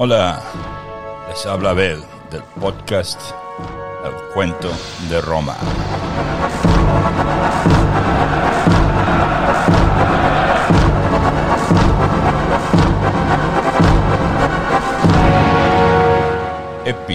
[0.00, 0.40] Hola,
[1.28, 3.20] les habla Abel del podcast
[4.04, 4.70] El Cuento
[5.10, 5.56] de Roma.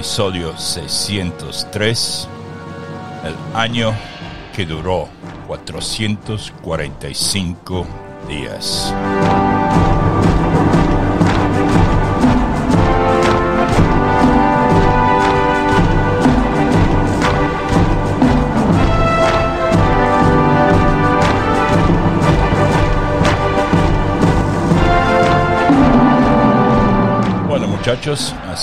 [0.03, 2.27] Episodio 603,
[3.23, 3.95] el año
[4.53, 5.07] que duró
[5.47, 7.87] 445
[8.27, 8.93] días.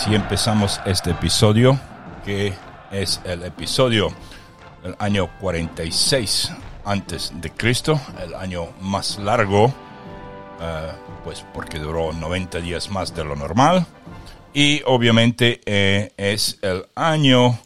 [0.00, 1.78] Así empezamos este episodio,
[2.24, 2.54] que
[2.90, 4.10] es el episodio
[4.82, 6.52] del año 46
[6.84, 9.66] antes de Cristo, el año más largo,
[10.60, 10.92] eh,
[11.22, 13.84] pues porque duró 90 días más de lo normal,
[14.54, 17.58] y obviamente eh, es el año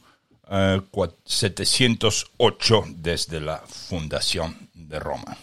[0.51, 5.37] eh, cua- 708 desde la fundación de Roma.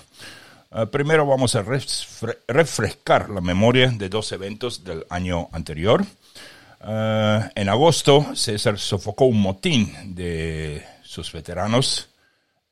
[0.89, 6.05] Primero vamos a refre- refrescar la memoria de dos eventos del año anterior.
[6.83, 12.09] Uh, en agosto, César sofocó un motín de sus veteranos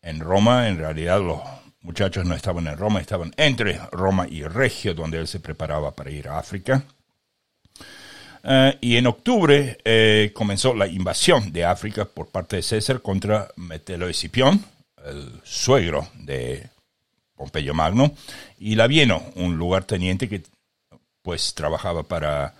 [0.02, 0.68] en Roma.
[0.68, 1.40] En realidad, los
[1.82, 6.10] muchachos no estaban en Roma, estaban entre Roma y Regio, donde él se preparaba para
[6.10, 6.84] ir a África.
[8.44, 13.50] Uh, y en octubre eh, comenzó la invasión de África por parte de César contra
[13.58, 14.64] Metelo Escipión,
[15.06, 16.68] el suegro de
[17.36, 18.14] Pompeyo Magno,
[18.58, 20.42] y Labieno, un lugarteniente que
[21.22, 22.56] pues trabajaba para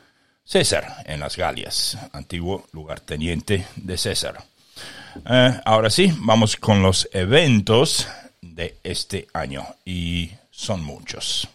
[0.50, 4.44] César en las Galias, antiguo lugarteniente de César.
[5.30, 8.08] Eh, ahora sí, vamos con los eventos
[8.42, 11.48] de este año, y son muchos.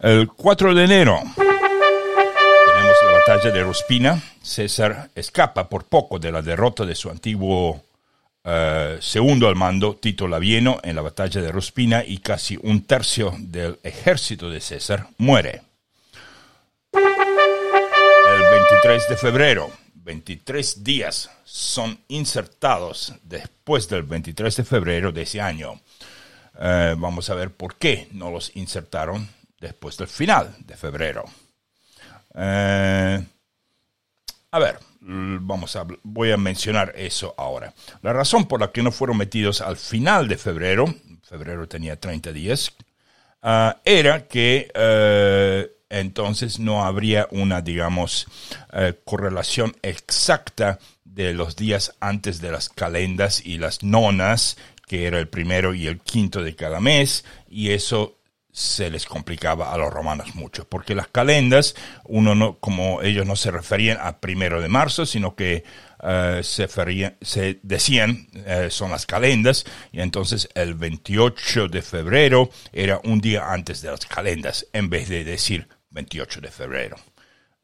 [0.00, 4.20] El 4 de enero tenemos la batalla de Ruspina.
[4.42, 7.80] César escapa por poco de la derrota de su antiguo
[8.42, 13.36] eh, segundo al mando, Tito Labieno, en la batalla de Ruspina y casi un tercio
[13.38, 15.62] del ejército de César muere.
[18.40, 25.42] El 23 de febrero, 23 días son insertados después del 23 de febrero de ese
[25.42, 25.78] año.
[26.58, 29.28] Eh, vamos a ver por qué no los insertaron
[29.60, 31.24] después del final de febrero.
[32.34, 33.22] Eh,
[34.52, 37.74] a ver, vamos a, voy a mencionar eso ahora.
[38.00, 40.86] La razón por la que no fueron metidos al final de febrero,
[41.22, 42.72] febrero tenía 30 días,
[43.42, 48.26] ah, era que eh, entonces no habría una, digamos,
[48.72, 54.56] eh, correlación exacta de los días antes de las calendas y las nonas,
[54.86, 58.16] que era el primero y el quinto de cada mes, y eso
[58.52, 61.74] se les complicaba a los romanos mucho, porque las calendas,
[62.04, 65.64] uno no, como ellos no se referían a primero de marzo, sino que
[66.02, 66.68] eh, se,
[67.20, 73.52] se decían eh, son las calendas, y entonces el 28 de febrero era un día
[73.52, 76.96] antes de las calendas, en vez de decir 28 de febrero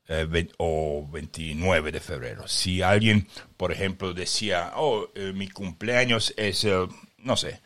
[0.08, 2.46] eh, o 29 de febrero.
[2.48, 3.26] Si alguien,
[3.56, 6.88] por ejemplo, decía, oh, eh, mi cumpleaños es el,
[7.18, 7.60] no sé,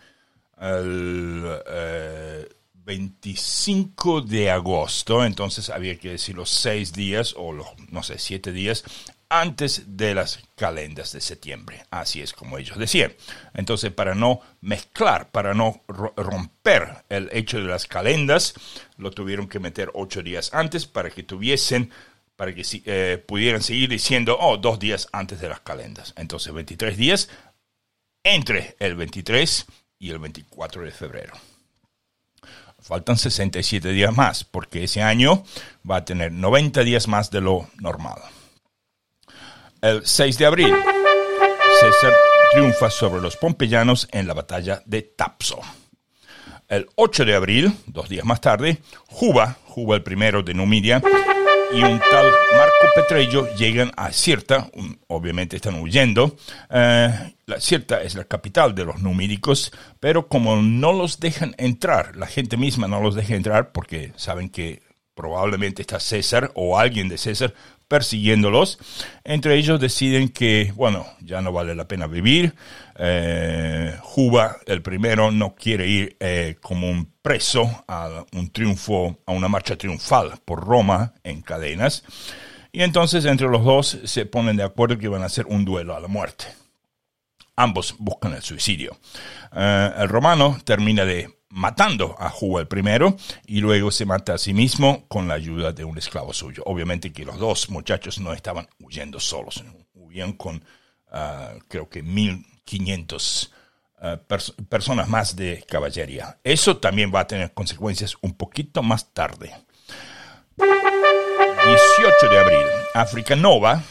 [0.61, 8.03] el eh, 25 de agosto, entonces había que decir los seis días o los, no
[8.03, 8.85] sé, siete días
[9.31, 11.85] antes de las calendas de septiembre.
[11.91, 13.15] Así es como ellos decían.
[13.55, 18.55] Entonces, para no mezclar, para no ro- romper el hecho de las calendas,
[18.99, 21.91] lo tuvieron que meter ocho días antes para que tuviesen,
[22.37, 26.13] para que eh, pudieran seguir diciendo, oh, dos días antes de las calendas.
[26.17, 27.29] Entonces, 23 días
[28.25, 29.67] entre el 23
[29.99, 31.33] y el 24 de febrero.
[32.81, 35.45] Faltan 67 días más, porque ese año
[35.89, 38.19] va a tener 90 días más de lo normal.
[39.83, 40.75] El 6 de abril,
[41.81, 42.13] César
[42.53, 45.59] triunfa sobre los pompeyanos en la batalla de Tapso.
[46.69, 51.03] El 8 de abril, dos días más tarde, Juba, Juba el primero de Numidia,
[51.73, 56.37] y un tal Marco Petrello llegan a Cirta, un- obviamente están huyendo.
[56.69, 62.17] Eh, la Cirta es la capital de los numídicos, pero como no los dejan entrar,
[62.17, 64.83] la gente misma no los deja entrar porque saben que
[65.15, 67.55] probablemente está César o alguien de César
[67.91, 68.79] persiguiéndolos.
[69.25, 72.55] Entre ellos deciden que, bueno, ya no vale la pena vivir.
[72.97, 79.33] Eh, Juba, el primero, no quiere ir eh, como un preso a un triunfo, a
[79.33, 82.05] una marcha triunfal por Roma en cadenas.
[82.71, 85.97] Y entonces entre los dos se ponen de acuerdo que van a hacer un duelo
[85.97, 86.45] a la muerte.
[87.57, 88.97] Ambos buscan el suicidio.
[89.53, 93.17] Eh, el romano termina de matando a Juba el primero
[93.47, 96.63] y luego se mata a sí mismo con la ayuda de un esclavo suyo.
[96.67, 99.63] Obviamente que los dos muchachos no estaban huyendo solos,
[99.95, 100.65] huían con
[101.11, 103.53] ah, creo que 1500
[104.03, 106.39] uh, personas más de caballería.
[106.45, 109.53] Eso también va a tener consecuencias un poquito más tarde.
[110.57, 113.83] 18 de abril, África Nova,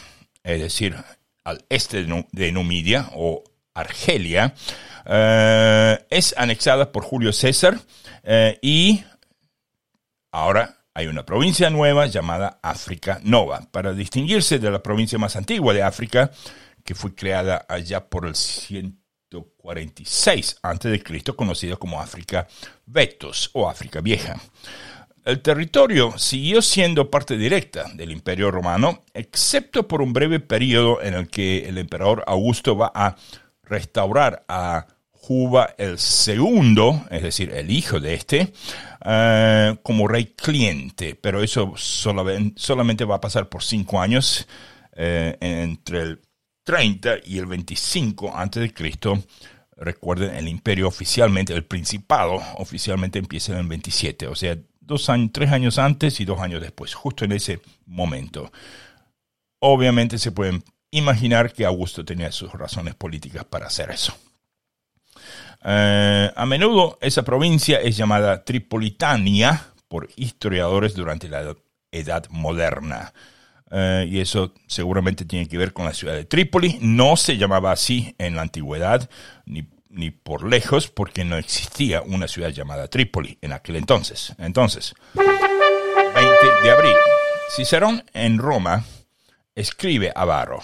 [0.43, 0.95] es decir,
[1.43, 3.43] al este de Numidia o
[3.79, 4.53] Argelia,
[5.05, 7.79] eh, es anexada por Julio César
[8.23, 9.03] eh, y
[10.31, 15.73] ahora hay una provincia nueva llamada África Nova, para distinguirse de la provincia más antigua
[15.73, 16.29] de África,
[16.83, 21.03] que fue creada allá por el 146 a.C.,
[21.35, 22.47] conocida como África
[22.85, 24.41] Vetus o África Vieja.
[25.25, 31.13] El territorio siguió siendo parte directa del Imperio Romano, excepto por un breve periodo en
[31.13, 33.15] el que el emperador Augusto va a
[33.69, 38.53] restaurar a Juba el segundo, es decir, el hijo de este,
[39.05, 44.47] eh, como rey cliente, pero eso solamente va a pasar por cinco años,
[44.93, 46.21] eh, entre el
[46.63, 49.23] 30 y el 25 antes de Cristo.
[49.77, 55.29] Recuerden, el imperio oficialmente, el principado oficialmente empieza en el 27, o sea, dos años,
[55.31, 58.51] tres años antes y dos años después, justo en ese momento.
[59.59, 64.13] Obviamente se pueden imaginar que Augusto tenía sus razones políticas para hacer eso.
[65.63, 71.55] Eh, a menudo esa provincia es llamada Tripolitania por historiadores durante la
[71.91, 73.13] Edad Moderna.
[73.71, 76.77] Eh, y eso seguramente tiene que ver con la ciudad de Trípoli.
[76.81, 79.09] No se llamaba así en la antigüedad,
[79.45, 84.33] ni, ni por lejos, porque no existía una ciudad llamada Trípoli en aquel entonces.
[84.37, 86.31] Entonces, 20
[86.63, 86.95] de abril,
[87.55, 88.85] Cicerón en Roma
[89.55, 90.63] escribe a Varro.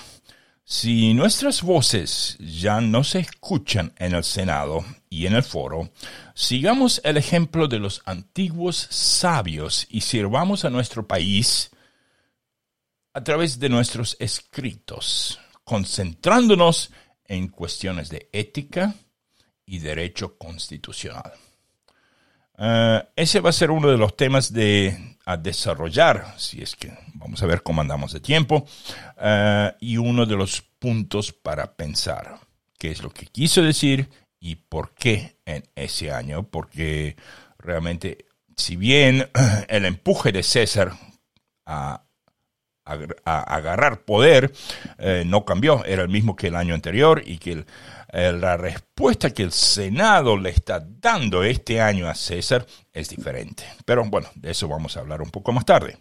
[0.68, 5.92] Si nuestras voces ya no se escuchan en el Senado y en el foro,
[6.34, 11.70] sigamos el ejemplo de los antiguos sabios y sirvamos a nuestro país
[13.14, 16.90] a través de nuestros escritos, concentrándonos
[17.26, 18.96] en cuestiones de ética
[19.68, 21.32] y derecho constitucional.
[22.58, 26.94] Eh, ese va a ser uno de los temas de, a desarrollar, si es que
[27.16, 28.66] vamos a ver cómo andamos de tiempo,
[29.20, 32.40] eh, y uno de los puntos para pensar
[32.78, 34.08] qué es lo que quiso decir
[34.40, 37.16] y por qué en ese año, porque
[37.58, 38.26] realmente,
[38.56, 39.30] si bien
[39.68, 40.94] el empuje de César
[41.66, 42.02] a,
[43.26, 44.54] agarrar poder
[45.00, 47.66] eh, no cambió, era el mismo que el año anterior y que el,
[48.16, 53.66] la respuesta que el Senado le está dando este año a César es diferente.
[53.84, 55.98] Pero bueno, de eso vamos a hablar un poco más tarde.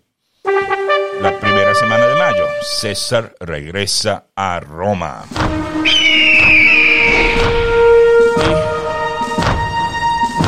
[1.20, 5.24] La primera semana de mayo, César regresa a Roma.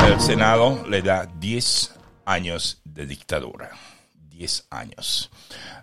[0.06, 1.94] el Senado le da 10
[2.26, 3.70] años de dictadura.
[4.14, 5.30] 10 años.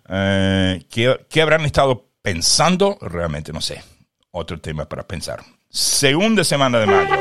[0.08, 2.98] Eh, ¿Qué habrán estado pensando?
[3.02, 3.84] Realmente no sé.
[4.32, 7.16] Otro tema para pensar segunda semana de mayo.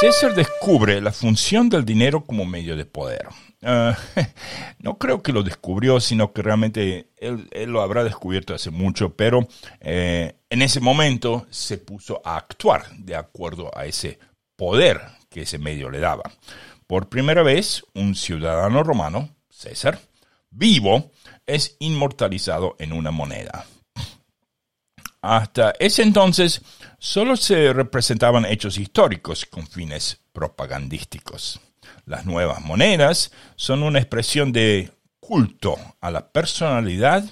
[0.00, 3.26] César descubre la función del dinero como medio de poder.
[3.62, 3.96] Ah,
[4.78, 9.48] no creo que lo descubrió, sino que realmente él, lo habrá descubierto hace mucho, pero
[9.80, 14.18] eh, en ese momento se puso a actuar de acuerdo a ese
[14.56, 16.24] poder que ese medio le daba.
[16.86, 20.00] Por primera vez, un ciudadano romano, César,
[20.50, 21.10] vivo,
[21.46, 23.64] es inmortalizado en una moneda.
[25.22, 26.62] Hasta ese entonces
[27.00, 31.60] solo se representaban hechos históricos con fines propagandísticos.
[32.04, 37.24] Las nuevas monedas son una expresión de culto a la personalidad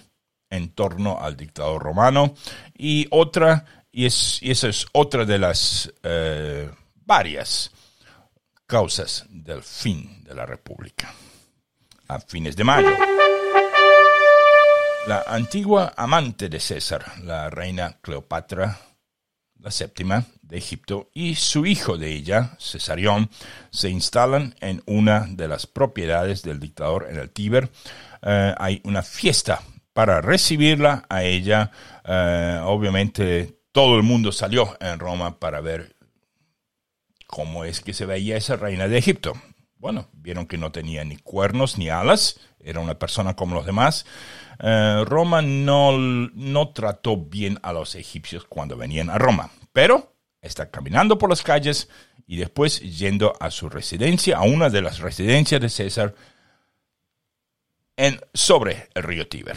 [0.51, 2.35] en torno al dictador romano
[2.77, 6.71] y otra, y, esa es otra de las eh,
[7.05, 7.71] varias
[8.67, 11.15] causas del fin de la República.
[12.09, 12.97] A fines de mayo
[15.09, 18.79] la antigua amante de César, la reina Cleopatra
[19.61, 23.31] la séptima de Egipto, y su hijo de ella, Cesarión,
[23.71, 27.71] se instalan en una de las propiedades del dictador en el Tíber.
[28.23, 29.61] Eh, hay una fiesta
[29.93, 31.71] para recibirla a ella.
[32.05, 35.97] Eh, obviamente todo el mundo salió en Roma para ver
[37.27, 39.35] cómo es que se veía esa reina de Egipto.
[39.77, 44.07] bueno, vieron que no tenía ni cuernos ni alas, era una persona como los demás.
[44.61, 50.71] Eh, Roma no, no trató bien a los egipcios cuando venían a Roma, pero está
[50.71, 51.89] caminando por las calles
[52.27, 56.15] y después yendo a su residencia, a una de las residencias de César,
[58.35, 59.57] sobre el río Tíber.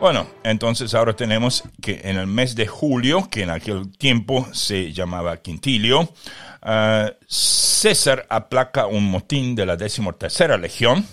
[0.00, 4.94] Bueno, entonces ahora tenemos que en el mes de julio, que en aquel tiempo se
[4.94, 11.06] llamaba Quintilio, uh, César aplaca un motín de la decimotercera legión,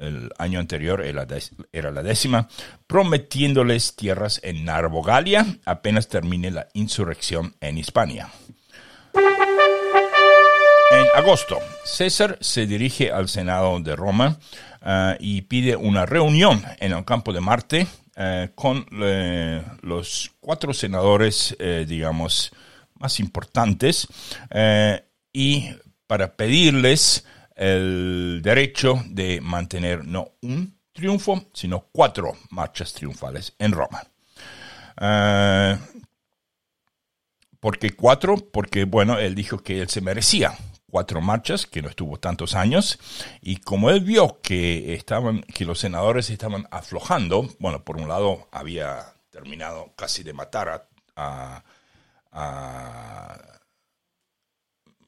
[0.00, 2.48] el año anterior era la décima,
[2.88, 8.30] prometiéndoles tierras en Narbogalia apenas termine la insurrección en Hispania.
[11.18, 14.38] Agosto, César se dirige al Senado de Roma
[14.82, 20.72] uh, y pide una reunión en el campo de Marte eh, con eh, los cuatro
[20.72, 22.52] senadores, eh, digamos,
[23.00, 24.06] más importantes
[25.32, 25.70] y
[26.06, 34.04] para pedirles el derecho de mantener no un triunfo, sino cuatro marchas triunfales en Roma.
[37.58, 38.36] ¿Por qué cuatro?
[38.36, 40.56] Porque, bueno, él dijo que él se merecía
[40.90, 42.98] cuatro marchas, que no estuvo tantos años,
[43.42, 48.48] y como él vio que estaban, que los senadores estaban aflojando, bueno, por un lado
[48.50, 51.62] había terminado casi de matar a,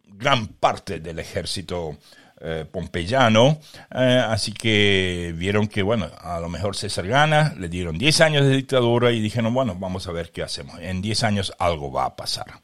[0.04, 1.96] gran parte del ejército
[2.40, 3.60] eh, pompeyano,
[3.94, 8.46] eh, así que vieron que, bueno, a lo mejor César gana, le dieron 10 años
[8.46, 10.78] de dictadura y dijeron, bueno, vamos a ver qué hacemos.
[10.80, 12.60] En 10 años algo va a pasar.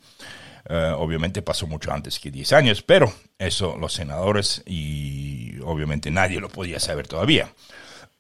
[0.69, 6.41] Eh, obviamente pasó mucho antes que 10 años, pero eso los senadores y obviamente nadie
[6.41, 7.53] lo podía saber todavía.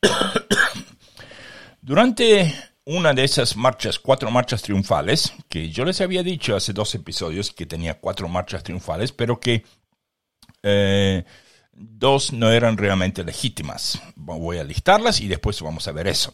[1.81, 6.95] Durante una de esas marchas, cuatro marchas triunfales, que yo les había dicho hace dos
[6.95, 9.65] episodios que tenía cuatro marchas triunfales, pero que
[10.62, 11.25] eh,
[11.73, 14.00] dos no eran realmente legítimas.
[14.15, 16.33] Voy a listarlas y después vamos a ver eso.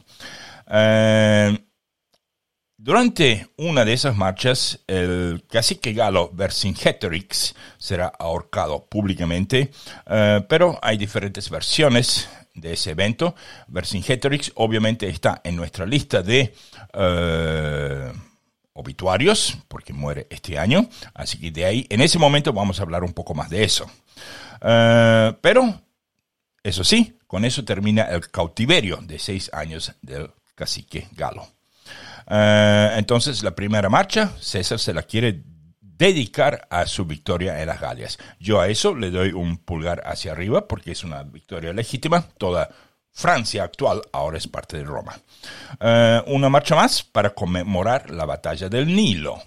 [0.71, 1.59] Eh,
[2.83, 9.71] durante una de esas marchas, el cacique galo Vercingetorix será ahorcado públicamente,
[10.07, 13.37] eh, pero hay diferentes versiones de ese evento.
[13.69, 16.53] Vercingetorix obviamente está en nuestra lista de
[16.93, 18.13] eh,
[18.73, 23.05] obituarios, porque muere este año, así que de ahí, en ese momento vamos a hablar
[23.05, 23.89] un poco más de eso.
[24.61, 25.83] Eh, pero,
[26.65, 31.47] eso sí, con eso termina el cautiverio de seis años del cacique galo.
[32.29, 35.43] Eh, entonces, la primera marcha, César se la quiere
[35.81, 38.19] dedicar a su victoria en las Galias.
[38.41, 42.27] Yo a eso le doy un pulgar hacia arriba porque es una victoria legítima.
[42.39, 42.69] Toda
[43.13, 45.19] Francia actual ahora es parte de Roma.
[45.81, 49.41] Eh, una marcha más para conmemorar la batalla del Nilo.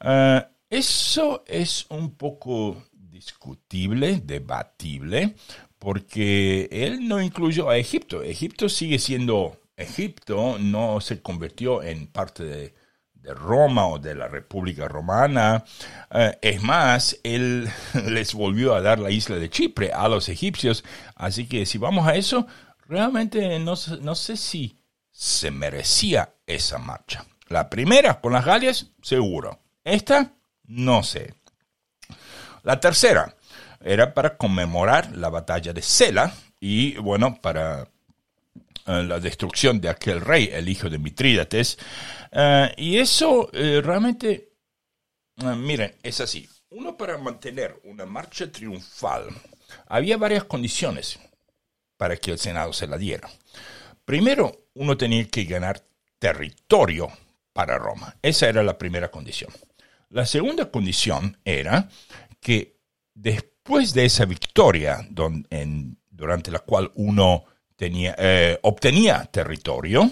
[0.00, 5.36] Eh, eso es un poco discutible, debatible,
[5.78, 8.22] porque él no incluyó a Egipto.
[8.22, 12.74] Egipto sigue siendo Egipto no se convirtió en parte de,
[13.34, 15.64] Roma o de la República Romana.
[16.12, 17.68] Eh, es más, él
[18.06, 20.84] les volvió a dar la isla de Chipre a los egipcios.
[21.16, 22.46] Así que si vamos a eso,
[22.86, 24.78] realmente no, no sé si
[25.10, 27.24] se merecía esa marcha.
[27.48, 29.58] La primera con las Galias, seguro.
[29.82, 30.32] Esta,
[30.64, 31.34] no sé.
[32.62, 33.34] La tercera
[33.80, 37.88] era para conmemorar la batalla de Sela y, bueno, para
[38.86, 41.78] la destrucción de aquel rey, el hijo de Mitrídates.
[42.32, 44.52] Eh, y eso eh, realmente,
[45.36, 46.48] miren, es así.
[46.70, 49.28] Uno para mantener una marcha triunfal,
[49.86, 51.18] había varias condiciones
[51.96, 53.28] para que el Senado se la diera.
[54.04, 55.82] Primero, uno tenía que ganar
[56.18, 57.08] territorio
[57.52, 58.16] para Roma.
[58.22, 59.50] Esa era la primera condición.
[60.10, 61.88] La segunda condición era
[62.40, 62.78] que
[63.14, 67.44] después de esa victoria durante la cual uno
[67.76, 70.10] tenía, eh, obtenía territorio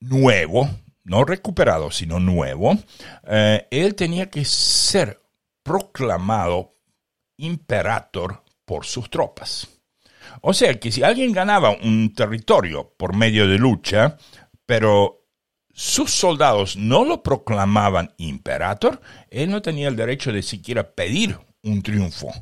[0.00, 0.68] nuevo,
[1.04, 2.78] no recuperado, sino nuevo,
[3.26, 5.20] eh, él tenía que ser
[5.62, 6.76] proclamado
[7.36, 9.68] imperator por sus tropas.
[10.42, 14.16] O sea que si alguien ganaba un territorio por medio de lucha,
[14.64, 15.26] pero
[15.72, 21.82] sus soldados no lo proclamaban imperator, él no tenía el derecho de siquiera pedir un
[21.82, 22.32] triunfo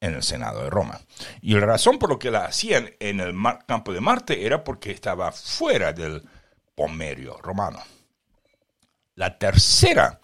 [0.00, 1.00] en el Senado de Roma.
[1.40, 3.34] Y la razón por lo que la hacían en el
[3.66, 6.22] campo de Marte era porque estaba fuera del
[6.74, 7.82] pomerio romano.
[9.14, 10.20] La tercera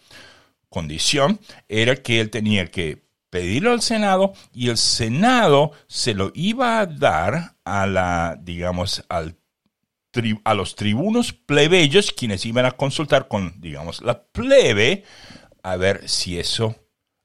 [0.69, 6.79] condición era que él tenía que pedirlo al Senado y el Senado se lo iba
[6.79, 14.03] a dar a la, digamos, a los tribunos plebeyos, quienes iban a consultar con, digamos,
[14.03, 15.03] la plebe,
[15.65, 16.77] a ver si eso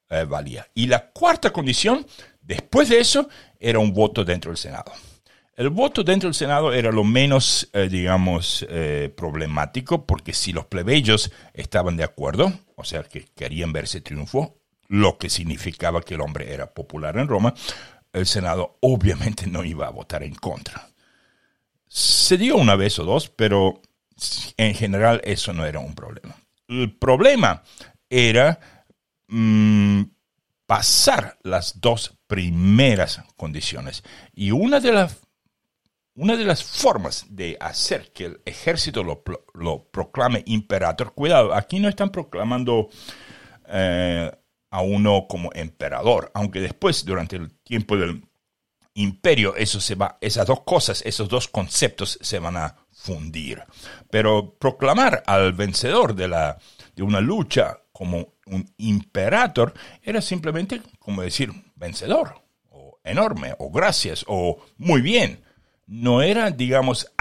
[0.09, 0.67] eh, valía.
[0.73, 2.07] Y la cuarta condición,
[2.49, 3.29] después de eso,
[3.59, 4.91] era un voto dentro del Senado.
[5.55, 10.65] El voto dentro del Senado era lo menos, eh, digamos, eh, problemático, porque si los
[10.65, 16.21] plebeyos estaban de acuerdo, o sea, que querían verse triunfo, lo que significaba que el
[16.21, 17.53] hombre era popular en Roma,
[18.13, 20.89] el Senado obviamente no iba a votar en contra.
[21.87, 23.81] Se dio una vez o dos, pero
[24.57, 26.35] en general eso no era un problema.
[26.67, 27.61] El problema
[28.09, 28.59] era
[29.27, 30.01] mm,
[30.69, 34.03] pasar las dos primeras condiciones.
[34.35, 35.17] Y una de las
[36.13, 41.89] una de las formas de hacer que el ejército lo, proclame imperator, cuidado, aquí no
[41.89, 42.89] están proclamando
[43.67, 44.29] eh,
[44.69, 48.21] a uno como emperador, aunque después, durante el tiempo del
[48.93, 53.63] imperio, se va, esas dos cosas, esos dos conceptos se van a fundir.
[54.11, 56.59] Pero proclamar al vencedor de, la,
[56.95, 64.23] de una lucha como un imperator era simplemente como decir vencedor, o enorme, o gracias,
[64.25, 65.43] o muy bien.
[65.85, 67.11] No era, digamos,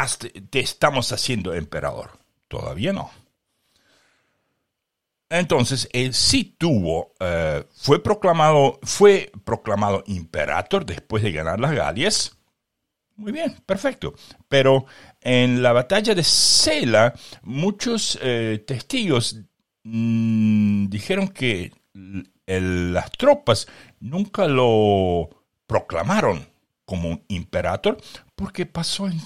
[0.51, 2.21] te estamos haciendo emperador.
[2.47, 3.11] Todavía no.
[5.29, 12.37] Entonces, él sí tuvo, eh, fue, proclamado, fue proclamado imperator después de ganar las Galias.
[13.17, 14.15] Muy bien, perfecto.
[14.49, 14.87] Pero
[15.21, 19.41] en la batalla de Sela, muchos eh, testigos
[20.99, 21.73] dijeron que
[22.47, 23.69] las tropas
[24.01, 25.31] nunca lo
[25.67, 26.45] proclamaron
[26.85, 27.99] como un imperator
[28.35, 29.21] porque pasó en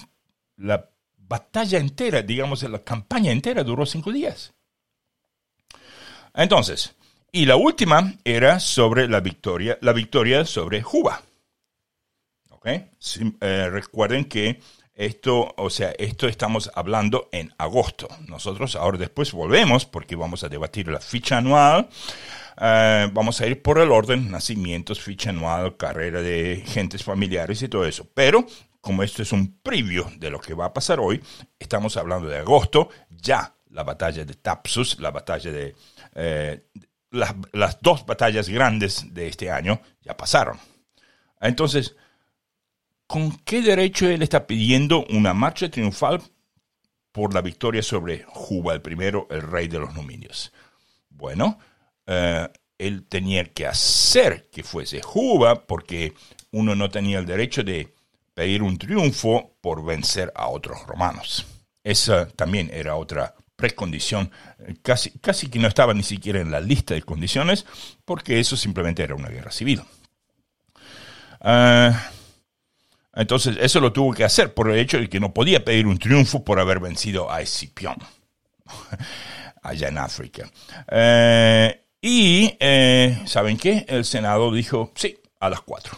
[0.57, 0.87] la
[1.17, 4.53] batalla entera, digamos, la campaña entera duró cinco días.
[6.35, 6.95] Entonces,
[7.31, 11.23] y la última era sobre la victoria, la victoria sobre Juba.
[12.65, 14.61] Eh, recuerden que
[14.95, 18.07] esto, o sea, esto estamos hablando en agosto.
[18.27, 21.89] Nosotros ahora después volvemos porque vamos a debatir la ficha anual.
[22.61, 27.67] Eh, vamos a ir por el orden, nacimientos, ficha anual, carrera de gentes familiares y
[27.67, 28.07] todo eso.
[28.13, 28.45] Pero
[28.81, 31.23] como esto es un preview de lo que va a pasar hoy,
[31.57, 35.75] estamos hablando de agosto, ya la batalla de Tapsus, la batalla de
[36.15, 36.67] eh,
[37.09, 40.59] las, las dos batallas grandes de este año ya pasaron.
[41.41, 41.95] Entonces,
[43.13, 46.19] ¿con qué derecho él está pidiendo una marcha triunfal
[47.11, 50.51] por la victoria sobre Juba, el primero, el rey de los Numinios?
[51.11, 51.59] Bueno,
[52.07, 52.49] eh,
[52.79, 56.15] él tenía que hacer que fuese Juba porque
[56.53, 57.93] uno no tenía el derecho de
[58.33, 61.45] pedir un triunfo por vencer a otros romanos.
[61.83, 64.31] Esa también era otra precondición,
[64.81, 67.67] casi, casi que no estaba ni siquiera en la lista de condiciones,
[68.05, 69.83] porque eso simplemente era una guerra civil.
[71.41, 72.09] Ah,
[73.15, 75.99] entonces, eso lo tuvo que hacer por el hecho de que no podía pedir un
[75.99, 77.97] triunfo por haber vencido a Escipión,
[79.61, 80.49] allá en África.
[80.91, 83.85] Eh, y, eh, ¿saben qué?
[83.87, 85.95] El Senado dijo, sí, a las cuatro.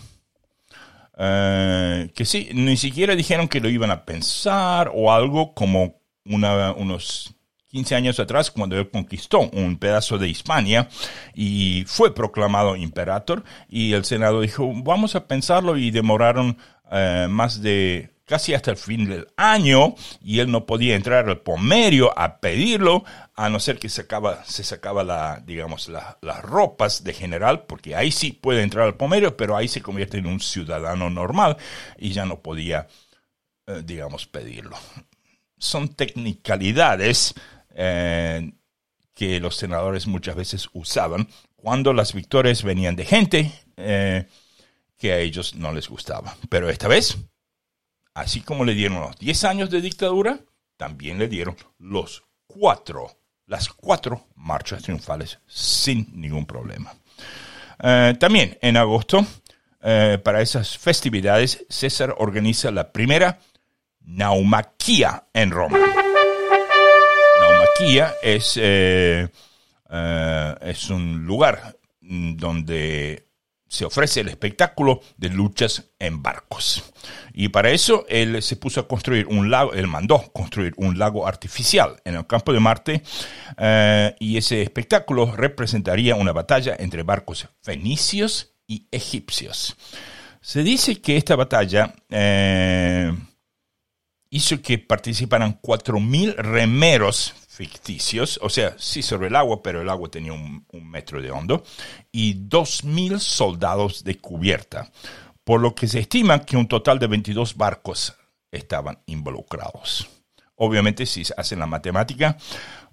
[1.18, 7.36] Eh, que sí, ni siquiera dijeron que lo iban a pensar o algo como unos
[7.76, 10.90] 15 años atrás cuando él conquistó un pedazo de Hispania
[11.34, 16.58] y fue proclamado imperator y el Senado dijo, vamos a pensarlo y demoraron
[16.92, 21.42] eh, más de casi hasta el fin del año y él no podía entrar al
[21.42, 23.04] pomerio a pedirlo
[23.36, 28.12] a no ser que sacaba, se sacaba la, digamos, las ropas de general, porque ahí
[28.12, 31.58] sí puede entrar al pomerio, pero ahí se convierte en un ciudadano normal
[31.98, 32.88] y ya no podía,
[33.68, 34.78] eh, digamos, pedirlo.
[35.58, 37.34] Son technicalidades
[37.76, 38.52] eh,
[39.14, 43.52] que los senadores muchas veces usaban cuando las victorias venían de gente
[45.12, 46.36] a ellos no les gustaba.
[46.50, 47.18] Pero esta vez,
[48.14, 50.40] así como le dieron los 10 años de dictadura,
[50.78, 56.94] también le dieron los cuatro, las cuatro marchas triunfales sin ningún problema.
[57.82, 59.26] Eh, también en agosto,
[60.24, 63.40] para esas festividades, César organiza la primera
[64.00, 65.78] naumaquía en Roma
[68.22, 69.28] es, eh,
[69.90, 73.25] eh, es un lugar donde
[73.76, 76.94] se ofrece el espectáculo de luchas en barcos.
[77.34, 81.28] Y para eso él se puso a construir un lago, él mandó construir un lago
[81.28, 83.04] artificial en el campo de Marte
[83.58, 89.76] eh, y ese espectáculo representaría una batalla entre barcos fenicios y egipcios.
[90.40, 91.94] Se dice que esta batalla
[94.30, 100.10] hizo que participaran 4.000 remeros ficticios, o sea, sí sobre el agua, pero el agua
[100.10, 101.64] tenía un, metro de hondo,
[102.12, 104.92] y 2.000 soldados de cubierta,
[105.46, 108.14] por lo que se estima que un total de 22 barcos
[108.52, 110.08] estaban involucrados.
[110.56, 112.38] Obviamente, si hacen la matemática,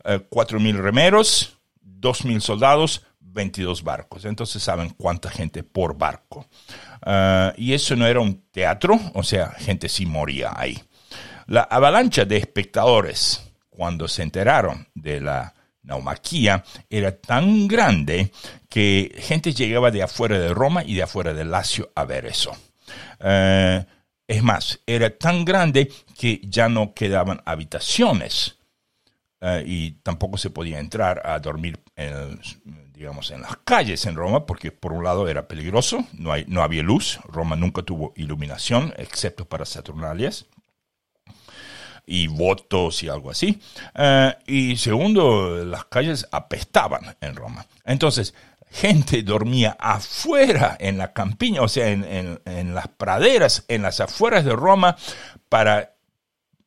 [0.05, 4.25] 4.000 eh, remeros, 2.000 soldados, 22 barcos.
[4.25, 6.47] Entonces saben cuánta gente por barco.
[7.05, 10.81] Eh, y eso no era un teatro, o sea, gente sí moría ahí.
[11.47, 18.31] La avalancha de espectadores cuando se enteraron de la naumaquía era tan grande
[18.69, 22.53] que gente llegaba de afuera de Roma y de afuera de Lacio a ver eso.
[23.19, 23.85] Eh,
[24.29, 28.59] es más, era tan grande que ya no quedaban habitaciones
[29.41, 32.41] eh, y tampoco se podía entrar a dormir en,
[32.93, 36.63] digamos, en las calles en Roma porque por un lado era peligroso, no, hay, no
[36.63, 40.47] había luz, Roma nunca tuvo iluminación excepto para Saturnalias
[42.07, 43.61] y votos y algo así.
[43.95, 47.67] Eh, y segundo, las calles apestaban en Roma.
[47.85, 48.35] Entonces,
[48.71, 54.45] gente dormía afuera en la campiña, o sea, en, en, las praderas, en las afueras
[54.45, 54.97] de Roma,
[55.49, 55.95] para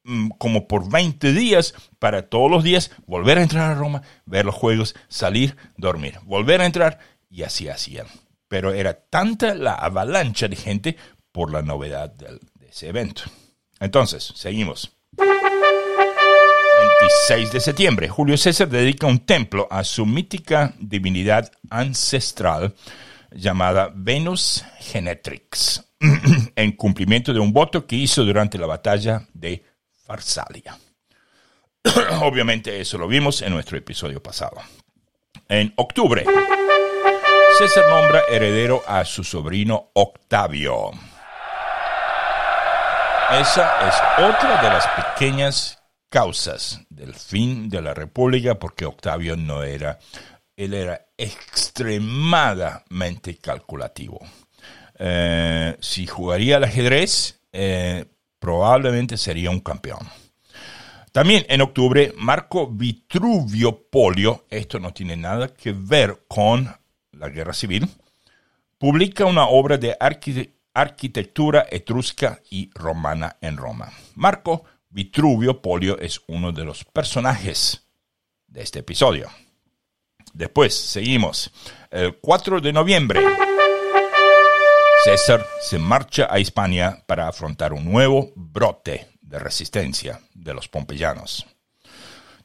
[0.03, 4.45] mm, como por 20 días, para todos los días volver a entrar a Roma, ver
[4.45, 8.07] los juegos, salir, dormir, volver a entrar, y así hacían.
[8.47, 10.97] Pero era tanta la avalancha de gente
[11.31, 13.23] por la novedad de ese evento.
[13.79, 14.94] Entonces, seguimos.
[15.17, 22.75] 26 de septiembre, Julio César dedica un templo a su mítica divinidad ancestral
[23.31, 25.83] llamada Venus Genetrix,
[26.55, 29.63] en cumplimiento de un voto que hizo durante la batalla de
[30.05, 30.77] Farsalia.
[32.21, 34.57] Obviamente eso lo vimos en nuestro episodio pasado.
[35.47, 36.25] En octubre,
[37.57, 40.91] César nombra heredero a su sobrino Octavio.
[43.31, 49.63] Esa es otra de las pequeñas causas del fin de la República, porque Octavio no
[49.63, 49.97] era,
[50.55, 54.19] él era extremadamente calculativo.
[54.99, 58.05] Eh, si jugaría al ajedrez, eh,
[58.37, 60.07] probablemente sería un campeón.
[61.11, 66.71] También en octubre, Marco Vitruvio Polio, esto no tiene nada que ver con
[67.11, 67.89] la guerra civil,
[68.77, 70.53] publica una obra de arquitectura
[71.71, 73.91] etrusca y romana en Roma.
[74.15, 77.87] Marco Vitruvio Polio es uno de los personajes
[78.47, 79.29] de este episodio.
[80.33, 81.51] Después, seguimos.
[81.89, 83.21] El 4 de noviembre,
[85.05, 91.45] César se marcha a España para afrontar un nuevo brote de resistencia de los pompeyanos.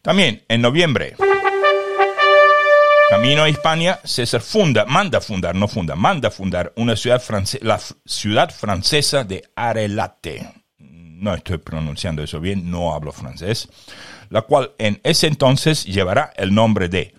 [0.03, 1.17] También en noviembre,
[3.11, 7.81] camino a España, César funda, manda fundar, no funda, manda fundar una ciudad francesa, la
[8.07, 13.69] ciudad francesa de Arelate, no estoy pronunciando eso bien, no hablo francés,
[14.29, 17.13] la cual en ese entonces llevará el nombre de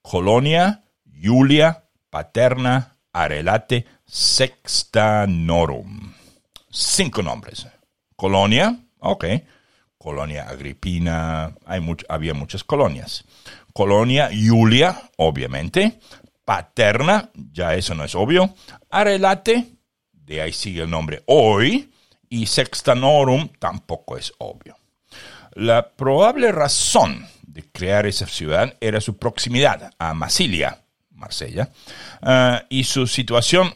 [0.00, 0.84] Colonia
[1.20, 6.12] Julia Paterna Arelate Sextanorum.
[6.70, 7.66] Cinco nombres.
[8.14, 9.24] Colonia, ok.
[9.98, 13.24] Colonia Agripina, hay había muchas colonias.
[13.72, 15.98] Colonia Julia, obviamente.
[16.44, 18.54] Paterna, ya eso no es obvio.
[18.90, 19.66] Arelate,
[20.12, 21.92] de ahí sigue el nombre hoy
[22.28, 24.76] y Sextanorum tampoco es obvio.
[25.54, 31.70] La probable razón de crear esa ciudad era su proximidad a Masilia, Marsella,
[32.22, 33.74] eh, y su situación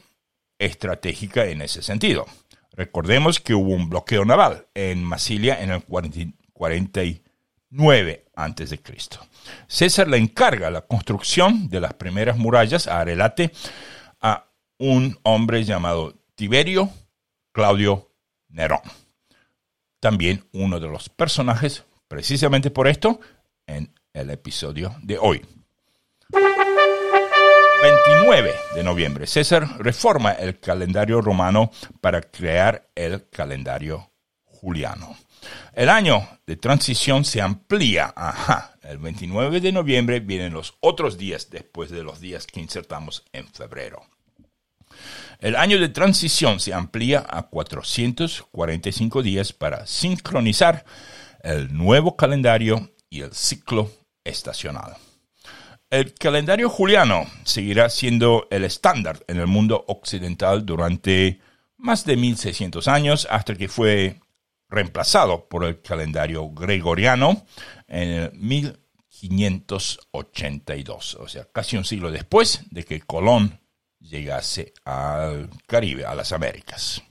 [0.58, 2.26] estratégica en ese sentido.
[2.72, 8.80] Recordemos que hubo un bloqueo naval en Masilia en el 49 a.C.
[9.66, 13.52] César le encarga la construcción de las primeras murallas a Arelate
[14.20, 16.90] a un hombre llamado Tiberio
[17.52, 18.12] Claudio
[18.48, 18.80] Nerón.
[20.00, 23.20] También uno de los personajes, precisamente por esto,
[23.66, 25.44] en el episodio de hoy.
[27.82, 34.10] 29 de noviembre, César reforma el calendario romano para crear el calendario
[34.44, 35.16] juliano.
[35.72, 38.12] El año de transición se amplía.
[38.16, 43.24] Ajá, el 29 de noviembre vienen los otros días después de los días que insertamos
[43.32, 44.02] en febrero.
[45.40, 50.84] El año de transición se amplía a 445 días para sincronizar
[51.42, 53.90] el nuevo calendario y el ciclo
[54.24, 54.96] estacional.
[55.90, 61.40] El calendario juliano seguirá siendo el estándar en el mundo occidental durante
[61.76, 64.20] más de 1600 años hasta que fue
[64.68, 67.46] reemplazado por el calendario gregoriano
[67.86, 73.60] en 1582, o sea, casi un siglo después de que Colón
[74.00, 77.02] llegase al Caribe, a las Américas.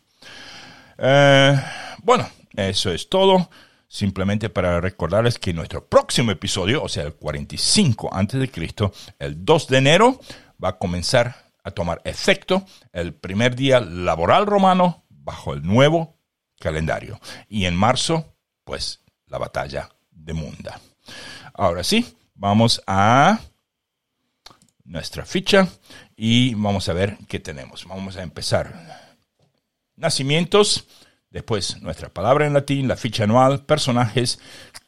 [0.97, 1.59] Eh,
[2.03, 3.49] bueno, eso es todo.
[3.87, 9.45] Simplemente para recordarles que nuestro próximo episodio, o sea, el 45 antes de Cristo, el
[9.45, 10.19] 2 de enero,
[10.61, 16.14] va a comenzar a tomar efecto el primer día laboral romano bajo el nuevo
[16.59, 17.19] calendario.
[17.49, 20.79] Y en marzo, pues, la batalla de Munda.
[21.53, 23.39] Ahora sí, vamos a
[24.83, 25.67] nuestra ficha
[26.15, 27.85] y vamos a ver qué tenemos.
[27.85, 28.73] Vamos a empezar.
[29.95, 30.85] Nacimientos,
[31.29, 34.39] después nuestra palabra en latín, la ficha anual, personajes,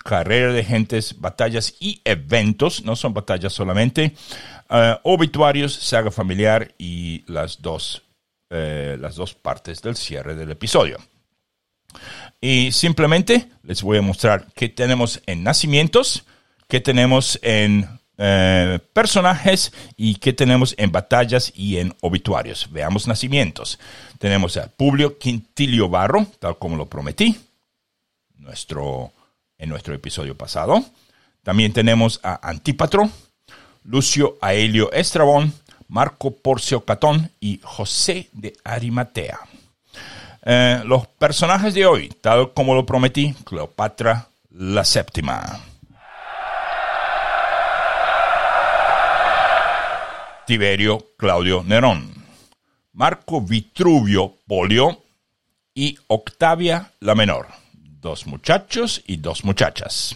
[0.04, 4.14] carrera de gentes, batallas y eventos, no son batallas solamente,
[4.70, 8.04] uh, obituarios, saga familiar y las dos,
[8.52, 10.98] uh, las dos partes del cierre del episodio.
[12.40, 16.24] Y simplemente les voy a mostrar qué tenemos en nacimientos,
[16.68, 17.88] qué tenemos en
[18.20, 22.68] eh, personajes y qué tenemos en batallas y en obituarios.
[22.72, 23.80] Veamos nacimientos.
[24.20, 27.38] Tenemos a Publio Quintilio Barro, tal como lo prometí
[28.40, 29.12] nuestro,
[29.58, 30.84] en nuestro episodio pasado.
[31.44, 33.10] También tenemos a Antípatro,
[33.84, 35.54] Lucio Aelio Estrabón,
[35.88, 39.40] Marco Porcio Catón y José de Arimatea.
[40.50, 45.60] Eh, los personajes de hoy, tal como lo prometí, Cleopatra la séptima.
[50.46, 52.14] Tiberio Claudio Nerón,
[52.94, 55.04] Marco Vitruvio Polio
[55.76, 57.48] y Octavia la Menor.
[57.74, 60.16] Dos muchachos y dos muchachas.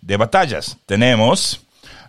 [0.00, 1.60] De batallas tenemos,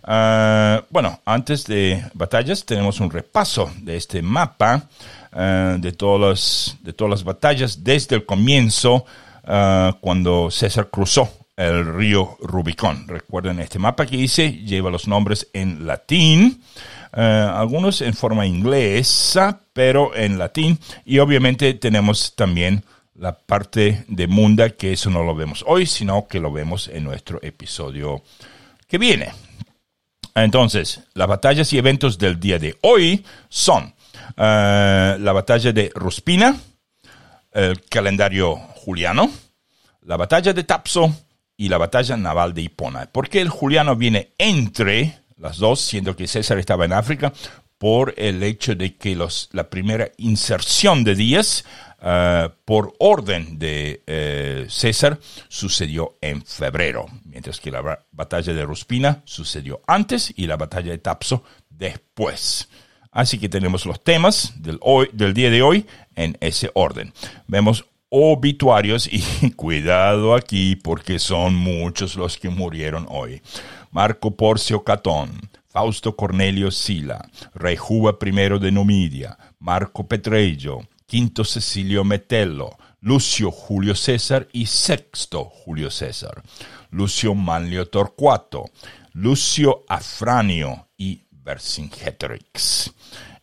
[0.04, 4.88] ah, bueno, antes de batallas tenemos un repaso de este mapa
[5.32, 9.04] ah, de, todas las, de todas las batallas desde el comienzo,
[9.44, 13.06] ah, cuando César cruzó el río Rubicón.
[13.06, 16.62] Recuerden, este mapa que hice lleva los nombres en latín.
[17.12, 20.78] Eh, algunos en forma inglesa, pero en latín.
[21.04, 26.26] Y obviamente tenemos también la parte de Munda, que eso no lo vemos hoy, sino
[26.26, 28.22] que lo vemos en nuestro episodio
[28.86, 29.32] que viene.
[30.34, 33.92] Entonces, las batallas y eventos del día de hoy son
[34.36, 36.56] eh, la batalla de Ruspina,
[37.52, 39.30] el calendario juliano,
[40.02, 41.12] la batalla de Tapso
[41.56, 43.06] y la batalla naval de Hipona.
[43.06, 47.32] ¿Por qué el juliano viene entre las dos, siendo que César estaba en África,
[47.78, 51.64] por el hecho de que los, la primera inserción de días
[52.02, 54.02] uh, por orden de
[54.66, 60.58] uh, César sucedió en febrero, mientras que la batalla de Ruspina sucedió antes y la
[60.58, 62.68] batalla de Tapso después.
[63.12, 67.12] Así que tenemos los temas del, hoy, del día de hoy en ese orden.
[67.46, 73.42] Vemos obituarios y cuidado aquí porque son muchos los que murieron hoy.
[73.90, 75.30] Marco Porcio Catón,
[75.68, 83.94] Fausto Cornelio Sila, Rey Juba I de Numidia, Marco Petrello, Quinto Cecilio Metello, Lucio Julio
[83.94, 86.42] César y Sexto Julio César,
[86.90, 88.66] Lucio Manlio Torcuato,
[89.12, 90.89] Lucio Afranio
[91.42, 92.92] Vercingetorix.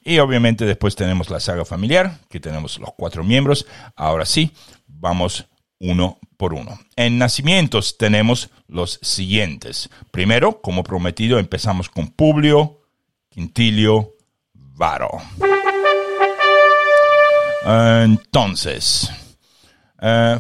[0.04, 3.66] Y obviamente después tenemos la saga familiar, que tenemos los cuatro miembros.
[3.96, 4.52] Ahora sí,
[4.88, 5.46] vamos
[5.80, 6.80] uno por uno.
[6.96, 9.90] En nacimientos tenemos los siguientes.
[10.12, 12.82] Primero, como prometido, empezamos con Publio
[13.30, 14.14] Quintilio
[14.54, 15.10] Varo.
[17.66, 19.12] Entonces,
[20.02, 20.38] eh,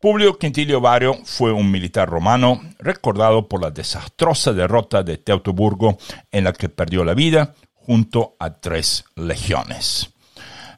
[0.00, 5.98] Publio Quintilio Vario fue un militar romano recordado por la desastrosa derrota de Teutoburgo
[6.30, 10.10] en la que perdió la vida junto a tres legiones.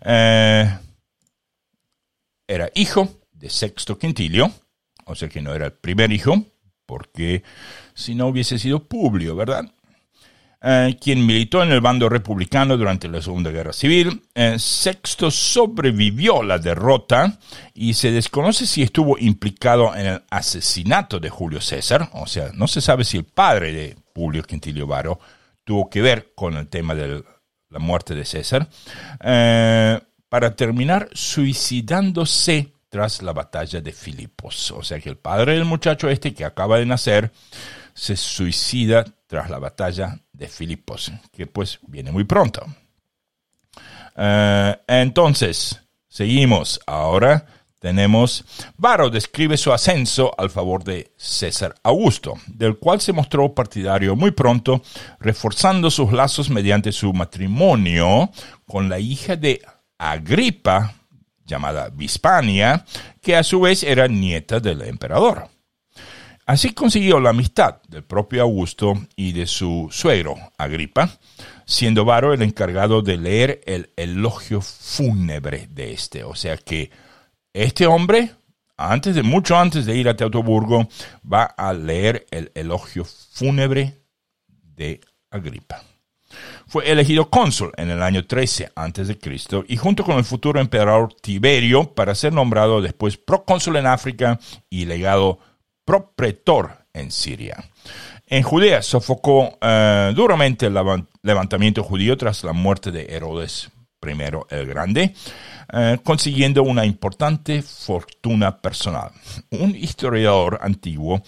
[0.06, 0.74] Eh,
[2.48, 4.50] era hijo de Sexto Quintilio,
[5.04, 6.42] o sea que no era el primer hijo,
[6.87, 7.42] porque
[7.92, 9.70] si no hubiese sido Publio, ¿verdad?
[10.62, 14.23] Eh, quien militó en el bando republicano durante la Segunda Guerra Civil.
[14.35, 17.38] Eh, Sexto sobrevivió la derrota
[17.73, 22.68] y se desconoce si estuvo implicado en el asesinato de Julio César, o sea, no
[22.68, 25.18] se sabe si el padre de Publio Quintilio Varo
[25.64, 27.25] tuvo que ver con el tema de
[27.70, 28.68] la muerte de César,
[29.25, 34.73] eh, para terminar suicidándose tras la batalla de Filipos.
[34.73, 37.33] O sea que el padre del muchacho este que acaba de nacer
[37.94, 42.64] se suicida tras la batalla de Filipos, que pues viene muy pronto.
[44.16, 46.81] Uh, entonces, seguimos.
[46.87, 47.46] Ahora
[47.79, 48.44] tenemos,
[48.79, 54.31] Varo describe su ascenso al favor de César Augusto, del cual se mostró partidario muy
[54.31, 54.83] pronto,
[55.20, 58.31] reforzando sus lazos mediante su matrimonio
[58.64, 59.61] con la hija de
[59.98, 60.94] Agripa,
[61.44, 62.87] llamada Vispania,
[63.20, 65.50] que a su vez era nieta del emperador.
[66.50, 71.08] Así consiguió la amistad del propio Augusto y de su suegro, Agripa,
[71.64, 76.24] siendo Varo el encargado de leer el elogio fúnebre de este.
[76.24, 76.90] O sea que
[77.52, 78.32] este hombre,
[78.76, 80.88] antes de, mucho antes de ir a Teutoburgo,
[81.24, 84.00] va a leer el elogio fúnebre
[84.48, 85.84] de Agripa.
[86.66, 89.18] Fue elegido cónsul en el año 13 a.C.
[89.68, 94.86] y junto con el futuro emperador Tiberio para ser nombrado después procónsul en África y
[94.86, 95.38] legado
[95.90, 97.57] propretor en Siria.
[98.29, 100.79] En Judea sofocó eh, duramente el
[101.20, 104.11] levantamiento judío tras la muerte de Herodes I
[104.50, 105.12] el Grande,
[105.72, 109.11] eh, consiguiendo una importante fortuna personal.
[109.50, 111.24] Un historiador antiguo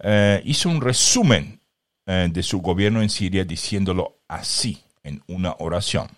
[0.00, 1.60] eh, hizo un resumen
[2.04, 6.08] de su gobierno en Siria diciéndolo así en una oración.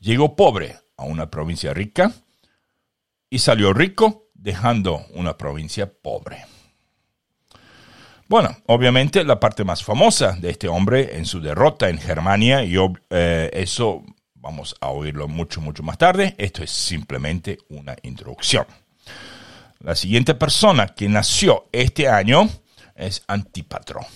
[0.00, 2.12] Llegó pobre a una provincia rica
[3.30, 6.44] y salió rico dejando una provincia pobre.
[8.30, 12.76] Bueno, obviamente la parte más famosa de este hombre en su derrota en Germania, y
[13.10, 14.04] eh, eso
[14.36, 18.66] vamos a oírlo mucho, mucho más tarde, esto es simplemente una introducción.
[19.80, 22.48] La siguiente persona que nació este año
[22.94, 24.06] es Antípatro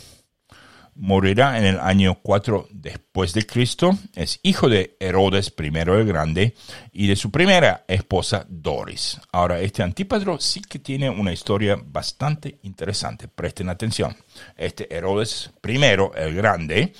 [0.96, 6.54] morirá en el año 4 después de Cristo, es hijo de Herodes I el Grande
[6.92, 9.20] y de su primera esposa Doris.
[9.32, 14.16] Ahora, este Antípatro sí que tiene una historia bastante interesante, presten atención.
[14.56, 15.76] Este Herodes I
[16.16, 16.92] el Grande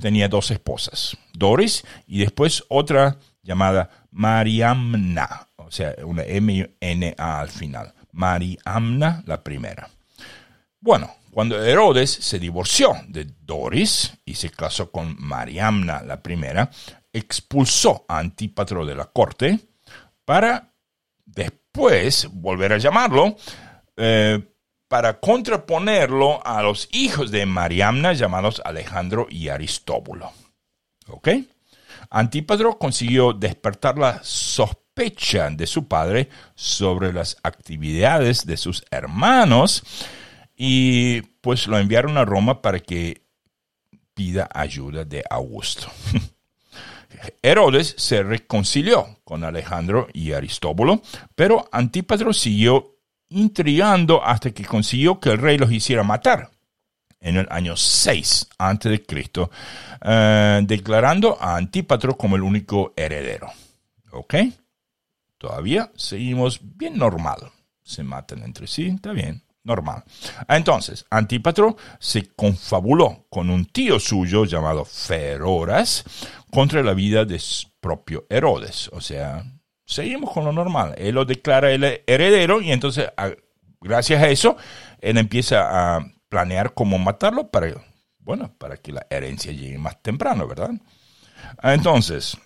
[0.00, 7.94] tenía dos esposas, Doris y después otra llamada Mariamna, o sea, una M-N-A al final.
[8.12, 9.90] Mariamna la primera.
[10.80, 16.70] Bueno, cuando Herodes se divorció de Doris y se casó con Mariamna la primera,
[17.12, 19.58] expulsó a Antípatro de la corte
[20.24, 20.74] para
[21.24, 23.36] después volver a llamarlo
[23.96, 24.40] eh,
[24.88, 30.32] para contraponerlo a los hijos de Mariamna llamados Alejandro y Aristóbulo.
[31.08, 31.28] ¿Ok?
[32.10, 39.84] Antípatro consiguió despertar la sospecha de su padre sobre las actividades de sus hermanos
[40.60, 43.22] y pues lo enviaron a Roma para que
[44.12, 45.86] pida ayuda de Augusto.
[47.42, 51.00] Herodes se reconcilió con Alejandro y Aristóbulo,
[51.36, 52.96] pero Antípatro siguió
[53.28, 56.50] intrigando hasta que consiguió que el rey los hiciera matar
[57.20, 59.04] en el año 6 a.C.,
[59.40, 63.48] uh, declarando a Antípatro como el único heredero.
[64.10, 64.34] ¿Ok?
[65.36, 67.52] Todavía seguimos bien normal.
[67.84, 70.04] Se matan entre sí, está bien normal.
[70.48, 76.04] Entonces, Antípatro se confabuló con un tío suyo llamado Feroras
[76.50, 78.88] contra la vida de su propio Herodes.
[78.92, 79.44] O sea,
[79.84, 80.94] seguimos con lo normal.
[80.98, 83.10] Él lo declara el heredero y entonces,
[83.80, 84.56] gracias a eso,
[85.00, 87.72] él empieza a planear cómo matarlo para,
[88.18, 90.70] bueno, para que la herencia llegue más temprano, ¿verdad?
[91.62, 92.36] Entonces,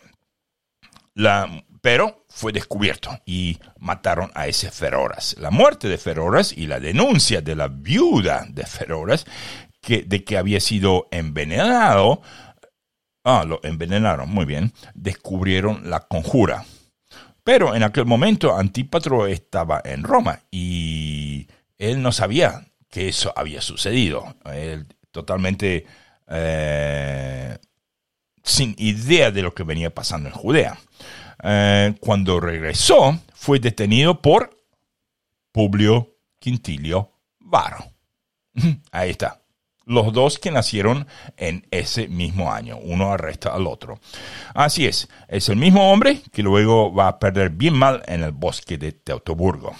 [1.14, 5.36] la pero fue descubierto y mataron a ese Feroras.
[5.38, 9.26] La muerte de Feroras y la denuncia de la viuda de Feroras
[9.86, 12.22] de que había sido envenenado,
[13.24, 16.64] ah, lo envenenaron, muy bien, descubrieron la conjura.
[17.44, 23.60] Pero en aquel momento Antípatro estaba en Roma y él no sabía que eso había
[23.60, 24.36] sucedido.
[24.44, 25.84] Él totalmente
[26.28, 27.58] eh,
[28.44, 30.78] sin idea de lo que venía pasando en Judea.
[31.42, 34.56] Eh, cuando regresó, fue detenido por
[35.50, 37.84] Publio Quintilio Varo.
[38.92, 39.40] Ahí está.
[39.84, 42.78] Los dos que nacieron en ese mismo año.
[42.78, 43.98] Uno arresta al otro.
[44.54, 45.08] Así es.
[45.28, 48.92] Es el mismo hombre que luego va a perder bien mal en el bosque de
[48.92, 49.74] Teutoburgo.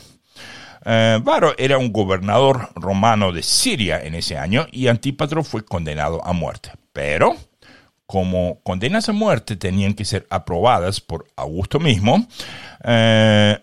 [0.85, 6.25] Eh, Varo era un gobernador romano de Siria en ese año y Antípatro fue condenado
[6.25, 6.72] a muerte.
[6.92, 7.37] Pero
[8.12, 12.27] como condenas a muerte tenían que ser aprobadas por Augusto mismo,
[12.85, 13.59] eh,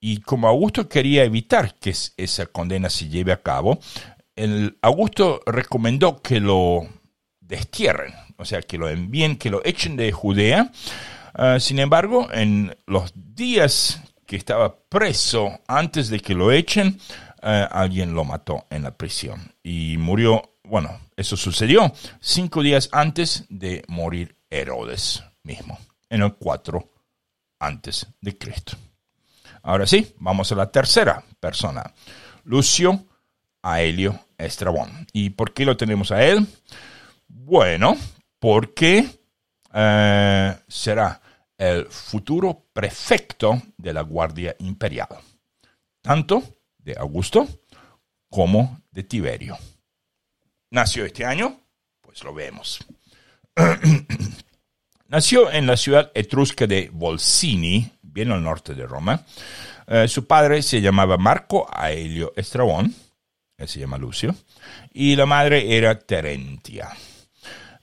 [0.00, 3.80] y como Augusto quería evitar que esa condena se lleve a cabo,
[4.36, 6.86] el Augusto recomendó que lo
[7.40, 10.70] destierren, o sea, que lo envíen, que lo echen de Judea.
[11.36, 17.00] Eh, sin embargo, en los días que estaba preso, antes de que lo echen,
[17.42, 23.44] eh, alguien lo mató en la prisión y murió bueno, eso sucedió cinco días antes
[23.48, 26.88] de morir Herodes mismo, en el 4
[27.58, 28.76] antes de Cristo.
[29.62, 31.92] Ahora sí, vamos a la tercera persona,
[32.44, 33.06] Lucio
[33.62, 35.06] Aelio Estrabón.
[35.12, 36.46] ¿Y por qué lo tenemos a él?
[37.28, 37.96] Bueno,
[38.38, 39.08] porque
[39.72, 41.20] eh, será
[41.56, 45.08] el futuro prefecto de la Guardia Imperial,
[46.00, 46.42] tanto
[46.78, 47.46] de Augusto
[48.28, 49.56] como de Tiberio
[50.72, 51.60] nació este año?
[52.00, 52.84] Pues lo vemos.
[55.08, 59.24] nació en la ciudad etrusca de Volsini, bien al norte de Roma.
[59.86, 62.94] Eh, su padre se llamaba Marco Aelio Estrabón,
[63.56, 64.34] él se llama Lucio,
[64.92, 66.88] y la madre era Terentia.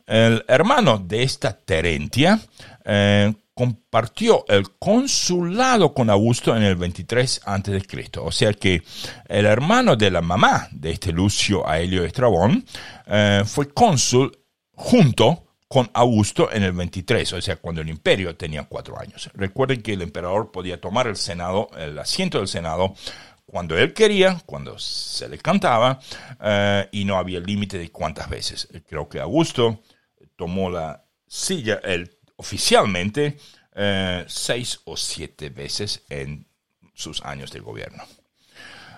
[0.05, 2.39] El hermano de esta Terentia
[2.83, 8.09] eh, compartió el consulado con Augusto en el 23 a.C.
[8.21, 8.81] O sea que
[9.27, 12.63] el hermano de la mamá de este Lucio Aelio Estrabón
[13.05, 14.31] eh, fue cónsul
[14.75, 19.29] junto con Augusto en el 23, o sea, cuando el imperio tenía cuatro años.
[19.33, 22.93] Recuerden que el emperador podía tomar el Senado, el asiento del Senado,
[23.45, 25.99] cuando él quería, cuando se le cantaba,
[26.41, 28.69] eh, y no había límite de cuántas veces.
[28.87, 29.81] Creo que Augusto
[30.37, 33.37] tomó la silla él, oficialmente
[33.75, 36.47] eh, seis o siete veces en
[36.93, 38.03] sus años de gobierno.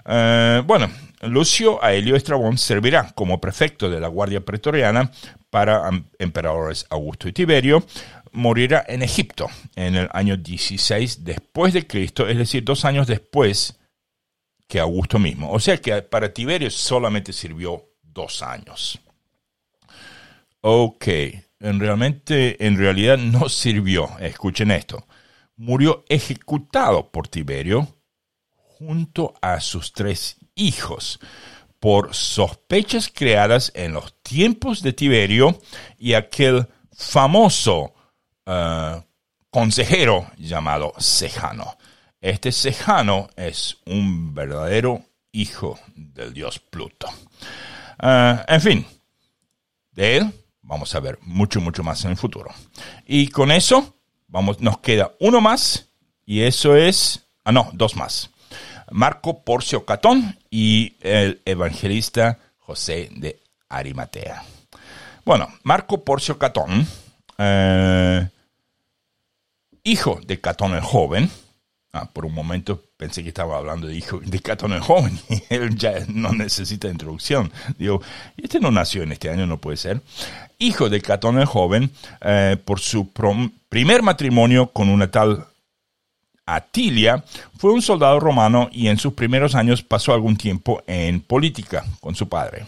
[0.05, 0.89] Eh, bueno,
[1.21, 5.11] Lucio Aelio Estrabón servirá como prefecto de la Guardia Pretoriana
[5.49, 5.89] para
[6.19, 7.83] emperadores Augusto y Tiberio.
[8.31, 13.79] Morirá en Egipto en el año 16 después de Cristo, es decir, dos años después
[14.67, 15.51] que Augusto mismo.
[15.51, 18.99] O sea que para Tiberio solamente sirvió dos años.
[20.61, 21.07] Ok,
[21.61, 24.17] realmente, en realidad no sirvió.
[24.19, 25.05] Escuchen esto.
[25.55, 27.87] Murió ejecutado por Tiberio
[28.55, 31.19] junto a sus tres hijos
[31.79, 35.59] por sospechas creadas en los tiempos de Tiberio
[35.97, 37.93] y aquel famoso
[38.45, 39.01] eh,
[39.49, 41.77] consejero llamado Sejano.
[42.19, 47.07] Este Sejano es un verdadero hijo del dios Pluto.
[48.01, 48.85] Eh, en fin,
[49.91, 50.33] de él
[50.71, 52.49] Vamos a ver mucho, mucho más en el futuro.
[53.05, 53.93] Y con eso,
[54.29, 55.89] vamos, nos queda uno más,
[56.25, 58.29] y eso es, ah, no, dos más.
[58.89, 64.45] Marco Porcio Catón y el evangelista José de Arimatea.
[65.25, 66.87] Bueno, Marco Porcio Catón,
[67.37, 68.29] eh,
[69.83, 71.29] hijo de Catón el joven,
[71.91, 75.41] ah, por un momento pensé que estaba hablando de hijo de Catón el joven y
[75.49, 77.51] él ya no necesita introducción.
[77.79, 77.99] Digo,
[78.37, 80.01] este no nació en este año, no puede ser
[80.61, 81.89] hijo de Catón el Joven,
[82.21, 83.09] eh, por su
[83.67, 85.47] primer matrimonio con una tal
[86.45, 87.23] Atilia,
[87.57, 92.13] fue un soldado romano y en sus primeros años pasó algún tiempo en política con
[92.15, 92.65] su padre.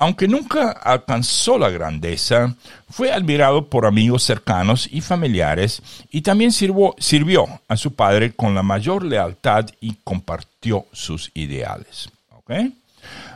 [0.00, 2.56] Aunque nunca alcanzó la grandeza,
[2.88, 8.62] fue admirado por amigos cercanos y familiares y también sirvió a su padre con la
[8.62, 12.08] mayor lealtad y compartió sus ideales.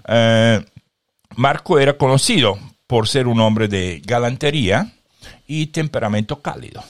[0.08, 0.64] Eh,
[1.36, 4.90] Marco era conocido por ser un hombre de galantería
[5.46, 6.82] y temperamento cálido.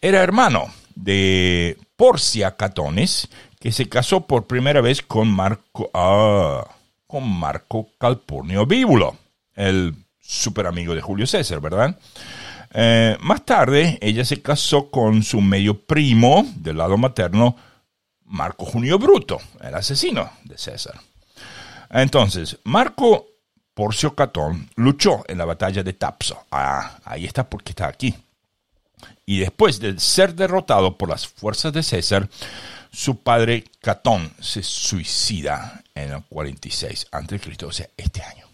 [0.00, 6.64] Era hermano de Porcia Catones, que se casó por primera vez con Marco, ah,
[7.12, 9.18] con Marco Calpurnio Bíbulo,
[9.54, 11.94] el super amigo de Julio César, ¿verdad?
[12.72, 17.54] Eh, más tarde, ella se casó con su medio primo del lado materno,
[18.24, 20.98] Marco Junio Bruto, el asesino de César.
[21.90, 23.26] Entonces, Marco
[23.74, 26.46] Porcio Catón luchó en la batalla de Tapso.
[26.50, 28.14] Ah, ahí está porque está aquí.
[29.26, 32.30] Y después de ser derrotado por las fuerzas de César,
[32.92, 38.46] su padre Catón se suicida en el 46 a.C., o sea, este año.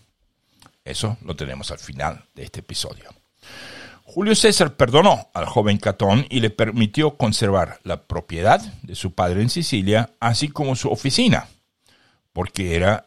[0.84, 3.10] Eso lo tenemos al final de este episodio.
[4.04, 9.42] Julio César perdonó al joven Catón y le permitió conservar la propiedad de su padre
[9.42, 11.48] en Sicilia, así como su oficina,
[12.32, 13.06] porque era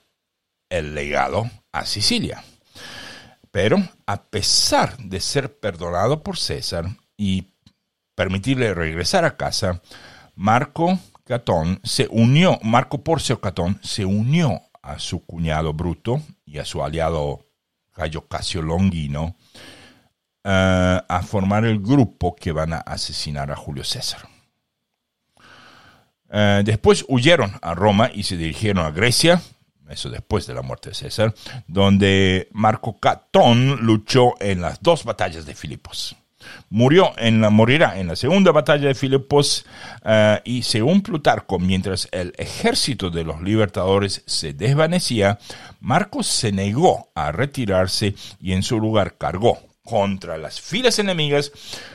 [0.69, 2.43] el legado a Sicilia.
[3.51, 6.85] Pero a pesar de ser perdonado por César
[7.17, 7.47] y
[8.15, 9.81] permitirle regresar a casa,
[10.35, 10.99] Marco
[11.31, 16.83] Catón se unió, Marco Porcio Catón se unió a su cuñado Bruto y a su
[16.83, 17.47] aliado
[17.95, 19.37] Gallo Casio Longino
[20.43, 24.27] eh, a formar el grupo que van a asesinar a Julio César.
[26.29, 29.41] Eh, después huyeron a Roma y se dirigieron a Grecia,
[29.89, 31.33] eso después de la muerte de César,
[31.65, 36.13] donde Marco Catón luchó en las dos batallas de Filipos.
[36.69, 39.65] Murió en la, morirá en la segunda batalla de Filipos
[40.03, 45.39] eh, y según Plutarco, mientras el ejército de los libertadores se desvanecía,
[45.79, 51.51] Marcos se negó a retirarse y en su lugar cargó contra las filas enemigas,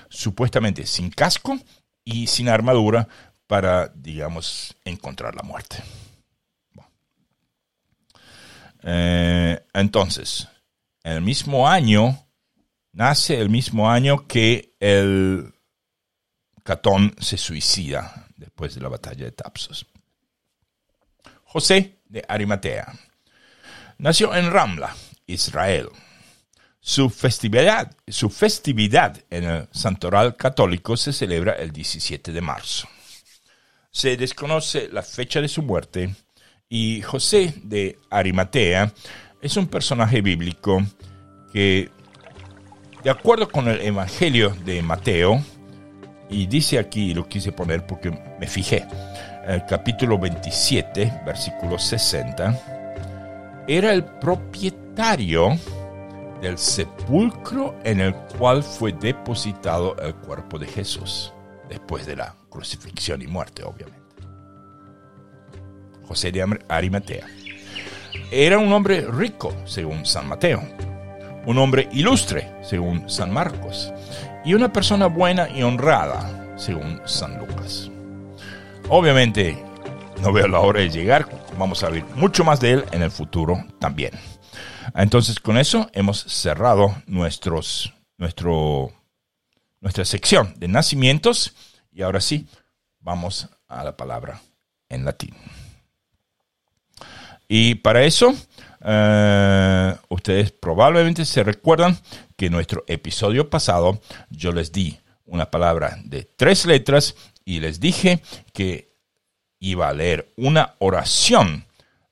[0.08, 1.58] supuestamente sin casco
[2.04, 3.08] y sin armadura,
[3.46, 5.76] para, digamos, encontrar la muerte.
[8.82, 10.48] Eh, entonces,
[11.02, 12.25] el mismo año,
[12.96, 15.52] nace el mismo año que el
[16.62, 19.86] Catón se suicida después de la batalla de Tapsos.
[21.44, 22.92] José de Arimatea
[23.98, 25.90] nació en Ramla, Israel.
[26.80, 32.88] Su festividad, su festividad en el santoral católico se celebra el 17 de marzo.
[33.90, 36.14] Se desconoce la fecha de su muerte
[36.68, 38.92] y José de Arimatea
[39.42, 40.82] es un personaje bíblico
[41.52, 41.90] que,
[43.06, 45.40] de acuerdo con el Evangelio de Mateo,
[46.28, 48.84] y dice aquí, lo quise poner porque me fijé,
[49.46, 55.56] el capítulo 27, versículo 60, era el propietario
[56.42, 61.32] del sepulcro en el cual fue depositado el cuerpo de Jesús,
[61.68, 64.24] después de la crucifixión y muerte, obviamente.
[66.08, 67.24] José de Arimatea.
[68.32, 70.60] Era un hombre rico, según San Mateo,
[71.46, 73.92] un hombre ilustre, según San Marcos,
[74.44, 77.90] y una persona buena y honrada, según San Lucas.
[78.88, 79.56] Obviamente,
[80.20, 81.26] no veo la hora de llegar,
[81.58, 84.12] vamos a ver mucho más de él en el futuro también.
[84.94, 88.92] Entonces, con eso hemos cerrado nuestros, nuestro,
[89.80, 91.54] nuestra sección de nacimientos
[91.92, 92.46] y ahora sí,
[93.00, 94.40] vamos a la palabra
[94.88, 95.34] en latín.
[97.48, 98.34] Y para eso,
[98.88, 101.98] eh, ustedes probablemente se recuerdan
[102.36, 107.80] que en nuestro episodio pasado yo les di una palabra de tres letras y les
[107.80, 108.22] dije
[108.52, 108.88] que
[109.58, 111.64] iba a leer una oración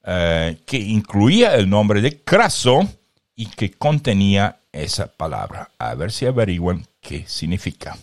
[0.04, 2.88] eh, que incluía el nombre de Craso
[3.36, 5.70] y que contenía esa palabra.
[5.78, 7.96] A ver si averigüen qué significa.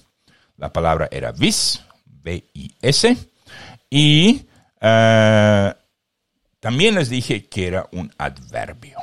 [0.55, 3.17] La palabra era vis, B-I-S,
[3.89, 4.45] y
[4.79, 5.73] eh,
[6.61, 8.97] también les dije que era un adverbio.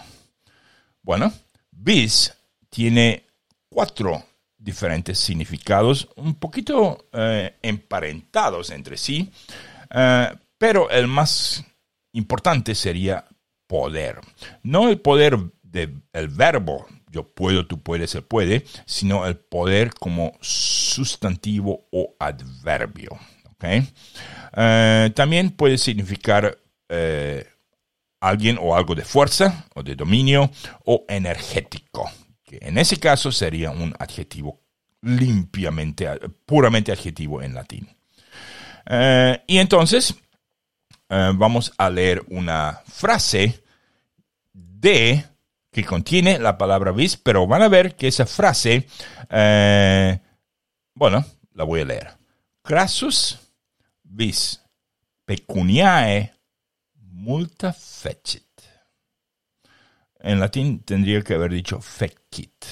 [1.02, 1.30] Bueno,
[1.70, 2.32] vis
[2.70, 3.26] tiene
[3.68, 4.24] cuatro
[4.56, 9.30] diferentes significados, un poquito eh, emparentados entre sí,
[10.59, 11.64] pero el más
[12.12, 13.24] importante sería
[13.66, 14.20] poder.
[14.62, 20.32] No el poder del verbo, yo puedo, tú puedes, se puede, sino el poder como
[20.40, 23.18] sustantivo o adverbio.
[24.56, 26.59] Eh, también puede significar
[26.89, 27.47] eh,
[28.20, 30.51] alguien o algo de fuerza o de dominio
[30.84, 32.11] o energético,
[32.43, 34.61] que en ese caso sería un adjetivo
[35.03, 36.09] limpiamente,
[36.45, 37.89] puramente adjetivo en latín.
[38.86, 40.14] Eh, y entonces,
[41.09, 43.62] eh, vamos a leer una frase
[44.53, 45.24] de
[45.70, 48.89] que contiene la palabra vis, pero van a ver que esa frase,
[50.95, 52.16] bueno, la voy a leer.
[52.62, 53.39] Crassus
[54.03, 54.61] vis
[55.24, 56.38] pecuniae
[57.19, 58.45] multa fecit.
[60.21, 62.64] En latín tendría que haber dicho fecit,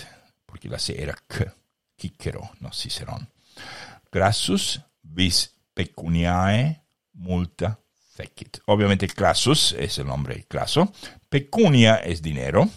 [0.44, 1.52] porque la C era k,
[1.96, 3.28] Quíquero, no Cicerón.
[4.10, 6.82] Crassus vis pecuniae
[7.14, 7.78] multa
[8.14, 8.58] fecit.
[8.66, 10.92] Obviamente Crassus es el nombre craso.
[11.28, 12.68] Pecunia es dinero.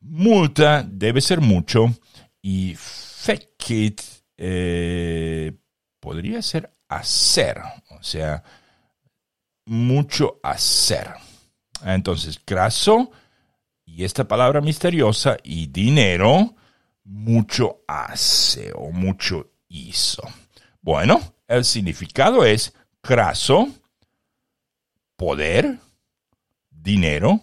[0.00, 1.94] Multa debe ser mucho.
[2.40, 4.00] Y fecit
[4.36, 5.52] eh,
[6.00, 7.60] podría ser hacer.
[7.90, 8.42] O sea,
[9.68, 11.14] mucho hacer.
[11.84, 13.10] Entonces, craso
[13.84, 16.54] y esta palabra misteriosa y dinero,
[17.04, 20.22] mucho hace o mucho hizo.
[20.80, 23.68] Bueno, el significado es craso
[25.16, 25.78] poder,
[26.70, 27.40] dinero,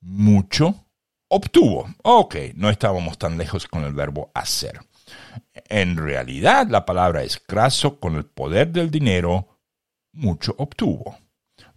[0.00, 0.86] mucho,
[1.28, 1.92] obtuvo.
[2.02, 4.80] Ok, no estábamos tan lejos con el verbo hacer.
[5.68, 9.60] En realidad, la palabra es craso con el poder del dinero,
[10.12, 11.18] mucho obtuvo.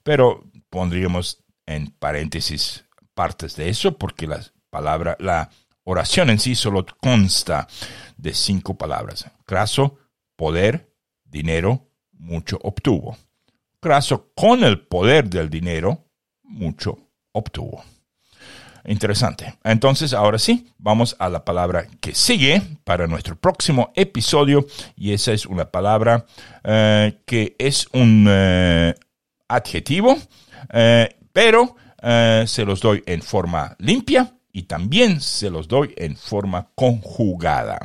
[0.08, 4.40] Pero pondríamos en paréntesis partes de eso porque la
[4.70, 5.50] palabra, la
[5.84, 7.68] oración en sí solo consta
[8.16, 9.30] de cinco palabras.
[9.46, 9.98] Craso,
[10.38, 10.94] poder,
[11.26, 13.18] dinero, mucho obtuvo.
[13.82, 16.06] Craso, con el poder del dinero,
[16.42, 16.98] mucho
[17.34, 17.84] obtuvo.
[18.86, 19.56] Interesante.
[19.66, 24.66] Entonces, ahora sí, vamos a la palabra que sigue para nuestro próximo episodio.
[24.96, 26.26] Y esa es una palabra
[26.64, 28.96] eh, que es un eh,
[29.48, 30.18] adjetivo,
[30.74, 31.76] eh, pero
[32.46, 37.80] se los doy en forma limpia y también se los doy en forma conjugada.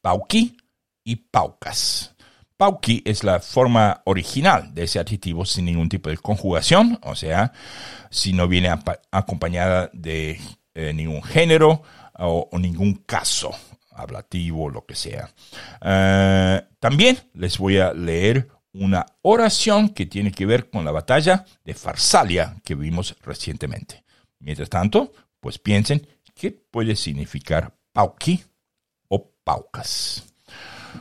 [0.00, 0.56] Pauqui
[1.04, 2.14] y paucas.
[2.56, 7.52] Pauqui es la forma original de ese adjetivo sin ningún tipo de conjugación, o sea,
[8.08, 8.70] si no viene
[9.10, 10.40] acompañada de
[10.74, 11.82] eh, ningún género
[12.18, 13.50] o, ningún caso
[13.90, 15.28] ablativo, lo que sea.
[15.82, 21.44] Eh, también les voy a leer una oración que tiene que ver con la batalla
[21.64, 24.04] de Farsalia que vimos recientemente.
[24.38, 28.42] Mientras tanto, pues piensen qué puede significar pauqui
[29.08, 30.24] o paucas.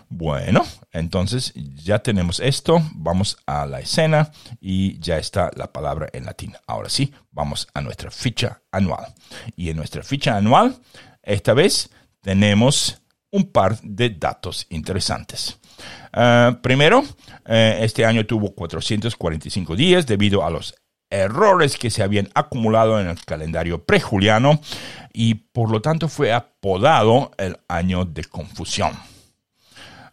[0.09, 6.25] Bueno, entonces ya tenemos esto, vamos a la escena y ya está la palabra en
[6.25, 6.53] latín.
[6.67, 9.13] Ahora sí, vamos a nuestra ficha anual.
[9.55, 10.77] Y en nuestra ficha anual
[11.23, 11.89] esta vez
[12.21, 13.00] tenemos
[13.31, 15.59] un par de datos interesantes.
[16.13, 17.03] Ah, primero,
[17.45, 20.75] eh, este año tuvo 445 días debido a los
[21.09, 24.61] errores que se habían acumulado en el calendario prejuliano
[25.13, 28.93] y por lo tanto fue apodado el año de confusión.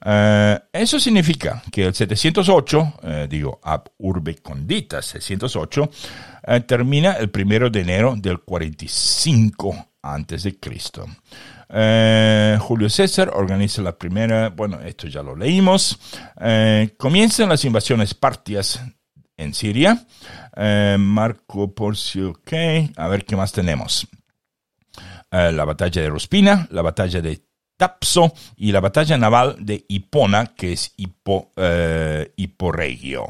[0.05, 5.91] Eh, eso significa que el 708, eh, digo, ab urbe condita 708,
[6.47, 11.07] eh, termina el primero de enero del 45 antes de Cristo.
[11.69, 15.99] Julio César organiza la primera, bueno, esto ya lo leímos.
[16.97, 18.81] comienzan las invasiones partias
[19.37, 20.07] en Siria.
[20.99, 22.53] Marco Porcio, ok,
[22.97, 24.09] a ver qué más tenemos.
[25.31, 27.49] la batalla de Ruspina, la batalla de
[27.79, 33.27] Tapso y la batalla naval de Hipona, que es Hipo, eh, Hiporregio.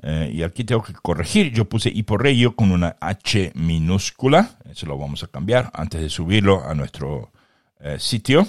[0.00, 4.96] Eh, y aquí tengo que corregir, yo puse Hiporregio con una H minúscula, eso lo
[4.96, 7.32] vamos a cambiar antes de subirlo a nuestro
[7.80, 8.46] eh, sitio.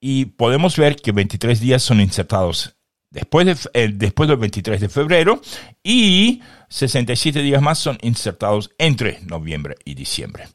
[0.00, 2.76] y podemos ver que 23 días son insertados
[3.12, 5.40] después, de, después del 23 de febrero
[5.84, 10.48] y 67 días más son insertados entre noviembre y diciembre.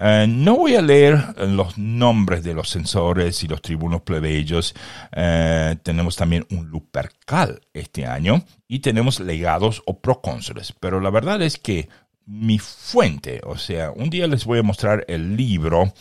[0.00, 4.74] Eh, no voy a leer los nombres de los censores y los tribunos plebeyos.
[5.12, 10.72] Eh, tenemos también un lupercal este año y tenemos legados o procónsules.
[10.78, 11.88] Pero la verdad es que
[12.26, 15.92] mi fuente, o sea, un día les voy a mostrar el libro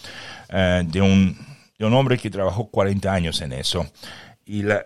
[0.50, 1.38] eh, de, un,
[1.78, 3.86] de un hombre que trabajó 40 años en eso.
[4.44, 4.86] Y la,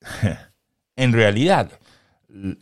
[0.96, 1.70] en realidad,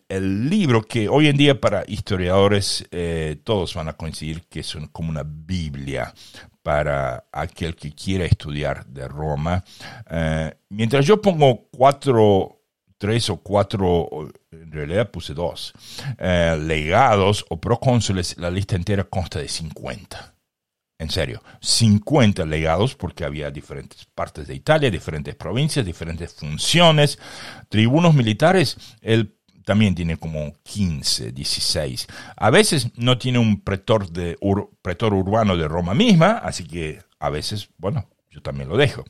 [0.08, 4.76] el libro que hoy en día para historiadores eh, todos van a coincidir que es
[4.92, 6.12] como una Biblia
[6.62, 9.64] para aquel que quiera estudiar de Roma.
[10.10, 12.61] Eh, mientras yo pongo cuatro,
[13.02, 15.72] tres o cuatro, en realidad puse dos,
[16.18, 20.36] eh, legados o procónsules, la lista entera consta de 50.
[21.00, 27.18] En serio, 50 legados porque había diferentes partes de Italia, diferentes provincias, diferentes funciones,
[27.68, 28.76] tribunos militares.
[29.00, 29.34] El
[29.64, 32.06] también tiene como 15, 16.
[32.36, 34.38] A veces no tiene un pretor, de,
[34.80, 39.04] pretor urbano de Roma misma, así que a veces, bueno, yo también lo dejo.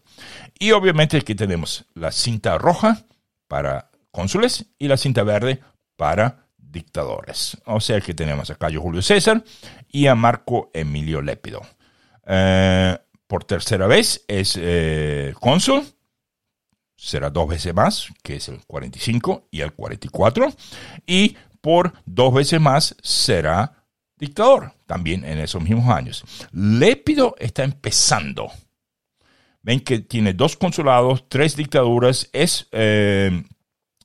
[0.58, 3.04] Y obviamente aquí tenemos la cinta roja
[3.52, 5.60] para cónsules y la cinta verde
[5.96, 7.58] para dictadores.
[7.66, 9.44] O sea que tenemos a Cayo Julio César
[9.88, 11.60] y a Marco Emilio Lépido.
[12.26, 12.96] Eh,
[13.26, 15.84] por tercera vez es eh, cónsul
[16.96, 20.50] será dos veces más, que es el 45 y el 44,
[21.06, 23.84] y por dos veces más será
[24.16, 26.24] dictador, también en esos mismos años.
[26.52, 28.50] Lépido está empezando.
[29.62, 33.44] Ven que tiene dos consulados, tres dictaduras, es, eh,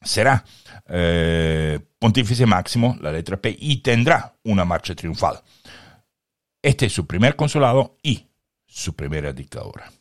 [0.02, 0.46] será
[0.88, 5.42] eh, pontífice máximo, la letra P, y tendrá una marcha triunfal.
[6.62, 8.28] Este es su primer consulado y
[8.66, 9.92] su primera dictadura.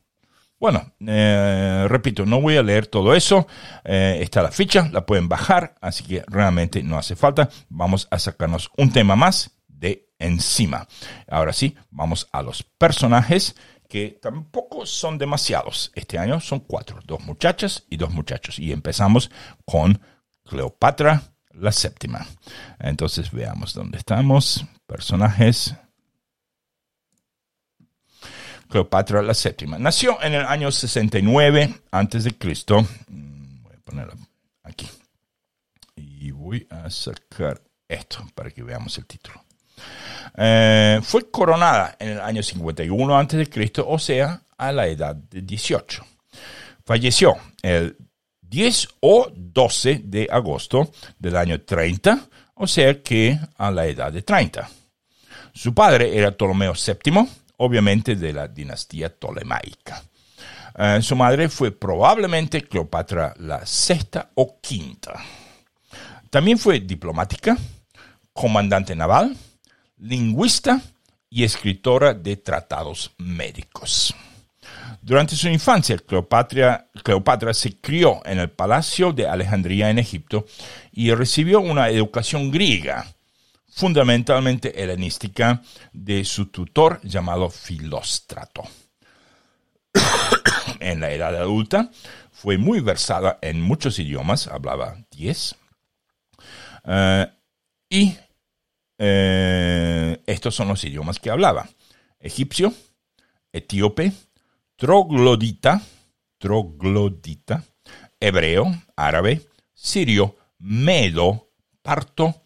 [0.58, 3.46] Bueno, eh, repito, no voy a leer todo eso.
[3.84, 7.50] Eh, está la ficha, la pueden bajar, así que realmente no hace falta.
[7.68, 10.88] Vamos a sacarnos un tema más de encima.
[11.28, 13.54] Ahora sí, vamos a los personajes
[13.88, 15.92] que tampoco son demasiados.
[15.94, 18.58] Este año son cuatro, dos muchachas y dos muchachos.
[18.58, 19.30] Y empezamos
[19.64, 20.00] con
[20.44, 21.22] Cleopatra
[21.52, 22.26] la séptima.
[22.78, 24.64] Entonces veamos dónde estamos.
[24.86, 25.74] Personajes.
[28.68, 29.78] Cleopatra la séptima.
[29.78, 32.82] Nació en el año 69 antes de Cristo.
[33.08, 34.16] Mm, voy a ponerla
[34.62, 34.88] aquí.
[35.94, 39.45] Y voy a sacar esto para que veamos el título.
[40.36, 45.14] Eh, fue coronada en el año 51 antes de Cristo, o sea, a la edad
[45.14, 46.04] de 18.
[46.84, 47.96] Falleció el
[48.42, 54.22] 10 o 12 de agosto del año 30, o sea que a la edad de
[54.22, 54.68] 30.
[55.54, 57.26] Su padre era Ptolomeo VII,
[57.56, 60.02] obviamente de la dinastía tolemaica.
[60.78, 65.14] Eh, su madre fue probablemente Cleopatra la sexta o quinta.
[66.28, 67.56] También fue diplomática,
[68.34, 69.34] comandante naval,
[69.98, 70.80] lingüista
[71.30, 74.14] y escritora de tratados médicos.
[75.02, 80.46] Durante su infancia, Cleopatra, se crió en el Palacio de Alejandría en Egipto
[80.92, 83.06] y recibió una educación griega
[83.76, 88.62] fundamentalmente helenística, de su tutor llamado Filóstrato.
[90.80, 91.90] en la edad adulta
[92.32, 95.56] fue muy versada en muchos idiomas, hablaba 10,
[96.86, 97.26] eh,
[97.90, 98.16] y
[98.98, 101.68] eh, estos son los idiomas que hablaba.
[102.20, 102.72] Egipcio,
[103.52, 104.12] etíope,
[104.76, 105.82] troglodita,
[106.38, 107.64] troglodita,
[108.20, 108.66] hebreo,
[108.96, 109.42] árabe,
[109.74, 111.50] sirio, medo,
[111.82, 112.42] parto,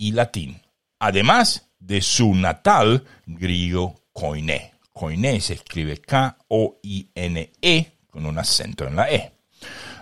[0.00, 0.62] y latín,
[0.98, 4.72] además de su natal griego koiné.
[4.92, 9.32] Koine se escribe K-O-I-N-E con un acento en la E.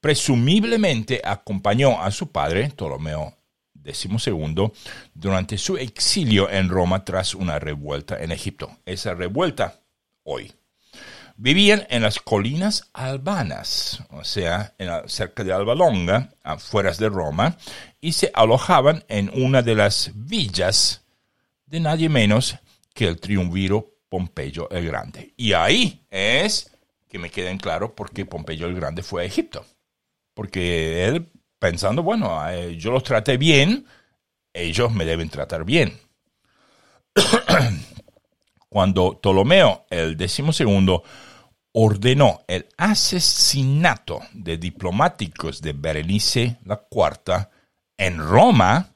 [0.00, 3.36] presumiblemente acompañó a su padre, Ptolomeo
[3.84, 4.72] XII,
[5.14, 8.78] durante su exilio en Roma tras una revuelta en Egipto.
[8.84, 9.80] Esa revuelta,
[10.24, 10.52] hoy,
[11.36, 14.74] vivían en las colinas albanas, o sea,
[15.06, 17.56] cerca de Alba Longa, afuera de Roma,
[18.00, 21.02] y se alojaban en una de las villas
[21.66, 22.56] de nadie menos
[22.94, 25.34] que el triunviro Pompeyo el Grande.
[25.36, 26.70] Y ahí es
[27.08, 29.64] que me queda en claro por qué Pompeyo el Grande fue a Egipto.
[30.34, 31.28] Porque él
[31.58, 33.86] pensando, bueno, eh, yo los traté bien,
[34.52, 35.98] ellos me deben tratar bien.
[38.68, 41.02] Cuando Ptolomeo el decimosegundo
[41.78, 46.56] ordenó el asesinato de diplomáticos de Berenice
[46.88, 47.50] Cuarta
[47.98, 48.94] en Roma,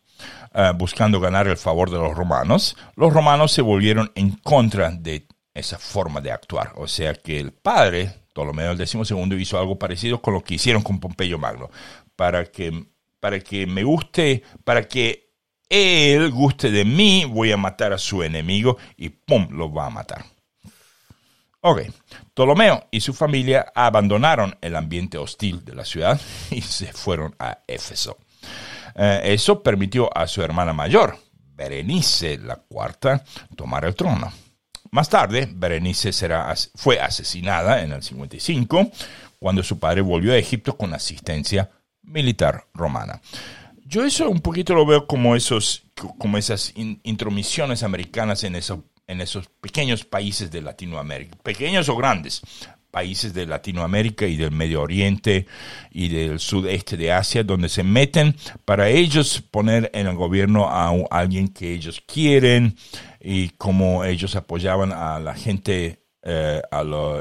[0.55, 5.27] eh, buscando ganar el favor de los romanos, los romanos se volvieron en contra de
[5.53, 6.73] esa forma de actuar.
[6.77, 11.01] O sea que el padre, Ptolomeo XII, hizo algo parecido con lo que hicieron con
[11.01, 11.69] Pompeyo Magno.
[12.17, 12.87] Para que,
[13.21, 15.35] para que me guste, para que
[15.69, 19.49] él guste de mí, voy a matar a su enemigo y ¡pum!
[19.51, 20.25] lo va a matar.
[21.63, 21.83] Ok,
[22.35, 26.21] Ptolomeo y su familia abandonaron el ambiente hostil de la ciudad
[26.51, 28.19] y se fueron a Éfeso.
[28.95, 31.17] Eh, eso permitió a su hermana mayor,
[31.55, 33.23] Berenice la cuarta,
[33.55, 34.33] tomar el trono.
[34.93, 36.11] Más tarde, Berenice
[36.75, 38.91] fue asesinada en el 55,
[39.39, 41.71] cuando su padre volvió a Egipto con asistencia
[42.03, 43.21] militar romana.
[43.85, 45.85] Yo eso un poquito lo veo como, esos,
[46.19, 52.43] como esas intromisiones americanas en, eso, en esos pequeños países de Latinoamérica, pequeños o grandes,
[52.91, 55.47] países de Latinoamérica y del Medio Oriente
[55.91, 60.93] y del sudeste de Asia, donde se meten para ellos poner en el gobierno a
[61.11, 62.77] alguien que ellos quieren
[63.21, 66.63] y como ellos apoyaban a la gente eh,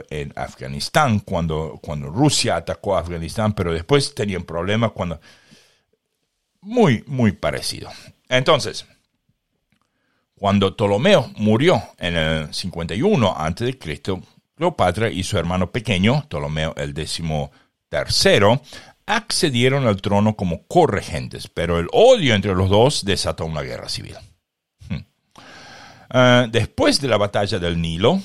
[0.09, 5.19] en Afganistán cuando, cuando Rusia atacó a Afganistán, pero después tenían problemas cuando...
[6.61, 7.89] Muy, muy parecido.
[8.27, 8.85] Entonces,
[10.39, 13.77] cuando Ptolomeo murió en el 51 a.C.,
[14.55, 16.93] Cleopatra y su hermano pequeño, Ptolomeo el
[17.89, 18.61] tercero,
[19.05, 24.15] accedieron al trono como corregentes, pero el odio entre los dos desató una guerra civil.
[24.87, 25.03] Hmm.
[26.09, 28.21] Ah, después de la batalla del Nilo,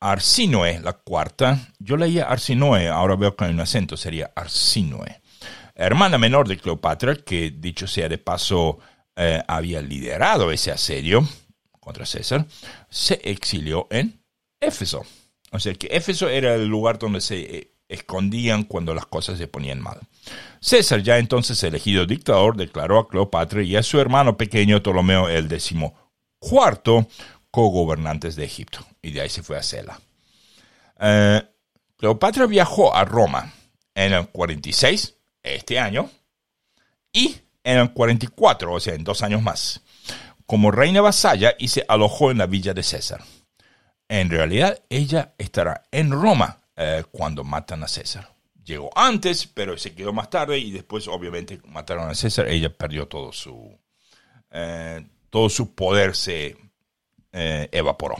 [0.00, 5.20] Arsinoe, la cuarta, yo leía Arsinoe, ahora veo que hay un acento, sería Arsinoe,
[5.74, 8.78] hermana menor de Cleopatra, que dicho sea de paso,
[9.16, 11.28] eh, había liderado ese asedio
[11.84, 12.46] contra César,
[12.88, 14.20] se exilió en
[14.60, 15.04] Éfeso.
[15.52, 19.46] O sea que Éfeso era el lugar donde se eh, escondían cuando las cosas se
[19.46, 20.00] ponían mal.
[20.60, 25.48] César, ya entonces elegido dictador, declaró a Cleopatra y a su hermano pequeño Ptolomeo el
[25.48, 27.06] decimocuarto
[27.50, 28.84] co-gobernantes de Egipto.
[29.02, 30.00] Y de ahí se fue a Cela.
[30.98, 31.42] Eh,
[31.96, 33.52] Cleopatra viajó a Roma
[33.94, 36.10] en el 46, este año,
[37.12, 39.80] y en el 44, o sea, en dos años más,
[40.46, 43.22] como reina vasalla y se alojó en la villa de César.
[44.08, 48.34] En realidad, ella estará en Roma eh, cuando matan a César.
[48.64, 52.48] Llegó antes, pero se quedó más tarde y después, obviamente, mataron a César.
[52.48, 53.78] Ella perdió todo su,
[54.50, 56.56] eh, todo su poder, se
[57.32, 58.16] eh, evaporó.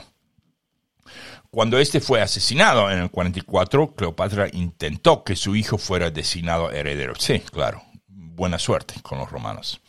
[1.49, 7.13] Cuando este fue asesinado en el 44, Cleopatra intentó que su hijo fuera designado heredero.
[7.17, 9.79] Sí, claro, buena suerte con los romanos.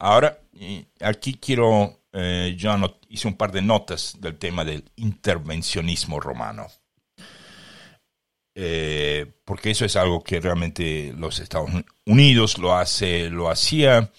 [0.00, 0.38] Ahora,
[1.00, 2.74] aquí quiero eh, yo
[3.08, 6.66] hice un par de notas del tema del intervencionismo romano.
[8.54, 11.70] Eh, porque eso es algo que realmente los Estados
[12.04, 14.10] Unidos lo hace, lo hacía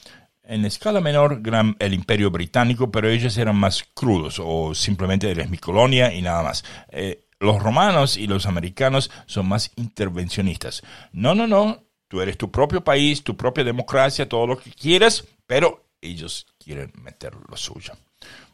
[0.44, 5.50] en escala menor gran, el Imperio Británico, pero ellos eran más crudos o simplemente eres
[5.50, 6.64] mi colonia y nada más.
[6.90, 10.82] Eh, los romanos y los americanos son más intervencionistas.
[11.12, 15.26] No, no, no, tú eres tu propio país, tu propia democracia, todo lo que quieras,
[15.46, 17.94] pero ellos quieren meter lo suyo.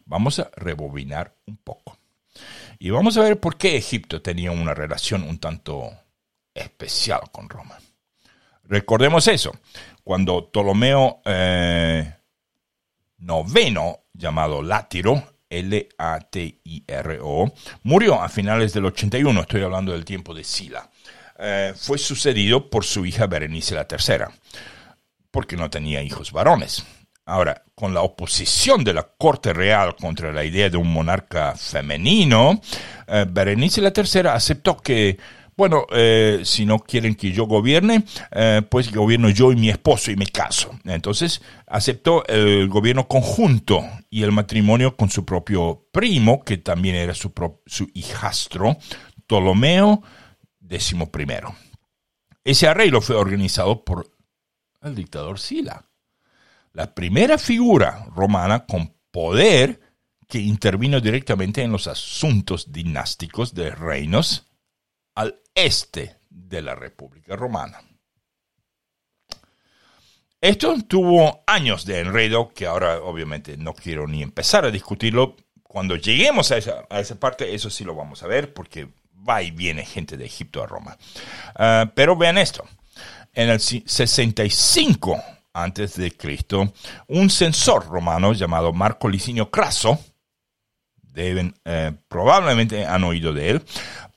[0.05, 1.97] Vamos a rebobinar un poco.
[2.79, 5.89] Y vamos a ver por qué Egipto tenía una relación un tanto
[6.53, 7.77] especial con Roma.
[8.63, 9.53] Recordemos eso,
[10.03, 12.13] cuando Ptolomeo eh,
[13.19, 20.89] noveno, llamado Látiro, L-A-T-I-R-O, murió a finales del 81, estoy hablando del tiempo de Sila.
[21.39, 24.25] Eh, fue sucedido por su hija Berenice la III,
[25.38, 26.83] porque no tenía hijos varones.
[27.23, 32.59] Ahora, con la oposición de la corte real contra la idea de un monarca femenino,
[33.05, 35.19] eh, Berenice III aceptó que,
[35.55, 40.09] bueno, eh, si no quieren que yo gobierne, eh, pues gobierno yo y mi esposo
[40.09, 40.71] y me caso.
[40.85, 47.13] Entonces aceptó el gobierno conjunto y el matrimonio con su propio primo, que también era
[47.13, 47.31] su,
[47.67, 48.75] su hijastro,
[49.27, 50.01] Ptolomeo
[50.67, 50.97] XI.
[52.43, 54.16] Ese arreglo fue organizado por
[54.82, 55.88] el dictador Sila
[56.78, 59.80] la primera figura romana con poder
[60.28, 64.45] que intervino directamente en los asuntos dinásticos de reinos
[65.15, 67.82] al este de la República Romana.
[70.39, 75.36] Esto tuvo años de enredo que ahora obviamente no quiero ni empezar a discutirlo.
[75.63, 78.88] Cuando lleguemos a esa, parte, eso sí lo vamos a ver porque
[79.28, 80.95] va y viene gente de Egipto a Roma.
[81.55, 82.67] Ah, pero vean esto.
[83.38, 85.23] En el 65
[85.53, 86.73] antes de Cristo,
[87.05, 89.99] un censor romano llamado Marco Licinio Craso,
[91.13, 93.61] deben, eh, probablemente han oído de él,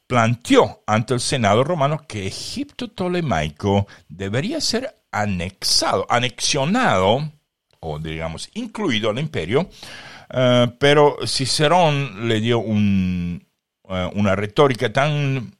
[0.07, 7.31] planteó ante el Senado romano que Egipto tolemaico debería ser anexado, anexionado,
[7.81, 9.69] o digamos, incluido al imperio,
[10.31, 15.60] eh, pero Cicerón le dio eh, una retórica tan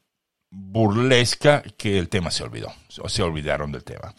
[0.51, 2.71] burlesca que el tema se olvidó,
[3.01, 4.13] o se olvidaron del tema.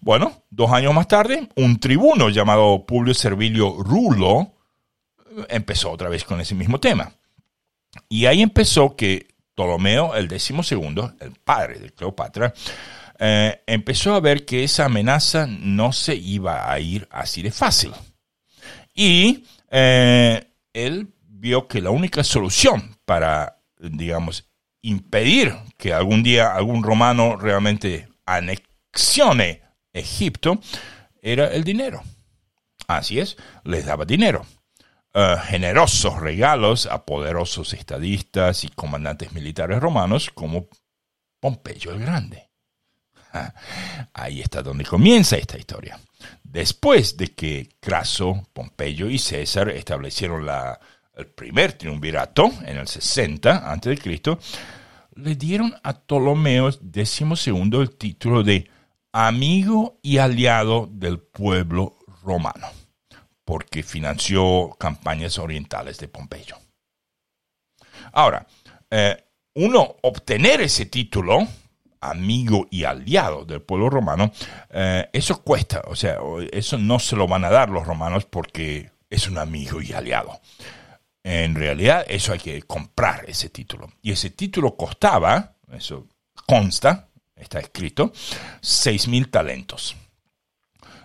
[0.00, 4.56] Bueno, dos años más tarde, un tribuno llamado Publio Servilio Rulo
[5.48, 7.12] empezó otra vez con ese mismo tema.
[8.08, 12.52] Y ahí empezó que Ptolomeo, el segundo, el padre de Cleopatra,
[13.18, 17.92] eh, empezó a ver que esa amenaza no se iba a ir así de fácil.
[18.94, 24.51] Y eh, él vio que la única solución para, digamos,
[24.82, 29.62] impedir que algún día algún romano realmente anexione
[29.92, 30.60] Egipto
[31.20, 32.02] era el dinero.
[32.88, 34.44] Así es, les daba dinero.
[35.14, 40.68] Eh, generosos regalos a poderosos estadistas y comandantes militares romanos como
[41.38, 42.50] Pompeyo el Grande.
[44.14, 45.98] Ahí está donde comienza esta historia.
[46.42, 50.80] Después de que Craso, Pompeyo y César establecieron la,
[51.14, 54.38] el primer triunvirato en el 60 a.C.,
[55.14, 58.70] le dieron a Ptolomeo XII el título de
[59.12, 62.68] amigo y aliado del pueblo romano,
[63.44, 66.56] porque financió campañas orientales de Pompeyo.
[68.12, 68.46] Ahora,
[68.90, 69.22] eh,
[69.54, 71.46] uno obtener ese título,
[72.00, 74.32] amigo y aliado del pueblo romano,
[74.70, 76.16] eh, eso cuesta, o sea,
[76.50, 80.40] eso no se lo van a dar los romanos porque es un amigo y aliado.
[81.24, 83.92] En realidad, eso hay que comprar ese título.
[84.02, 86.08] Y ese título costaba, eso
[86.46, 88.12] consta, está escrito,
[89.08, 89.96] mil talentos,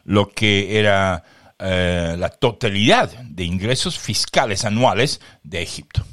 [0.06, 1.24] lo que era
[1.60, 6.06] eh, la totalidad de ingresos fiscales anuales de Egipto,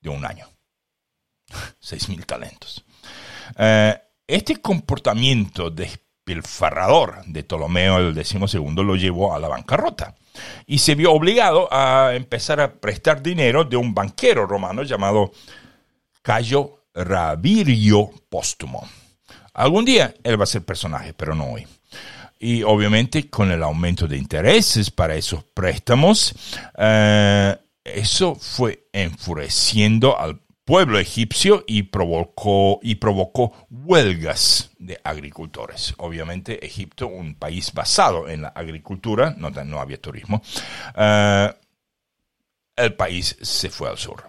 [0.00, 0.48] de un año.
[2.08, 2.84] mil talentos.
[3.56, 5.70] Eh, este comportamiento
[6.26, 8.40] despilfarrador de Ptolomeo el XII
[8.82, 10.14] lo llevó a la bancarrota
[10.66, 15.30] y se vio obligado a empezar a prestar dinero de un banquero romano llamado
[16.22, 18.86] Cayo Rabirio Póstumo.
[19.54, 21.66] Algún día él va a ser personaje, pero no hoy.
[22.38, 26.34] Y obviamente con el aumento de intereses para esos préstamos,
[26.76, 35.94] eh, eso fue enfureciendo al pueblo egipcio y provocó, y provocó huelgas de agricultores.
[35.98, 40.42] Obviamente Egipto, un país basado en la agricultura, no, no había turismo,
[40.96, 41.54] eh,
[42.74, 44.28] el país se fue al sur.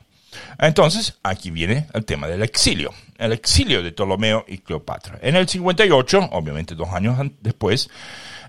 [0.60, 5.18] Entonces, aquí viene el tema del exilio, el exilio de Ptolomeo y Cleopatra.
[5.24, 7.90] En el 58, obviamente dos años después,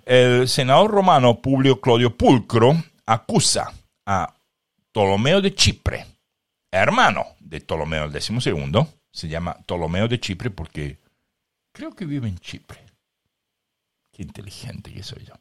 [0.05, 2.77] el senador romano Publio Claudio Pulcro
[3.07, 3.73] acusa
[4.05, 4.35] a
[4.93, 6.05] Ptolomeo de Chipre,
[6.71, 8.87] hermano de Ptolomeo XII.
[9.11, 10.99] Se llama Ptolomeo de Chipre porque
[11.73, 12.79] creo que vive en Chipre.
[14.13, 15.35] Qué inteligente que soy yo.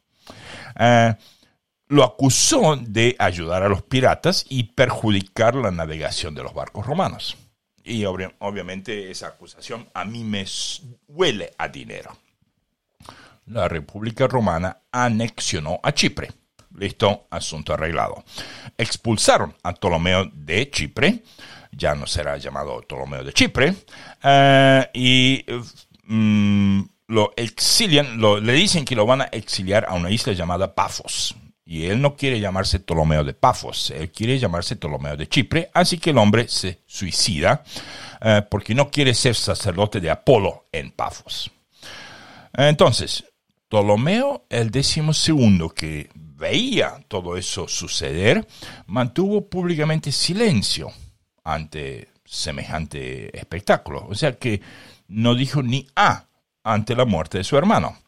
[0.78, 1.14] Eh,
[1.88, 7.36] lo acusó de ayudar a los piratas y perjudicar la navegación de los barcos romanos.
[7.82, 10.44] Y obviamente esa acusación a mí me
[11.06, 12.16] huele a dinero.
[13.46, 16.30] La República Romana anexionó a Chipre.
[16.78, 18.24] Listo, asunto arreglado.
[18.76, 21.22] Expulsaron a Ptolomeo de Chipre,
[21.72, 23.74] ya no será llamado Ptolomeo de Chipre,
[24.22, 25.44] eh, y
[26.04, 31.34] mm, lo exilian, le dicen que lo van a exiliar a una isla llamada Pafos.
[31.64, 35.98] Y él no quiere llamarse Ptolomeo de Pafos, él quiere llamarse Ptolomeo de Chipre, así
[35.98, 37.62] que el hombre se suicida
[38.22, 41.50] eh, porque no quiere ser sacerdote de Apolo en Pafos.
[42.54, 43.24] Entonces,
[43.68, 45.12] Ptolomeo el décimo
[45.74, 46.08] que
[46.38, 48.46] veía todo eso suceder,
[48.86, 50.92] mantuvo públicamente silencio
[51.42, 54.06] ante semejante espectáculo.
[54.08, 54.60] O sea que
[55.08, 56.26] no dijo ni A
[56.62, 57.98] ante la muerte de su hermano.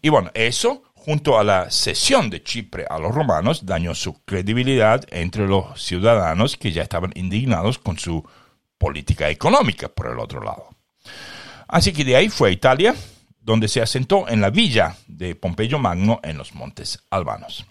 [0.00, 5.04] Y bueno, eso, junto a la cesión de Chipre a los romanos, dañó su credibilidad
[5.10, 8.24] entre los ciudadanos que ya estaban indignados con su
[8.78, 10.68] política económica, por el otro lado.
[11.68, 12.94] Así que de ahí fue a Italia,
[13.40, 17.64] donde se asentó en la villa de Pompeyo Magno en los montes albanos.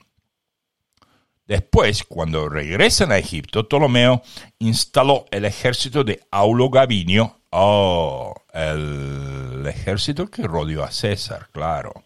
[1.48, 4.22] Después, cuando regresan a Egipto, Ptolomeo
[4.60, 12.04] instaló el ejército de Aulo Gabinio, oh, el ejército que rodeó a César, claro,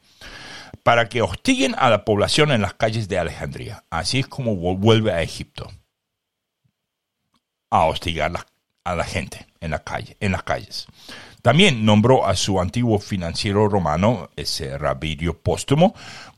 [0.84, 3.84] para que hostiguen a la población en las calles de Alejandría.
[3.90, 5.70] Así es como vuelve a Egipto
[7.70, 8.32] a hostigar
[8.84, 9.76] a la gente en,
[10.20, 10.88] en las calles.
[11.42, 15.94] También nombró a su antiguo financiero romano, ese Rabirio Póstumo,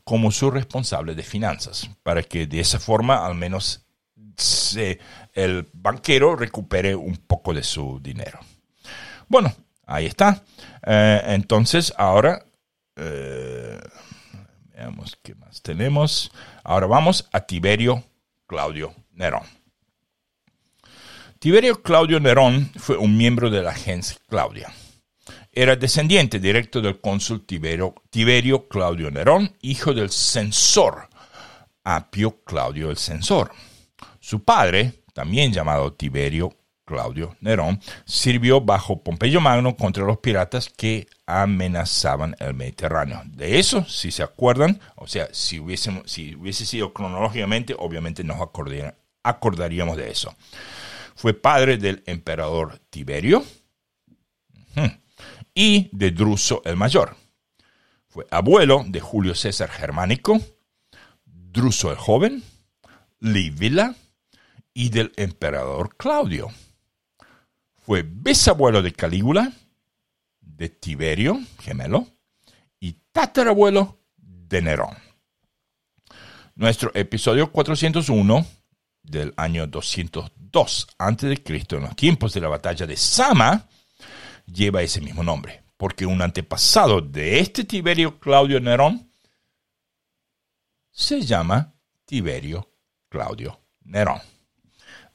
[0.08, 3.84] como su responsable de finanzas, para que de esa forma al menos
[5.34, 8.40] el banquero recupere un poco de su dinero.
[9.28, 9.54] Bueno,
[9.84, 10.42] ahí está.
[10.86, 12.42] Eh, entonces, ahora,
[12.96, 13.78] eh,
[14.72, 16.32] veamos qué más tenemos.
[16.64, 18.02] Ahora vamos a Tiberio
[18.46, 19.44] Claudio Nerón.
[21.38, 24.72] Tiberio Claudio Nerón fue un miembro de la gens Claudia
[25.60, 31.08] era descendiente directo del cónsul Tiberio, Claudio Nerón, hijo del censor
[31.82, 33.50] Apio Claudio el Censor.
[34.20, 41.08] Su padre, también llamado Tiberio Claudio Nerón, sirvió bajo Pompeyo Magno contra los piratas que
[41.26, 43.22] amenazaban el Mediterráneo.
[43.24, 45.60] De eso, si se acuerdan, o sea, si,
[46.04, 48.38] si hubiese sido cronológicamente, obviamente nos
[49.24, 50.36] acordaríamos de eso.
[51.16, 53.42] Fue padre del emperador Tiberio
[55.58, 57.16] y de Druso el Mayor.
[58.06, 60.40] Fue abuelo de Julio César Germánico,
[61.24, 62.44] Druso el Joven,
[63.18, 63.96] Livila
[64.72, 66.46] y del emperador Claudio.
[67.74, 69.52] Fue bisabuelo de Calígula,
[70.40, 72.06] de Tiberio, gemelo,
[72.78, 74.96] y tatarabuelo de Nerón.
[76.54, 78.46] Nuestro episodio 401
[79.02, 83.68] del año 202 a.C., en los tiempos de la batalla de Sama,
[84.52, 89.10] lleva ese mismo nombre, porque un antepasado de este Tiberio Claudio Nerón
[90.90, 91.74] se llama
[92.04, 92.68] Tiberio
[93.08, 94.20] Claudio Nerón.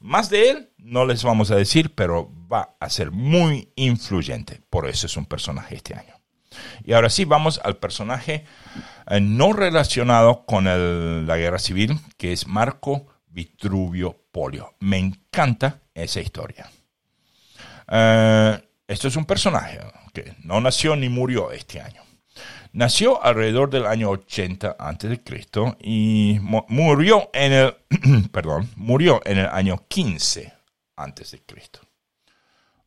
[0.00, 4.60] Más de él no les vamos a decir, pero va a ser muy influyente.
[4.68, 6.14] Por eso es un personaje este año.
[6.84, 8.44] Y ahora sí, vamos al personaje
[9.08, 10.64] eh, no relacionado con
[11.26, 14.74] la guerra civil, que es Marco Vitruvio Polio.
[14.80, 16.70] Me encanta esa historia.
[17.88, 19.80] Eh, esto es un personaje
[20.12, 22.02] que no nació ni murió este año.
[22.72, 25.20] Nació alrededor del año 80 a.C.
[25.80, 27.76] y murió en el,
[28.32, 30.52] perdón, murió en el año 15
[30.96, 31.42] a.C.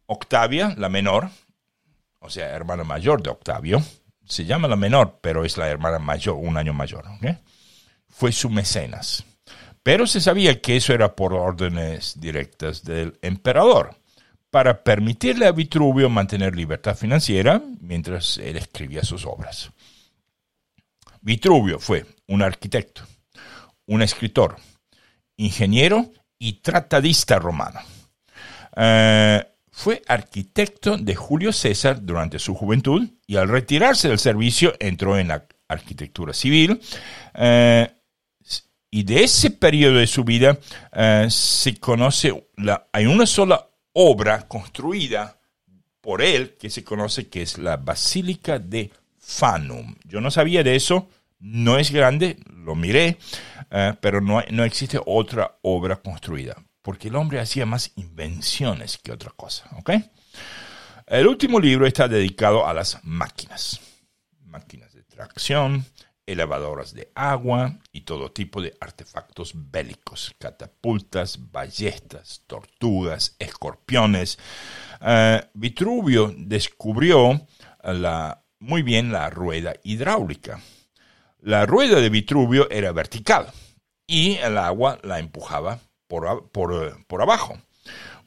[0.05, 1.29] Octavia, la menor,
[2.19, 3.81] o sea, hermana mayor de Octavio,
[4.25, 7.05] se llama la menor, pero es la hermana mayor, un año mayor,
[8.09, 9.23] fue su mecenas.
[9.83, 13.95] Pero se sabía que eso era por órdenes directas del emperador
[14.57, 19.69] para permitirle a Vitruvio mantener libertad financiera mientras él escribía sus obras.
[21.21, 23.03] Vitruvio fue un arquitecto,
[23.85, 24.55] un escritor,
[25.35, 27.81] ingeniero y tratadista romano.
[28.75, 35.19] Eh, fue arquitecto de Julio César durante su juventud y al retirarse del servicio entró
[35.19, 36.81] en la arquitectura civil.
[37.35, 37.87] Eh,
[38.89, 40.57] y de ese periodo de su vida
[40.93, 42.49] eh, se conoce,
[42.91, 43.66] hay una sola
[43.99, 45.39] obra construida
[46.01, 49.95] por él que se conoce que es la Basílica de Fanum.
[50.05, 53.17] Yo no sabía de eso, no es grande, lo miré,
[53.71, 59.11] eh, pero no, no existe otra obra construida, porque el hombre hacía más invenciones que
[59.11, 59.67] otra cosa.
[59.77, 59.89] ¿ok?
[61.07, 63.81] El último libro está dedicado a las máquinas,
[64.45, 65.83] máquinas de tracción,
[66.27, 74.37] elevadoras de agua y todo tipo de artefactos bélicos, catapultas, ballestas, tortugas, escorpiones.
[75.01, 77.47] Eh, Vitruvio descubrió
[77.81, 80.59] la, muy bien la rueda hidráulica.
[81.39, 83.47] La rueda de Vitruvio era vertical
[84.05, 87.57] y el agua la empujaba por, por abajo.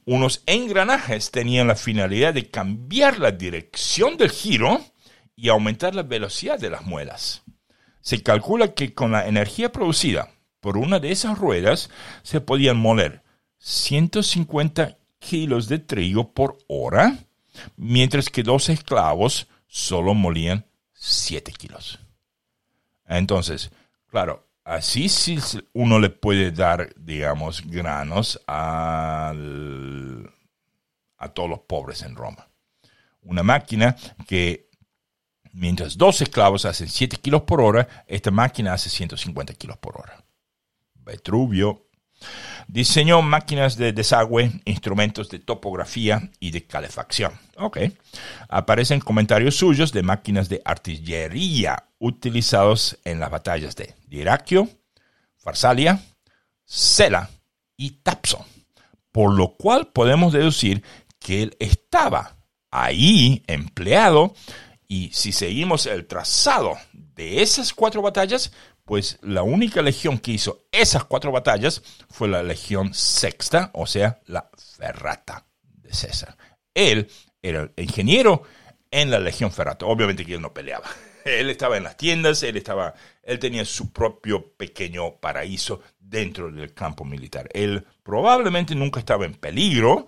[0.05, 4.81] Unos engranajes tenían la finalidad de cambiar la dirección del giro
[5.35, 7.43] y aumentar la velocidad de las muelas.
[8.01, 10.29] Se calcula que con la energía producida
[10.59, 11.89] por una de esas ruedas
[12.23, 13.23] se podían moler
[13.59, 17.17] 150 kilos de trigo por hora,
[17.77, 21.99] mientras que dos esclavos solo molían 7 kilos.
[23.07, 23.71] Entonces,
[24.07, 25.37] claro, así sí
[25.73, 29.33] uno le puede dar, digamos, granos a
[31.33, 32.47] todos los pobres en Roma.
[33.21, 33.95] Una máquina
[34.27, 34.70] que
[35.53, 40.23] Mientras dos esclavos hacen 7 kilos por hora, esta máquina hace 150 kilos por hora.
[40.95, 41.87] Vitruvio
[42.67, 47.33] diseñó máquinas de desagüe, instrumentos de topografía y de calefacción.
[47.57, 47.79] Ok.
[48.47, 54.69] Aparecen comentarios suyos de máquinas de artillería utilizados en las batallas de Diraquio,
[55.37, 56.01] Farsalia,
[56.65, 57.29] Sela
[57.75, 58.45] y Tapso.
[59.11, 60.83] Por lo cual podemos deducir
[61.19, 62.37] que él estaba
[62.69, 64.33] ahí empleado
[64.91, 68.51] y si seguimos el trazado de esas cuatro batallas,
[68.83, 74.19] pues la única legión que hizo esas cuatro batallas fue la legión sexta, o sea,
[74.25, 76.35] la ferrata de César.
[76.73, 77.09] Él
[77.41, 78.43] era el ingeniero
[78.91, 79.85] en la legión ferrata.
[79.85, 80.89] Obviamente que él no peleaba.
[81.23, 86.73] Él estaba en las tiendas, él estaba, él tenía su propio pequeño paraíso dentro del
[86.73, 87.47] campo militar.
[87.53, 90.07] Él probablemente nunca estaba en peligro,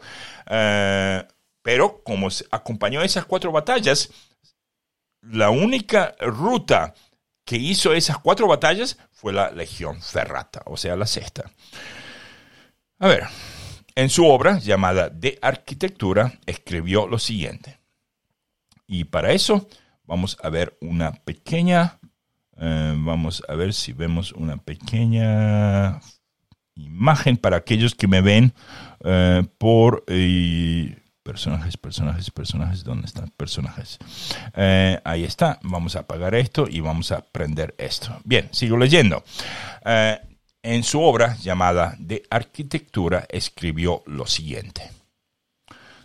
[0.49, 1.23] eh,
[1.61, 4.09] pero como acompañó esas cuatro batallas,
[5.30, 6.93] la única ruta
[7.45, 11.51] que hizo esas cuatro batallas fue la Legión Ferrata, o sea, la sexta.
[12.99, 13.24] A ver,
[13.95, 17.80] en su obra llamada De Arquitectura escribió lo siguiente.
[18.88, 19.67] Y para eso
[20.05, 21.99] vamos a ver una pequeña,
[22.57, 26.01] eh, vamos a ver si vemos una pequeña
[26.76, 28.53] imagen para aquellos que me ven
[29.03, 30.03] eh, por...
[30.07, 32.84] Eh, Personajes, personajes, personajes.
[32.84, 33.97] ¿Dónde están personajes?
[34.55, 35.57] Eh, ahí está.
[35.63, 38.19] Vamos a apagar esto y vamos a prender esto.
[38.26, 39.24] Bien, sigo leyendo.
[39.86, 40.19] Eh,
[40.61, 44.91] en su obra llamada De Arquitectura escribió lo siguiente.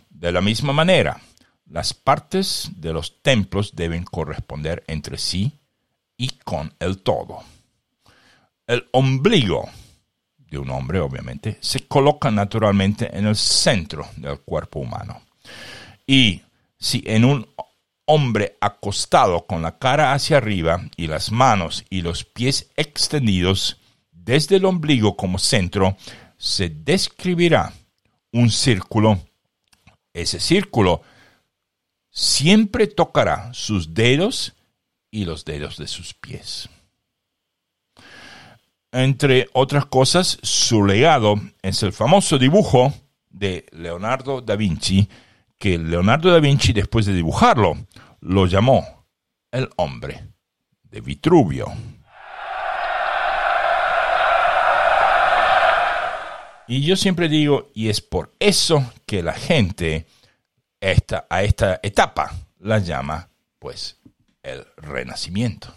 [0.09, 1.19] De la misma manera,
[1.65, 5.59] las partes de los templos deben corresponder entre sí
[6.17, 7.43] y con el todo.
[8.67, 9.69] El ombligo
[10.49, 15.21] de un hombre, obviamente, se coloca naturalmente en el centro del cuerpo humano.
[16.05, 16.41] Y
[16.77, 17.47] si en un
[18.05, 23.77] hombre acostado con la cara hacia arriba y las manos y los pies extendidos
[24.11, 25.95] desde el ombligo como centro,
[26.37, 27.73] se describirá
[28.31, 29.19] un círculo.
[30.13, 31.03] Ese círculo
[32.09, 34.53] siempre tocará sus dedos
[35.11, 36.69] y los dedos de sus pies.
[38.91, 42.91] Entre otras cosas, su legado es el famoso dibujo
[43.29, 45.07] de Leonardo da Vinci,
[45.59, 47.77] que Leonardo da Vinci, después de dibujarlo,
[48.21, 49.05] lo llamó
[49.51, 50.23] el hombre
[50.83, 51.71] de Vitruvio.
[56.67, 60.07] Y yo siempre digo, y es por eso que la gente
[60.79, 63.29] esta, a esta etapa la llama,
[63.59, 63.97] pues,
[64.43, 65.73] el renacimiento.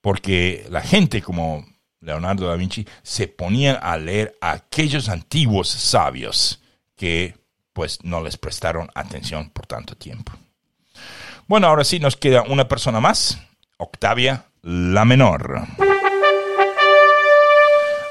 [0.00, 1.64] Porque la gente, como
[2.04, 6.60] Leonardo da Vinci, se ponían a leer a aquellos antiguos sabios
[6.96, 7.34] que
[7.72, 10.32] pues no les prestaron atención por tanto tiempo.
[11.46, 13.38] Bueno, ahora sí nos queda una persona más,
[13.76, 15.66] Octavia la Menor.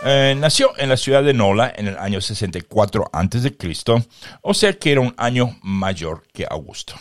[0.05, 3.55] Eh, nació en la ciudad de Nola en el año 64 a.C.,
[4.41, 6.95] o sea que era un año mayor que Augusto.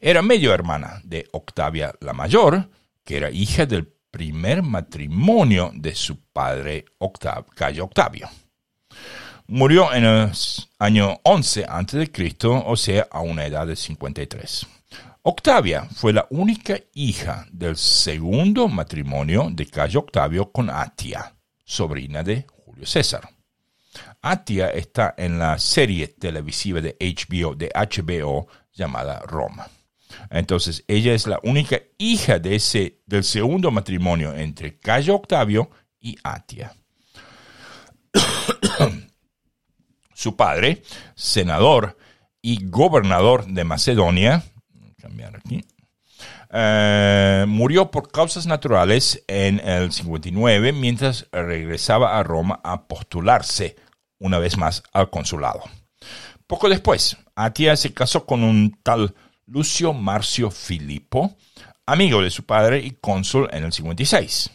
[0.00, 2.68] Era medio hermana de Octavia la Mayor,
[3.04, 6.84] que era hija del primer matrimonio de su padre
[7.54, 8.28] Cayo Octavio.
[9.46, 10.30] Murió en el
[10.78, 12.10] año 11 a.C.,
[12.44, 14.66] o sea, a una edad de 53.
[15.22, 22.46] Octavia fue la única hija del segundo matrimonio de Cayo Octavio con Atia, sobrina de
[22.64, 23.28] Julio César.
[24.22, 29.68] Atia está en la serie televisiva de HBO, de HBO llamada Roma.
[30.30, 35.70] Entonces, ella es la única hija de ese, del segundo matrimonio entre Cayo Octavio
[36.00, 36.74] y Atia.
[40.14, 40.82] Su padre,
[41.14, 41.96] senador
[42.42, 44.42] y gobernador de Macedonia,
[46.50, 53.76] eh, murió por causas naturales en el 59 mientras regresaba a Roma a postularse
[54.18, 55.60] una vez más al consulado.
[56.46, 59.14] Poco después, Atia se casó con un tal
[59.48, 61.34] Lucio Marcio Filippo,
[61.86, 64.50] amigo de su padre y cónsul en el 56.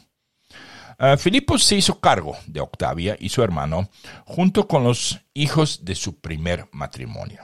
[1.00, 3.90] Uh, Filipo se hizo cargo de Octavia y su hermano,
[4.26, 7.44] junto con los hijos de su primer matrimonio.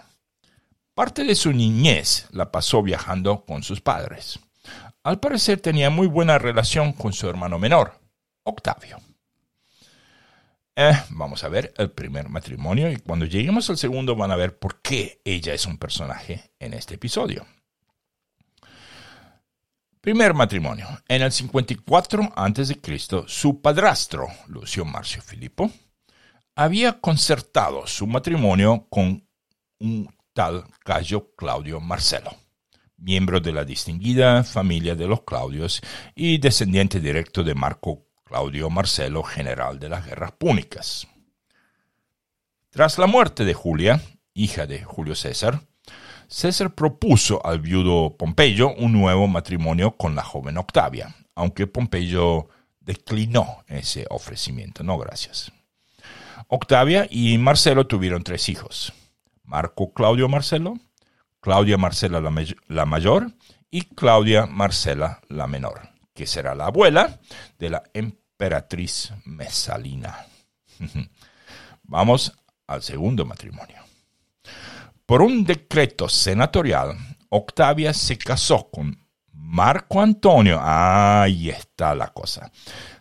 [0.94, 4.40] Parte de su niñez la pasó viajando con sus padres.
[5.04, 8.00] Al parecer tenía muy buena relación con su hermano menor,
[8.44, 9.00] Octavio.
[10.82, 14.58] Eh, vamos a ver el primer matrimonio y cuando lleguemos al segundo van a ver
[14.58, 17.46] por qué ella es un personaje en este episodio.
[20.00, 20.88] Primer matrimonio.
[21.10, 22.80] En el 54 a.C.,
[23.28, 25.70] su padrastro, Lucio Marcio Filippo,
[26.56, 29.28] había concertado su matrimonio con
[29.82, 32.32] un tal Cayo Claudio Marcelo,
[32.96, 35.82] miembro de la distinguida familia de los Claudios
[36.16, 41.08] y descendiente directo de Marco Claudio Marcelo, general de las guerras púnicas.
[42.70, 44.00] Tras la muerte de Julia,
[44.36, 45.62] hija de Julio César,
[46.28, 52.50] César propuso al viudo Pompeyo un nuevo matrimonio con la joven Octavia, aunque Pompeyo
[52.80, 54.84] declinó ese ofrecimiento.
[54.84, 55.52] No, gracias.
[56.48, 58.94] Octavia y Marcelo tuvieron tres hijos.
[59.44, 60.76] Marco Claudio Marcelo,
[61.40, 63.32] Claudia Marcela la, mayor
[63.72, 67.20] y Claudia Marcela la menor, que será la abuela
[67.58, 67.82] de la
[68.40, 70.26] emperatriz Mesalina.
[71.84, 72.32] Vamos
[72.68, 73.84] al segundo matrimonio.
[75.06, 76.96] Por un decreto senatorial,
[77.28, 78.98] Octavia se casó con
[79.34, 80.58] Marco Antonio.
[80.62, 82.50] Ahí está la cosa.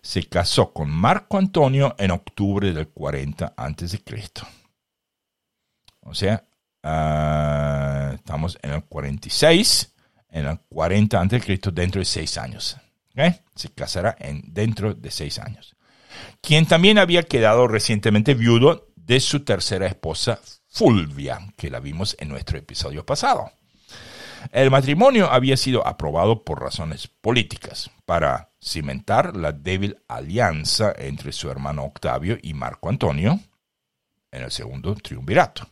[0.03, 4.03] Se casó con Marco Antonio en octubre del 40 a.C.
[6.01, 6.45] O sea,
[6.83, 9.95] uh, estamos en el 46,
[10.31, 11.61] en el 40 a.C.
[11.73, 12.77] dentro de seis años.
[13.55, 15.77] Se casará en, dentro de seis años.
[16.41, 22.29] Quien también había quedado recientemente viudo de su tercera esposa, Fulvia, que la vimos en
[22.29, 23.51] nuestro episodio pasado.
[24.53, 31.51] El matrimonio había sido aprobado por razones políticas, para cimentar la débil alianza entre su
[31.51, 33.39] hermano Octavio y Marco Antonio
[34.31, 35.67] en el segundo triunvirato.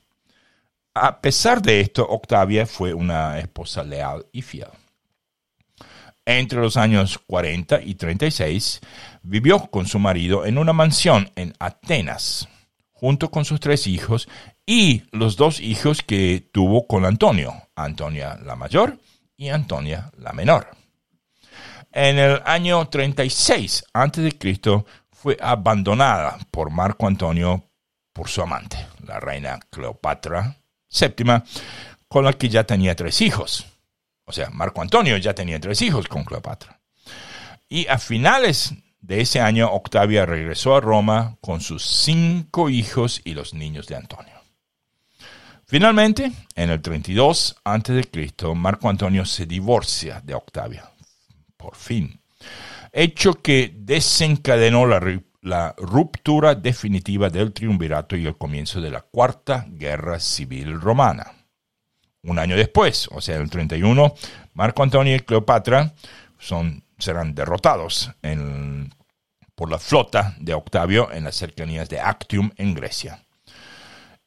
[0.94, 4.68] A pesar de esto, Octavia fue una esposa leal y fiel.
[6.28, 8.80] Entre los años 40 y 36,
[9.22, 12.48] vivió con su marido en una mansión en Atenas,
[12.90, 14.28] junto con sus tres hijos
[14.66, 18.98] y los dos hijos que tuvo con Antonio, Antonia la mayor
[19.36, 20.76] y Antonia la menor.
[21.92, 24.84] En el año 36 a.C.
[25.12, 27.70] fue abandonada por Marco Antonio
[28.12, 30.56] por su amante, la reina Cleopatra
[30.90, 31.42] VII,
[32.08, 33.75] con la que ya tenía tres hijos.
[34.26, 36.80] O sea, Marco Antonio ya tenía tres hijos con Cleopatra.
[37.68, 43.34] Y a finales de ese año, Octavia regresó a Roma con sus cinco hijos y
[43.34, 44.34] los niños de Antonio.
[45.64, 50.90] Finalmente, en el 32 a.C., Marco Antonio se divorcia de Octavia.
[51.56, 52.20] Por fin.
[52.92, 55.00] Hecho que desencadenó la,
[55.42, 61.35] la ruptura definitiva del triunvirato y el comienzo de la Cuarta Guerra Civil Romana.
[62.26, 64.14] Un año después, o sea, el 31,
[64.54, 65.94] Marco Antonio y Cleopatra
[66.38, 68.10] son, serán derrotados
[69.54, 73.22] por la flota de Octavio en las cercanías de Actium en Grecia.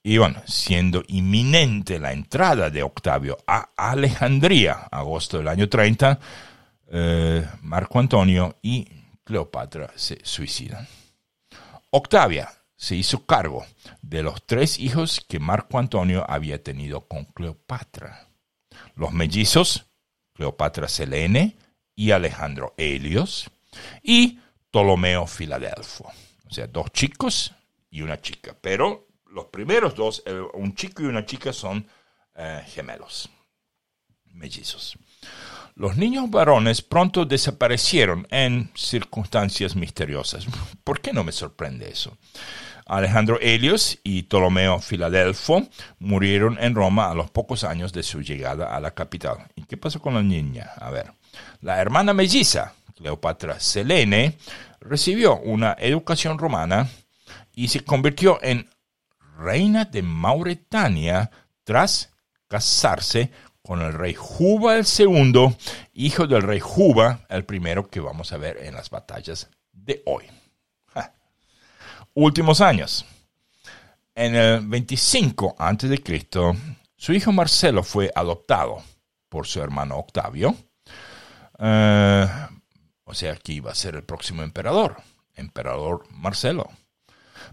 [0.02, 6.20] Y bueno, siendo inminente la entrada de Octavio a Alejandría, agosto del año 30,
[6.92, 8.88] eh, Marco Antonio y
[9.26, 10.88] Cleopatra se suicidan.
[11.92, 12.50] Octavia
[12.80, 13.66] se hizo cargo
[14.02, 18.30] de los tres hijos que Marco Antonio había tenido con Cleopatra.
[18.96, 19.88] Los mellizos,
[20.34, 21.58] Cleopatra Selene
[21.94, 23.52] y Alejandro Helios,
[24.02, 24.40] y
[24.72, 26.10] Ptolomeo Filadelfo.
[26.50, 27.54] O sea, dos chicos
[27.90, 28.56] y una chica.
[28.60, 30.24] Pero los primeros dos,
[30.54, 31.86] un chico y una chica, son
[32.34, 33.30] eh, gemelos,
[34.32, 34.98] mellizos.
[35.76, 40.46] Los niños varones pronto desaparecieron en circunstancias misteriosas.
[40.86, 42.18] ¿Por qué no me sorprende eso?
[42.90, 45.68] Alejandro Helios y Ptolomeo Filadelfo
[45.99, 49.38] murieron en Roma a los pocos años de su llegada a la capital.
[49.56, 50.72] ¿Y qué pasó con la niña?
[50.76, 51.14] A ver,
[51.61, 54.38] la hermana melliza, Cleopatra Selene,
[54.80, 56.90] recibió una educación romana
[57.53, 58.68] y se convirtió en
[59.38, 61.30] reina de Mauretania
[61.64, 62.11] tras
[62.48, 65.56] casarse con el rey Juba II,
[65.94, 70.24] hijo del rey Juba, el primero que vamos a ver en las batallas de hoy.
[72.24, 73.06] Últimos años.
[74.16, 76.04] En el 25 a.C.,
[76.96, 78.84] su hijo Marcelo fue adoptado
[79.30, 80.56] por su hermano Octavio.
[81.58, 82.28] Eh,
[83.06, 84.98] o sea que iba a ser el próximo emperador,
[85.36, 86.70] emperador Marcelo.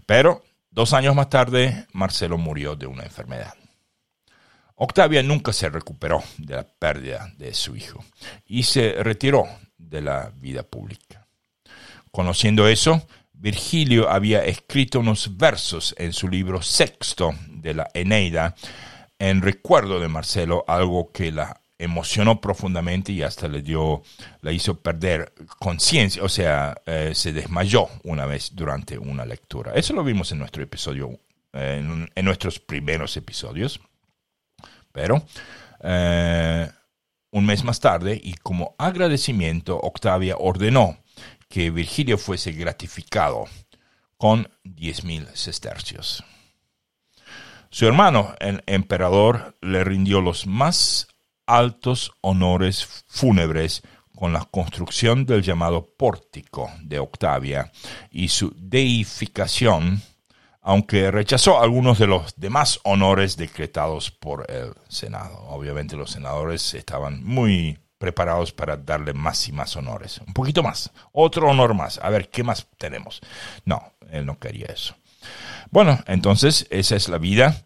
[0.05, 3.53] Pero dos años más tarde, Marcelo murió de una enfermedad.
[4.75, 8.03] Octavia nunca se recuperó de la pérdida de su hijo
[8.45, 11.25] y se retiró de la vida pública.
[12.11, 13.07] Conociendo eso,
[13.39, 18.55] Virgilio había escrito unos versos en su libro sexto de la Eneida
[19.19, 24.01] en recuerdo de Marcelo, algo que la emocionó profundamente y hasta le dio,
[24.41, 29.73] la hizo perder conciencia, o sea, eh, se desmayó una vez durante una lectura.
[29.73, 31.19] Eso lo vimos en nuestro episodio,
[31.53, 33.79] en, nuestros primeros episodios.
[34.91, 35.23] Pero
[35.83, 36.69] eh,
[37.31, 40.97] un mes más tarde, y como agradecimiento, Octavia ordenó
[41.49, 43.45] que Virgilio fuese gratificado
[44.17, 46.23] con 10.000 sestercios.
[47.69, 51.07] Su hermano, el emperador, le rindió los más
[51.45, 53.83] altos honores fúnebres
[54.15, 57.71] con la construcción del llamado pórtico de Octavia
[58.09, 60.01] y su deificación,
[60.61, 65.37] aunque rechazó algunos de los demás honores decretados por el Senado.
[65.49, 70.19] Obviamente los senadores estaban muy preparados para darle más y más honores.
[70.25, 71.99] Un poquito más, otro honor más.
[71.99, 73.21] A ver, ¿qué más tenemos?
[73.65, 74.95] No, él no quería eso.
[75.71, 77.63] Bueno, entonces esa es la vida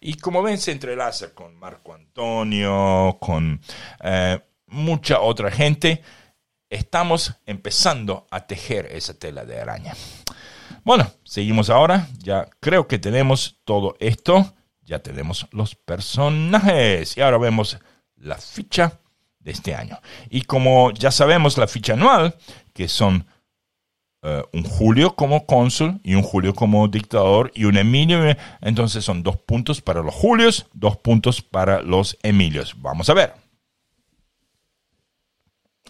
[0.00, 3.60] y como ven, se entrelaza con Marco Antonio, con
[4.02, 6.02] eh, mucha otra gente.
[6.68, 9.94] Estamos empezando a tejer esa tela de araña.
[10.84, 12.06] Bueno, seguimos ahora.
[12.18, 14.54] Ya creo que tenemos todo esto.
[14.82, 17.16] Ya tenemos los personajes.
[17.16, 17.78] Y ahora vemos
[18.16, 19.00] la ficha
[19.46, 19.98] de este año.
[20.28, 22.34] Y como ya sabemos la ficha anual,
[22.74, 23.26] que son
[24.22, 28.18] eh, un Julio como cónsul y un Julio como dictador y un Emilio.
[28.60, 32.74] Entonces son dos puntos para los Julios, dos puntos para los Emilios.
[32.82, 33.34] Vamos a ver.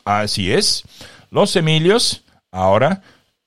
[0.04, 0.84] Así es.
[1.30, 3.00] Los Emilios ahora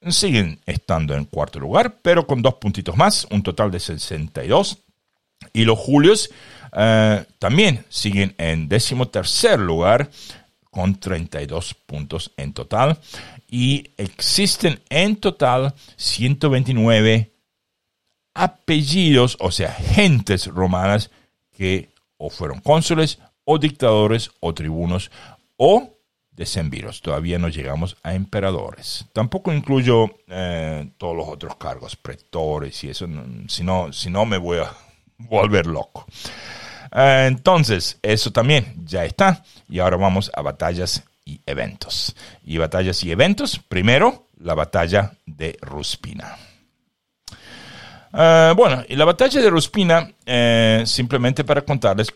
[0.08, 4.80] siguen estando en cuarto lugar, pero con dos puntitos más, un total de 62.
[5.54, 6.32] Y los Julios
[6.74, 10.10] eh, también siguen en décimo tercer lugar
[10.70, 13.00] con 32 puntos en total
[13.48, 17.32] y existen en total 129
[18.34, 21.10] apellidos, o sea, gentes romanas
[21.52, 25.10] que o fueron cónsules o dictadores o tribunos
[25.58, 25.98] o
[26.32, 27.02] decemviros.
[27.02, 29.06] Todavía no llegamos a emperadores.
[29.12, 33.08] Tampoco incluyo eh, todos los otros cargos, pretores y eso,
[33.48, 34.72] si no, si no me voy a
[35.18, 36.06] volver loco.
[36.92, 39.44] Eh, entonces, eso también ya está.
[39.68, 42.16] Y ahora vamos a batallas y eventos.
[42.44, 46.38] Y batallas y eventos, primero la batalla de Ruspina.
[48.14, 52.12] Eh, bueno, y la batalla de Ruspina, eh, simplemente para contarles,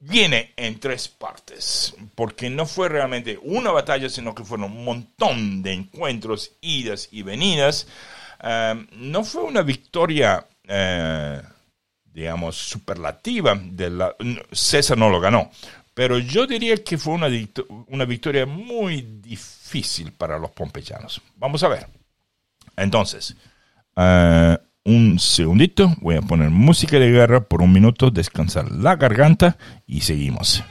[0.00, 5.62] viene en tres partes, porque no fue realmente una batalla, sino que fueron un montón
[5.62, 7.86] de encuentros, idas y venidas.
[8.92, 10.46] No fue una victoria,
[12.14, 13.54] digamos, superlativa.
[13.62, 14.14] De la,
[14.52, 15.50] César no lo ganó,
[15.92, 17.28] pero yo diría que fue una,
[17.88, 21.20] una victoria muy difícil para los pompeyanos.
[21.36, 21.86] Vamos a ver.
[22.76, 23.36] Entonces,
[23.96, 29.56] eh, un segundito, voy a poner música de guerra por un minuto, descansar la garganta
[29.86, 30.62] y seguimos.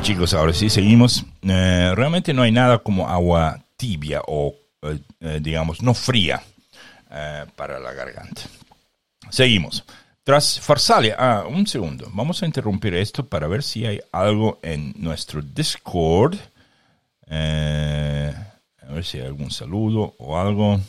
[0.00, 1.24] Chicos, ahora sí seguimos.
[1.42, 6.42] Eh, realmente no hay nada como agua tibia o, eh, eh, digamos, no fría
[7.56, 8.42] para la garganta.
[9.28, 9.84] Seguimos.
[10.24, 14.94] Tras Farsalia, ah, un segundo, vamos a interrumpir esto para ver si hay algo en
[14.96, 16.38] nuestro Discord.
[17.28, 20.80] a ver si hay algún saludo o algo.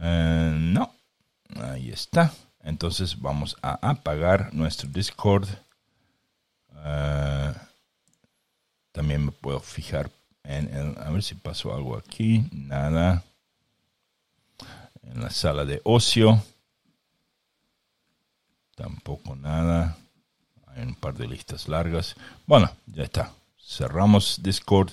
[0.00, 0.92] no,
[1.60, 2.32] ahí está.
[2.62, 5.48] Entonces vamos a apagar nuestro Discord.
[8.98, 10.10] También me puedo fijar
[10.42, 13.22] en el, a ver si pasó algo aquí, nada.
[15.04, 16.42] En la sala de ocio,
[18.74, 19.96] tampoco nada.
[20.66, 22.16] Hay un par de listas largas.
[22.44, 23.32] Bueno, ya está.
[23.64, 24.90] cerramos Discord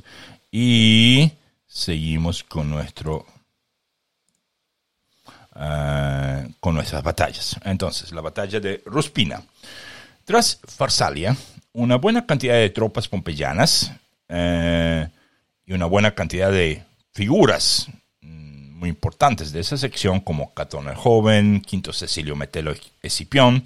[0.52, 1.32] y
[1.66, 3.26] seguimos con nuestro
[5.56, 7.60] eh, con nuestras batallas.
[7.64, 9.42] Entonces, la batalla de Ruspina.
[10.26, 11.38] Tras Farsalia,
[11.74, 13.92] una buena cantidad de tropas pompeyanas
[14.28, 15.08] eh,
[15.68, 16.84] y una buena cantidad de
[17.14, 17.88] figuras
[18.22, 22.74] mm, muy importantes de esa sección, como Catón el Joven, Quinto Cecilio Metelo
[23.04, 23.64] Escipión,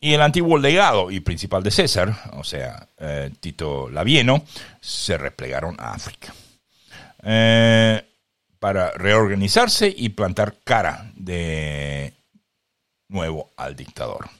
[0.00, 4.42] y el antiguo legado y principal de César, o sea, eh, Tito Labieno,
[4.80, 6.32] se replegaron a África.
[7.22, 8.02] Eh,
[8.58, 12.14] para reorganizarse y plantar cara de
[13.08, 14.30] nuevo al dictador.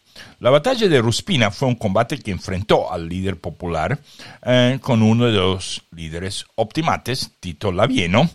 [0.40, 3.98] La batalla de Ruspina fue un combate que enfrentó al líder popular
[4.42, 8.28] eh, con uno de los líderes optimates, Tito Labieno,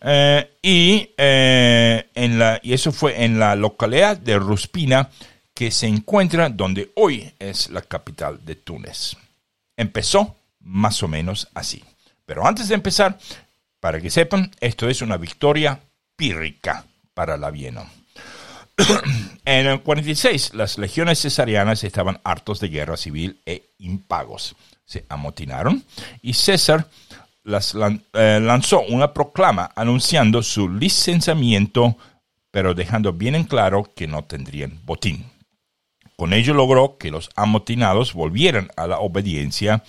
[0.00, 5.10] eh, y, eh, en la, y eso fue en la localidad de Ruspina,
[5.54, 9.16] que se encuentra donde hoy es la capital de Túnez.
[9.76, 11.84] Empezó más o menos así.
[12.26, 13.18] Pero antes de empezar,
[13.80, 15.80] para que sepan, esto es una victoria
[16.16, 16.84] pírrica
[17.14, 18.01] para Labieno.
[19.44, 24.54] en el 46, las legiones cesarianas estaban hartos de guerra civil e impagos.
[24.84, 25.84] Se amotinaron
[26.20, 26.86] y César
[27.44, 31.96] las eh, lanzó una proclama anunciando su licenciamiento,
[32.50, 35.26] pero dejando bien en claro que no tendrían botín.
[36.16, 39.82] Con ello logró que los amotinados volvieran a la obediencia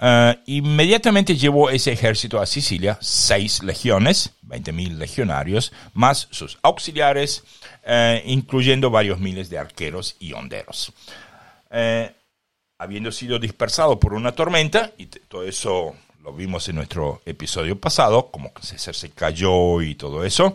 [0.00, 7.44] Uh, inmediatamente llevó ese ejército a Sicilia, seis legiones, 20.000 legionarios, más sus auxiliares,
[7.86, 10.92] uh, incluyendo varios miles de arqueros y honderos.
[11.70, 12.10] Uh,
[12.78, 18.30] habiendo sido dispersado por una tormenta, y todo eso lo vimos en nuestro episodio pasado,
[18.30, 20.54] como César se cayó y todo eso,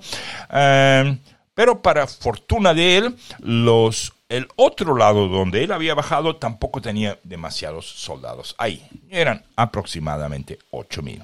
[1.53, 7.19] pero para fortuna de él, los el otro lado donde él había bajado tampoco tenía
[7.23, 8.55] demasiados soldados.
[8.57, 11.23] Ahí eran aproximadamente 8.000.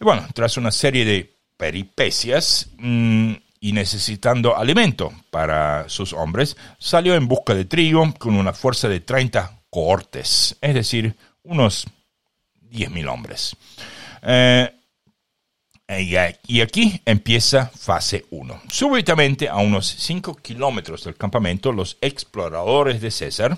[0.00, 3.34] Bueno, tras una serie de peripecias mm,
[3.64, 9.00] y necesitando alimento para sus hombres, salió en busca de trigo con una fuerza de
[9.00, 11.86] 30 cohortes, es decir, unos
[12.70, 13.56] 10.000 hombres.
[14.20, 14.70] Eh,
[16.46, 18.64] y aquí empieza fase 1.
[18.68, 23.56] Súbitamente, a unos 5 kilómetros del campamento, los exploradores de César,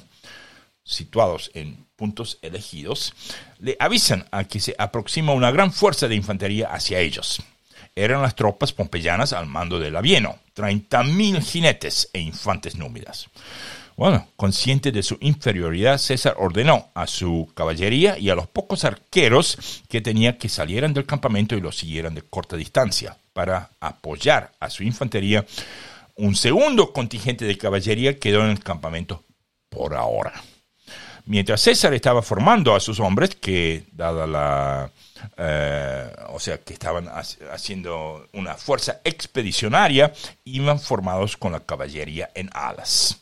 [0.85, 3.13] situados en puntos elegidos,
[3.59, 7.43] le avisan a que se aproxima una gran fuerza de infantería hacia ellos.
[7.97, 13.29] Eran las tropas pompeyanas al mando de Labieno, 30.000 jinetes e infantes númidas.
[13.97, 19.83] Bueno, consciente de su inferioridad, César ordenó a su caballería y a los pocos arqueros
[19.89, 24.69] que tenía que salieran del campamento y lo siguieran de corta distancia para apoyar a
[24.69, 25.47] su infantería.
[26.17, 29.25] Un segundo contingente de caballería quedó en el campamento
[29.71, 30.35] por ahora.
[31.27, 34.91] Mientras César estaba formando a sus hombres, que dada la,
[35.37, 40.13] eh, o sea, que estaban haciendo una fuerza expedicionaria,
[40.45, 43.19] iban formados con la caballería en alas.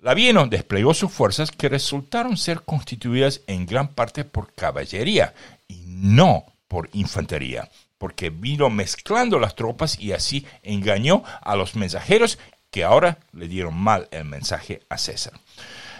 [0.00, 5.32] Labieno desplegó sus fuerzas que resultaron ser constituidas en gran parte por caballería
[5.68, 12.36] y no por infantería, porque vino mezclando las tropas y así engañó a los mensajeros
[12.72, 15.34] que ahora le dieron mal el mensaje a César.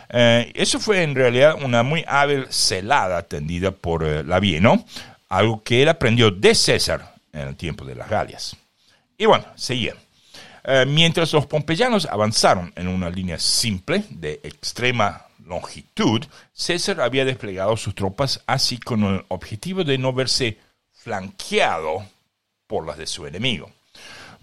[0.09, 4.85] Eh, eso fue en realidad una muy hábil celada tendida por eh, Labieno,
[5.29, 8.57] algo que él aprendió de César en el tiempo de las Galias.
[9.17, 9.95] Y bueno, seguía.
[10.65, 17.77] Eh, mientras los pompeyanos avanzaron en una línea simple de extrema longitud, César había desplegado
[17.77, 20.59] sus tropas así con el objetivo de no verse
[20.93, 22.07] flanqueado
[22.67, 23.71] por las de su enemigo.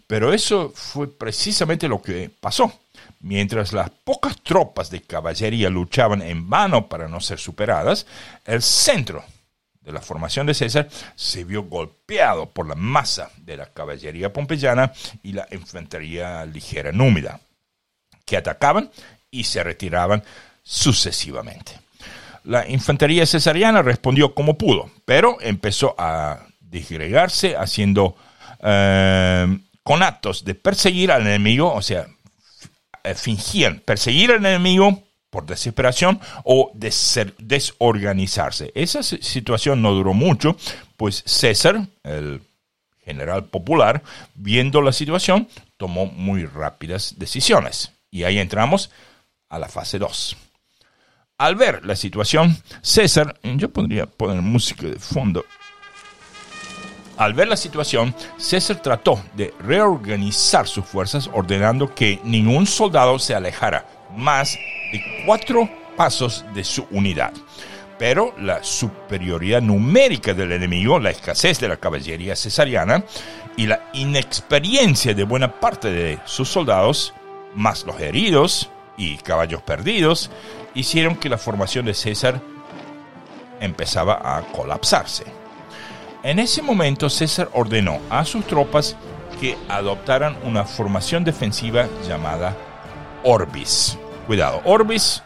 [0.05, 2.80] Pero eso fue precisamente lo que pasó.
[3.21, 8.07] Mientras las pocas tropas de caballería luchaban en vano para no ser superadas,
[8.45, 9.23] el centro
[9.81, 14.91] de la formación de César se vio golpeado por la masa de la caballería pompeyana
[15.21, 17.39] y la infantería ligera númida,
[18.25, 18.89] que atacaban
[19.29, 20.23] y se retiraban
[20.63, 21.79] sucesivamente.
[22.43, 28.15] La infantería cesariana respondió como pudo, pero empezó a disgregarse haciendo
[28.63, 32.07] eh, con actos de perseguir al enemigo, o sea,
[33.15, 38.71] fingían perseguir al enemigo por desesperación o desorganizarse.
[38.75, 40.57] Esa situación no duró mucho,
[40.97, 42.41] pues César, el
[43.03, 44.03] general popular,
[44.35, 45.47] viendo la situación,
[45.77, 47.91] tomó muy rápidas decisiones.
[48.11, 48.91] Y ahí entramos
[49.49, 50.37] a la fase 2.
[51.37, 55.45] Al ver la situación, César, yo podría poner música de fondo.
[57.21, 63.35] Al ver la situación, César trató de reorganizar sus fuerzas ordenando que ningún soldado se
[63.35, 63.85] alejara
[64.17, 64.57] más
[64.91, 67.31] de cuatro pasos de su unidad.
[67.99, 73.03] pero la superioridad numérica del enemigo, la escasez de la caballería cesariana
[73.55, 77.13] y la inexperiencia de buena parte de sus soldados,
[77.53, 80.31] más los heridos y caballos perdidos,
[80.73, 82.41] hicieron que la formación de César
[83.59, 85.40] empezaba a colapsarse.
[86.23, 88.95] En ese momento César ordenó a sus tropas
[89.39, 92.55] que adoptaran una formación defensiva llamada
[93.23, 93.97] Orbis.
[94.27, 95.23] Cuidado, Orbis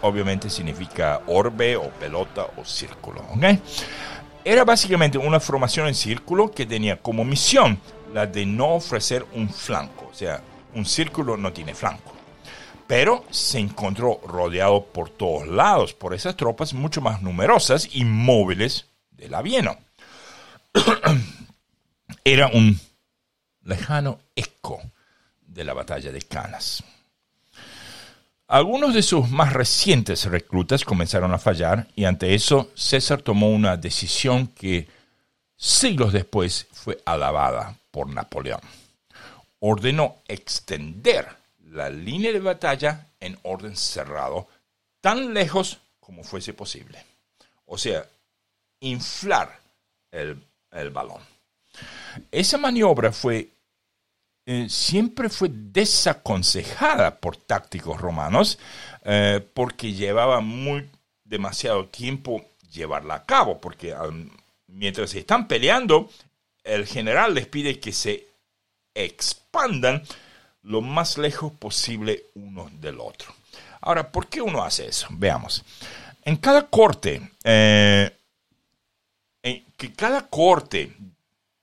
[0.00, 3.22] obviamente significa orbe o pelota o círculo.
[4.42, 7.78] Era básicamente una formación en círculo que tenía como misión
[8.14, 10.08] la de no ofrecer un flanco.
[10.10, 10.40] O sea,
[10.74, 12.14] un círculo no tiene flanco.
[12.86, 18.86] Pero se encontró rodeado por todos lados por esas tropas mucho más numerosas y móviles
[19.10, 19.76] del Avieno.
[22.24, 22.78] Era un
[23.64, 24.80] lejano eco
[25.40, 26.82] de la batalla de Canas.
[28.48, 33.76] Algunos de sus más recientes reclutas comenzaron a fallar y ante eso César tomó una
[33.76, 34.88] decisión que
[35.54, 38.60] siglos después fue alabada por Napoleón.
[39.60, 41.28] Ordenó extender
[41.72, 44.48] la línea de batalla en orden cerrado
[45.00, 47.04] tan lejos como fuese posible.
[47.66, 48.06] O sea,
[48.80, 49.60] inflar
[50.10, 50.42] el,
[50.72, 51.20] el balón.
[52.30, 53.50] Esa maniobra fue
[54.50, 58.58] eh, siempre fue desaconsejada por tácticos romanos
[59.04, 60.88] eh, porque llevaba muy
[61.22, 62.42] demasiado tiempo
[62.72, 63.94] llevarla a cabo, porque
[64.66, 66.08] mientras se están peleando,
[66.64, 68.26] el general les pide que se
[68.94, 70.02] expandan
[70.62, 73.34] lo más lejos posible uno del otro.
[73.82, 75.08] Ahora, ¿por qué uno hace eso?
[75.10, 75.62] Veamos.
[76.24, 78.16] En cada corte, eh,
[79.42, 80.94] que cada corte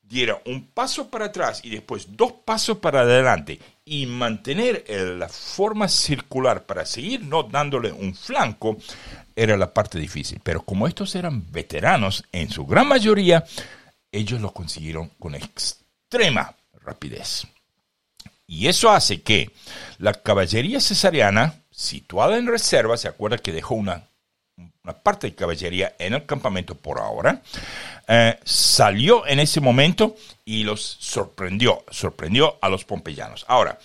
[0.01, 5.87] diera un paso para atrás y después dos pasos para adelante y mantener la forma
[5.87, 8.77] circular para seguir no dándole un flanco,
[9.35, 10.39] era la parte difícil.
[10.43, 13.45] Pero como estos eran veteranos, en su gran mayoría,
[14.11, 17.45] ellos lo consiguieron con extrema rapidez.
[18.47, 19.51] Y eso hace que
[19.97, 24.07] la caballería cesariana, situada en reserva, se acuerda que dejó una,
[24.85, 27.41] una parte de caballería en el campamento por ahora,
[28.07, 33.45] eh, salió en ese momento y los sorprendió, sorprendió a los pompeyanos.
[33.47, 33.79] Ahora,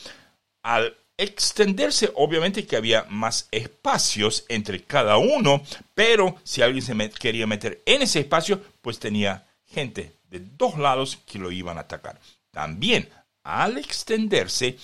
[0.62, 5.62] al extenderse, obviamente que había más espacios entre cada uno,
[5.94, 11.18] pero si alguien se quería meter en ese espacio, pues tenía gente de dos lados
[11.24, 12.20] que lo iban a atacar.
[12.50, 13.08] También,
[13.42, 14.78] al extenderse, de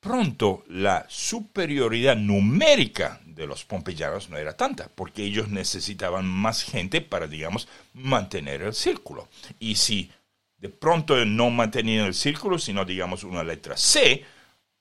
[0.00, 7.00] pronto la superioridad numérica de los pompeyanos no era tanta, porque ellos necesitaban más gente
[7.00, 9.28] para, digamos, mantener el círculo.
[9.58, 10.10] Y si
[10.58, 14.24] de pronto no mantenían el círculo, sino, digamos, una letra C,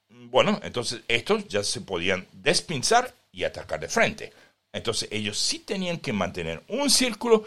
[0.10, 4.34] bueno, entonces estos ya se podían despinzar y atacar de frente.
[4.74, 7.46] Entonces ellos sí tenían que mantener un círculo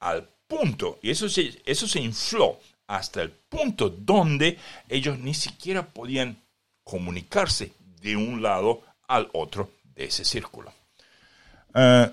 [0.00, 2.58] al punto, y eso se, eso se infló
[2.90, 4.58] hasta el punto donde
[4.88, 6.36] ellos ni siquiera podían
[6.82, 7.72] comunicarse
[8.02, 10.72] de un lado al otro de ese círculo.
[11.72, 12.10] Eh,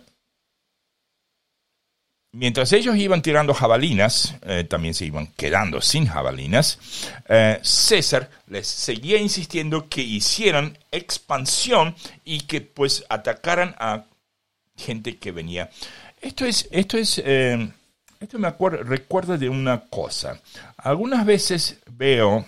[2.34, 6.78] mientras ellos iban tirando jabalinas, eh, también se iban quedando sin jabalinas,
[7.28, 14.06] eh, César les seguía insistiendo que hicieran expansión y que pues atacaran a
[14.76, 15.72] gente que venía.
[16.22, 17.20] Esto es, esto es,
[18.20, 20.40] esto me acuerdo, recuerda de una cosa.
[20.78, 22.46] Algunas veces veo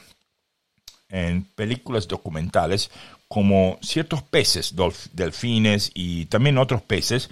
[1.10, 2.92] en películas documentales
[3.28, 4.74] como ciertos peces,
[5.14, 7.30] delfines y también otros peces,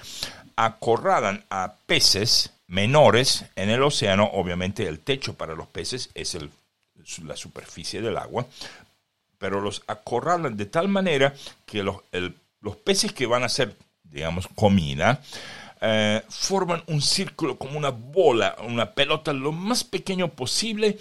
[0.55, 4.29] acorralan a peces menores en el océano.
[4.33, 6.37] Obviamente el techo para los peces es
[7.23, 8.45] la superficie del agua,
[9.39, 11.33] pero los acorralan de tal manera
[11.65, 11.97] que los,
[12.61, 15.21] los peces que van a ser, digamos, comida,
[15.81, 20.97] eh, forman un círculo como una bola, una pelota lo más pequeño posible.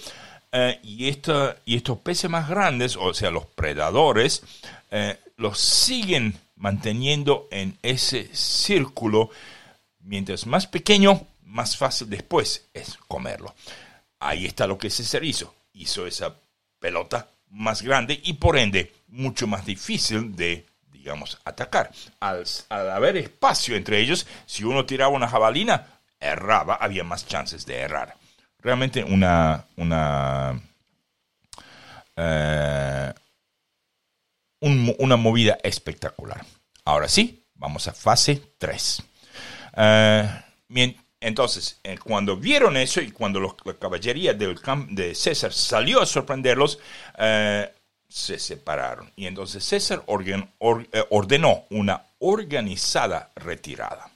[0.53, 4.43] Eh, y, esta, y estos peces más grandes, o sea, los predadores,
[4.91, 9.31] eh, los siguen manteniendo en ese círculo.
[10.01, 13.55] Mientras más pequeño, más fácil después es comerlo.
[14.19, 15.55] Ahí está lo que César hizo.
[15.73, 16.35] Hizo esa
[16.79, 20.65] pelota más grande y por ende mucho más difícil de,
[21.07, 21.93] digamos, atacar.
[22.19, 25.87] Al, haber espacio entre ellos, si uno tiraba una jabalina,
[26.19, 28.17] erraba, había más chances de errar.
[28.59, 30.61] Realmente una, una
[32.17, 33.15] eh,
[34.61, 36.45] una movida espectacular.
[36.85, 39.03] Ahora sí, vamos a fase 3.
[39.77, 40.43] Eh,
[41.21, 44.59] entonces, eh, cuando vieron eso y cuando la caballería del
[44.89, 46.81] de César salió a sorprenderlos,
[48.09, 49.11] se separaron.
[49.17, 54.11] Y entonces César ordenó una organizada retirada.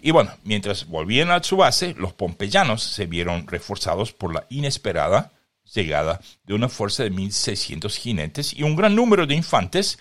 [0.00, 5.32] Y bueno, mientras volvían a su base, los pompeyanos se vieron reforzados por la inesperada
[5.74, 9.98] llegada de una fuerza de 1.600 jinetes y un gran número de infantes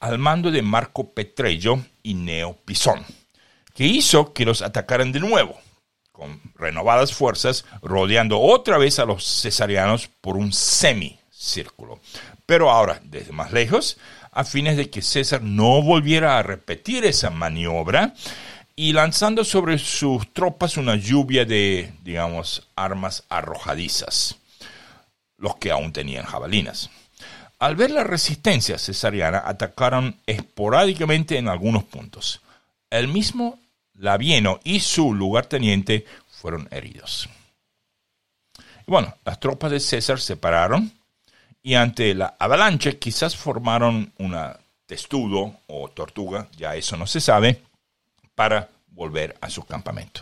[0.00, 3.04] al mando de Marco Petrello y Neo Pisón,
[3.74, 5.58] que hizo que los atacaran de nuevo,
[6.10, 12.00] con renovadas fuerzas, rodeando otra vez a los cesarianos por un semicírculo.
[12.46, 13.98] Pero ahora, desde más lejos,
[14.32, 18.14] a fines de que César no volviera a repetir esa maniobra
[18.76, 24.36] y lanzando sobre sus tropas una lluvia de, digamos, armas arrojadizas,
[25.38, 26.90] los que aún tenían jabalinas.
[27.60, 32.40] Al ver la resistencia cesariana, atacaron esporádicamente en algunos puntos.
[32.90, 33.58] El mismo
[33.94, 37.28] Labieno y su lugarteniente fueron heridos.
[38.86, 40.92] Bueno, las tropas de César se pararon
[41.64, 47.62] y ante la avalancha quizás formaron una testudo o tortuga, ya eso no se sabe,
[48.34, 50.20] para volver a su campamento.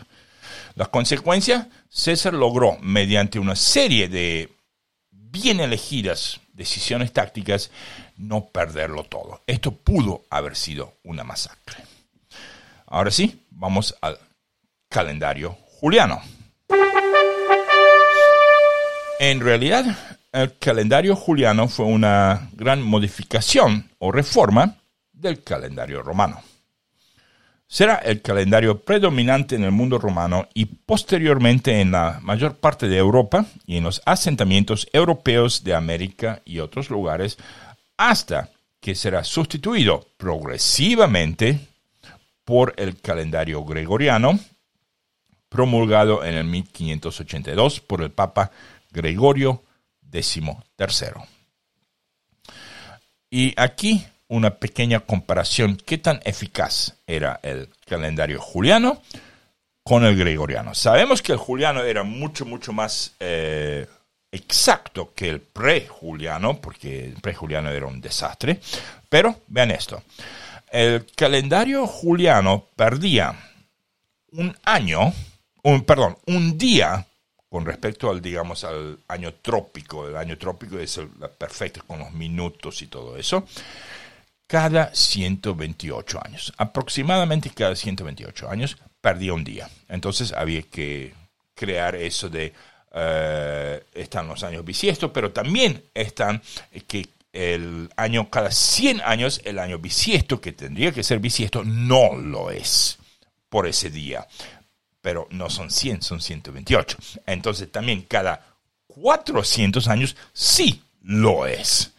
[0.75, 4.53] La consecuencia, César logró, mediante una serie de
[5.11, 7.71] bien elegidas decisiones tácticas,
[8.15, 9.41] no perderlo todo.
[9.45, 11.83] Esto pudo haber sido una masacre.
[12.85, 14.17] Ahora sí, vamos al
[14.87, 16.21] calendario juliano.
[19.19, 24.77] En realidad, el calendario juliano fue una gran modificación o reforma
[25.11, 26.41] del calendario romano.
[27.67, 32.97] Será el calendario predominante en el mundo romano y posteriormente en la mayor parte de
[32.97, 37.37] Europa y en los asentamientos europeos de América y otros lugares,
[37.97, 38.49] hasta
[38.79, 41.59] que será sustituido progresivamente
[42.43, 44.39] por el calendario gregoriano,
[45.49, 48.51] promulgado en el 1582 por el Papa
[48.91, 49.63] Gregorio
[50.75, 51.25] tercero.
[53.29, 55.77] Y aquí una pequeña comparación.
[55.77, 59.01] ¿Qué tan eficaz era el calendario juliano
[59.83, 60.73] con el gregoriano?
[60.73, 63.87] Sabemos que el juliano era mucho, mucho más eh,
[64.31, 68.59] exacto que el pre-juliano, porque el pre-juliano era un desastre.
[69.09, 70.03] Pero vean esto.
[70.71, 73.35] El calendario juliano perdía
[74.31, 75.13] un año,
[75.61, 77.05] un, perdón, un día
[77.53, 82.11] con respecto al, digamos, al año trópico, el año trópico es el, perfecto con los
[82.11, 83.45] minutos y todo eso,
[84.47, 89.69] cada 128 años, aproximadamente cada 128 años, perdía un día.
[89.87, 91.13] Entonces había que
[91.53, 92.53] crear eso de,
[92.91, 96.41] eh, están los años bisiestos, pero también están
[96.87, 102.15] que el año, cada 100 años, el año bisiesto, que tendría que ser bisiesto, no
[102.15, 102.97] lo es
[103.47, 104.27] por ese día
[105.03, 106.97] pero no son 100, son 128.
[107.25, 108.55] Entonces también cada
[108.87, 111.91] 400 años sí lo es.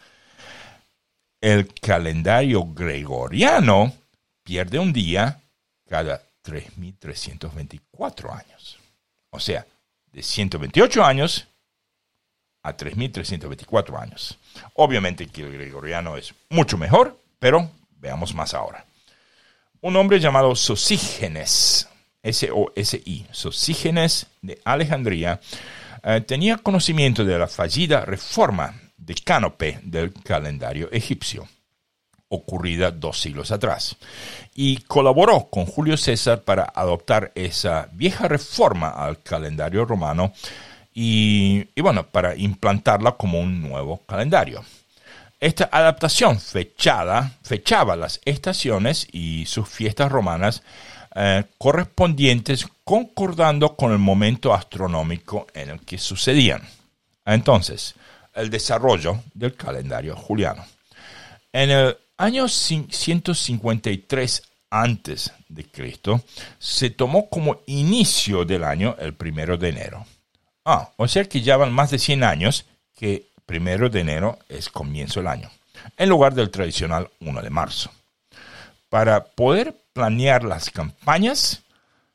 [1.38, 3.92] El calendario gregoriano
[4.42, 5.38] pierde un día
[5.86, 8.78] cada 3.324 años.
[9.28, 9.66] O sea,
[10.10, 11.46] de 128 años
[12.62, 14.38] a 3.324 años.
[14.76, 18.86] Obviamente que el gregoriano es mucho mejor, pero veamos más ahora.
[19.82, 21.90] Un hombre llamado Sosígenes
[22.24, 25.40] S-O-S-I, Sosígenes de Alejandría,
[26.02, 31.46] eh, tenía conocimiento de la fallida reforma de Cánope del calendario egipcio,
[32.28, 33.96] ocurrida dos siglos atrás,
[34.54, 40.32] y colaboró con Julio César para adoptar esa vieja reforma al calendario romano
[40.92, 44.64] y, y bueno, para implantarla como un nuevo calendario.
[45.40, 50.62] Esta adaptación fechada, fechaba las estaciones y sus fiestas romanas
[51.14, 56.62] eh, correspondientes concordando con el momento astronómico en el que sucedían.
[57.24, 57.94] Entonces,
[58.34, 60.64] el desarrollo del calendario juliano.
[61.52, 66.22] En el año 153 antes de Cristo,
[66.58, 70.04] se tomó como inicio del año el primero de enero.
[70.64, 72.66] Ah, o sea que ya van más de 100 años
[72.96, 75.50] que primero de enero es comienzo del año,
[75.96, 77.90] en lugar del tradicional 1 de marzo.
[78.94, 81.64] Para poder planear las campañas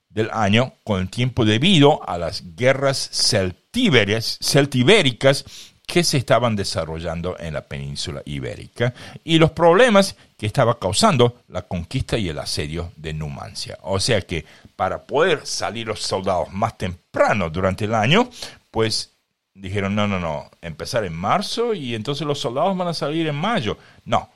[0.08, 5.44] del año con el tiempo debido a las guerras celtibéricas
[5.86, 8.94] que se estaban desarrollando en la península ibérica
[9.26, 13.78] y los problemas que estaba causando la conquista y el asedio de Numancia.
[13.82, 14.46] O sea que
[14.78, 18.30] para poder salir los soldados más temprano durante el año,
[18.72, 19.18] pues
[19.54, 23.36] dijeron, no, no, no, empezar en marzo y entonces los soldados van a salir en
[23.36, 23.78] mayo.
[24.06, 24.30] No,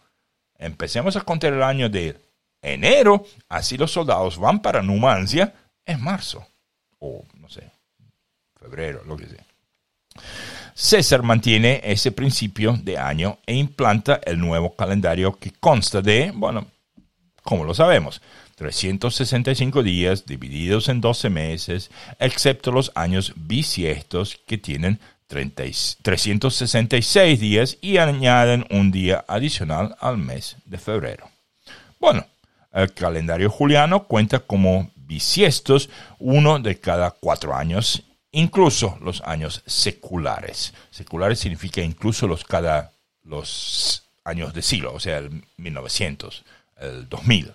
[0.58, 2.22] empecemos a contar el año de
[2.64, 5.54] enero, así los soldados van para Numancia
[5.86, 6.48] en marzo,
[7.00, 7.70] o no sé,
[8.60, 9.46] febrero, lo que sea.
[10.74, 16.66] César mantiene ese principio de año e implanta el nuevo calendario que consta de, bueno,
[17.44, 18.22] como lo sabemos,
[18.56, 27.98] 365 días divididos en 12 meses, excepto los años bisiestos que tienen 366 días y
[27.98, 31.30] añaden un día adicional al mes de febrero.
[32.00, 32.26] Bueno,
[32.74, 35.90] el calendario juliano cuenta como bisiestos
[36.20, 40.74] uno de cada cuatro años, incluso los años seculares.
[40.90, 42.92] Seculares significa incluso los cada
[43.24, 46.44] los años de siglo, o sea, el 1900,
[46.78, 47.54] el 2000.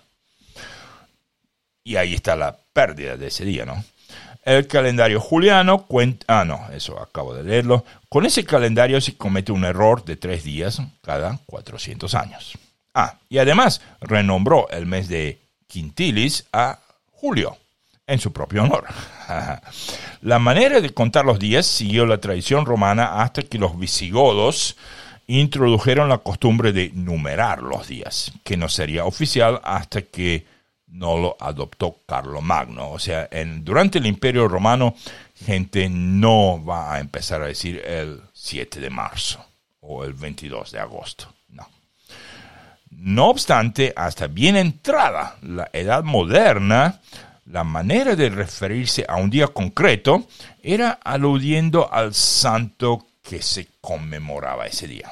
[1.83, 3.83] Y ahí está la pérdida de ese día, ¿no?
[4.43, 6.41] El calendario juliano cuenta...
[6.41, 7.85] Ah, no, eso acabo de leerlo.
[8.07, 12.57] Con ese calendario se comete un error de tres días cada 400 años.
[13.29, 16.79] Y además renombró el mes de Quintilis a
[17.11, 17.57] Julio,
[18.07, 18.85] en su propio honor.
[20.21, 24.75] la manera de contar los días siguió la tradición romana hasta que los visigodos
[25.27, 30.45] introdujeron la costumbre de numerar los días, que no sería oficial hasta que
[30.87, 31.97] no lo adoptó
[32.41, 32.89] Magno.
[32.89, 34.95] O sea, durante el Imperio Romano,
[35.45, 39.45] gente no va a empezar a decir el 7 de marzo
[39.81, 41.31] o el 22 de agosto.
[42.91, 43.29] No.
[43.29, 47.01] Obstante, hasta bien entrada la Edad Moderna,
[47.45, 50.27] la manera de referirse a un día concreto
[50.61, 55.11] era aludiendo al santo que se conmemoraba ese día.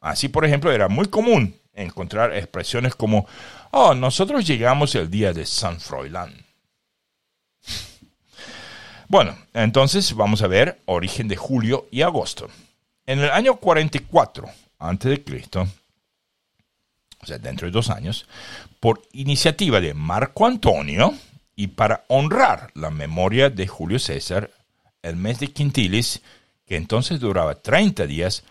[0.00, 3.26] Así, por ejemplo, era muy común encontrar expresiones como,
[3.70, 6.34] oh, nosotros llegamos el día de San Froilán.
[9.08, 12.48] Bueno, entonces vamos a ver origen de julio y agosto.
[13.06, 15.24] En el año 44 a.C.,
[17.22, 18.26] o sea, dentro de dos años,
[18.80, 21.14] por iniciativa de Marco Antonio
[21.54, 24.50] y para honrar la memoria de Julio César,
[25.02, 26.22] el mes de Quintilis,
[26.66, 28.44] que entonces duraba 30 días,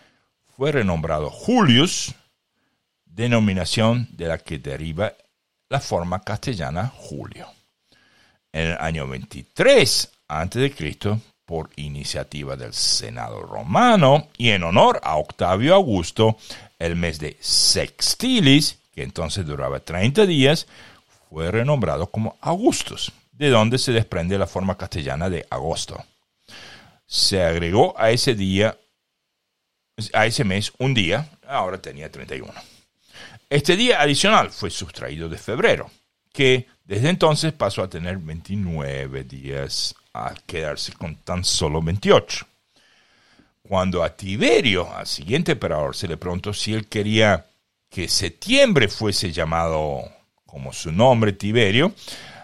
[0.56, 2.14] fue renombrado Julius
[3.20, 5.14] denominación de la que deriva
[5.68, 7.48] la forma castellana Julio.
[8.52, 15.74] En el año 23 a.C., por iniciativa del Senado romano y en honor a Octavio
[15.74, 16.38] Augusto,
[16.80, 20.66] el mes de Sextilis, que entonces duraba 30 días,
[21.30, 26.04] fue renombrado como Augustus, de donde se desprende la forma castellana de agosto.
[27.06, 28.78] Se agregó a ese día,
[30.14, 32.52] a ese mes un día, ahora tenía 31.
[33.50, 35.90] Este día adicional fue sustraído de febrero,
[36.32, 42.46] que desde entonces pasó a tener 29 días a quedarse con tan solo 28.
[43.62, 47.46] Cuando a Tiberio, al siguiente emperador, se le preguntó si él quería
[47.90, 50.04] que septiembre fuese llamado
[50.46, 51.94] como su nombre, Tiberio,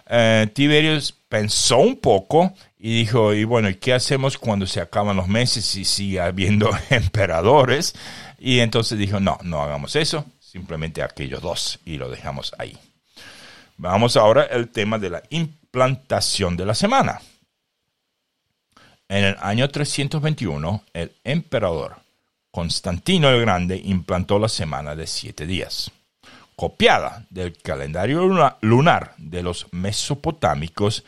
[0.08, 5.28] eh, Tiberio pensó un poco y dijo, y bueno, ¿qué hacemos cuando se acaban los
[5.28, 7.96] meses y sigue habiendo emperadores?
[8.38, 12.78] Y entonces dijo, no, no hagamos eso, simplemente aquellos dos y lo dejamos ahí.
[13.78, 17.20] Vamos ahora al tema de la implantación de la semana.
[19.07, 21.98] En el año 321, el emperador
[22.49, 25.91] Constantino el Grande implantó la semana de siete días,
[26.56, 31.03] copiada del calendario lunar de los mesopotámicos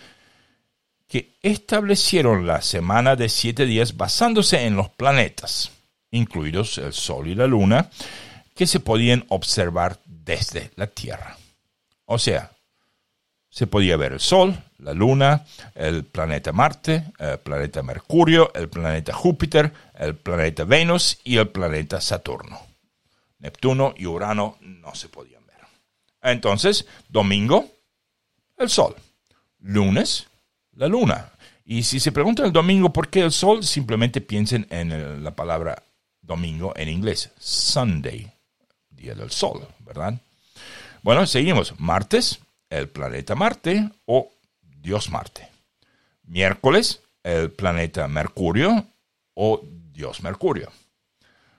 [1.07, 5.71] que establecieron la semana de siete días basándose en los planetas,
[6.11, 7.89] incluidos el Sol y la Luna,
[8.53, 11.37] que se podían observar desde la Tierra.
[12.05, 12.51] O sea,
[13.49, 15.45] se podía ver el Sol, la Luna,
[15.75, 21.99] el planeta Marte, el planeta Mercurio, el planeta Júpiter, el planeta Venus y el planeta
[22.01, 22.59] Saturno.
[23.39, 25.57] Neptuno y Urano no se podían ver.
[26.21, 27.67] Entonces, domingo,
[28.57, 28.95] el Sol.
[29.59, 30.27] Lunes,
[30.73, 31.31] la Luna.
[31.65, 35.83] Y si se pregunta el domingo por qué el Sol, simplemente piensen en la palabra
[36.21, 38.31] domingo en inglés, Sunday
[38.89, 40.19] día del Sol, ¿verdad?
[41.03, 41.79] Bueno, seguimos.
[41.79, 42.39] Martes,
[42.69, 44.31] el planeta Marte o
[44.87, 45.49] Dios Marte.
[46.23, 48.87] Miércoles, el planeta Mercurio
[49.33, 49.59] o
[49.91, 50.71] Dios Mercurio.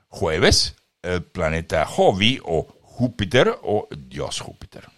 [0.09, 4.88] Jueves, el planeta Jovi o Júpiter o Dios Júpiter.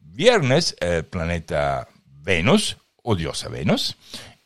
[0.00, 3.96] Viernes, el planeta Venus o diosa Venus.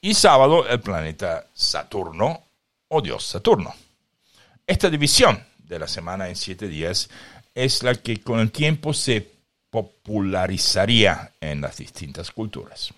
[0.03, 2.45] Y sábado, el planeta Saturno
[2.89, 3.75] o Dios Saturno.
[4.67, 7.09] Esta división de la semana en siete días
[7.55, 9.27] es la que con el tiempo se
[9.71, 12.93] popularizaría en las distintas culturas.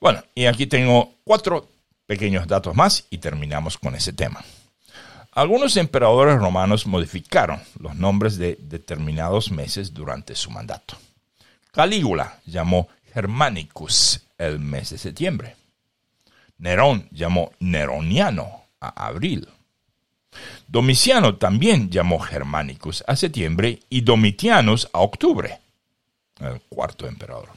[0.00, 1.68] Bueno, y aquí tengo cuatro
[2.06, 4.44] pequeños datos más y terminamos con ese tema.
[5.32, 10.96] Algunos emperadores romanos modificaron los nombres de determinados meses durante su mandato.
[11.70, 15.56] Calígula llamó Germanicus el mes de septiembre.
[16.58, 19.48] Nerón llamó Neroniano a abril.
[20.66, 25.60] Domiciano también llamó Germanicus a septiembre y Domitianus a octubre.
[26.40, 27.48] el cuarto emperador.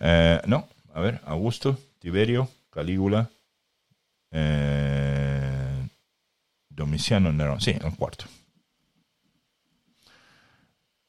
[0.00, 3.30] Eh, no, a ver, Augusto, Tiberio, Calígula,
[4.30, 5.86] eh,
[6.70, 8.24] Domiciano, Nerón, sí, el cuarto.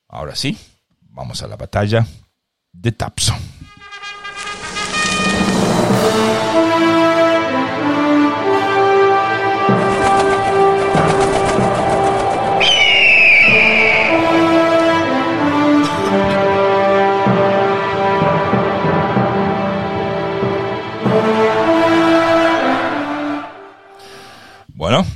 [0.09, 0.57] Ahora sí,
[0.99, 2.05] vamos a la batalla
[2.73, 3.33] de Tapso.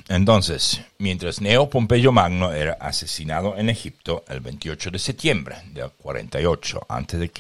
[0.10, 6.86] Entonces, mientras Neo Pompeyo Magno era asesinado en Egipto el 28 de septiembre del 48
[6.88, 7.32] a.C.,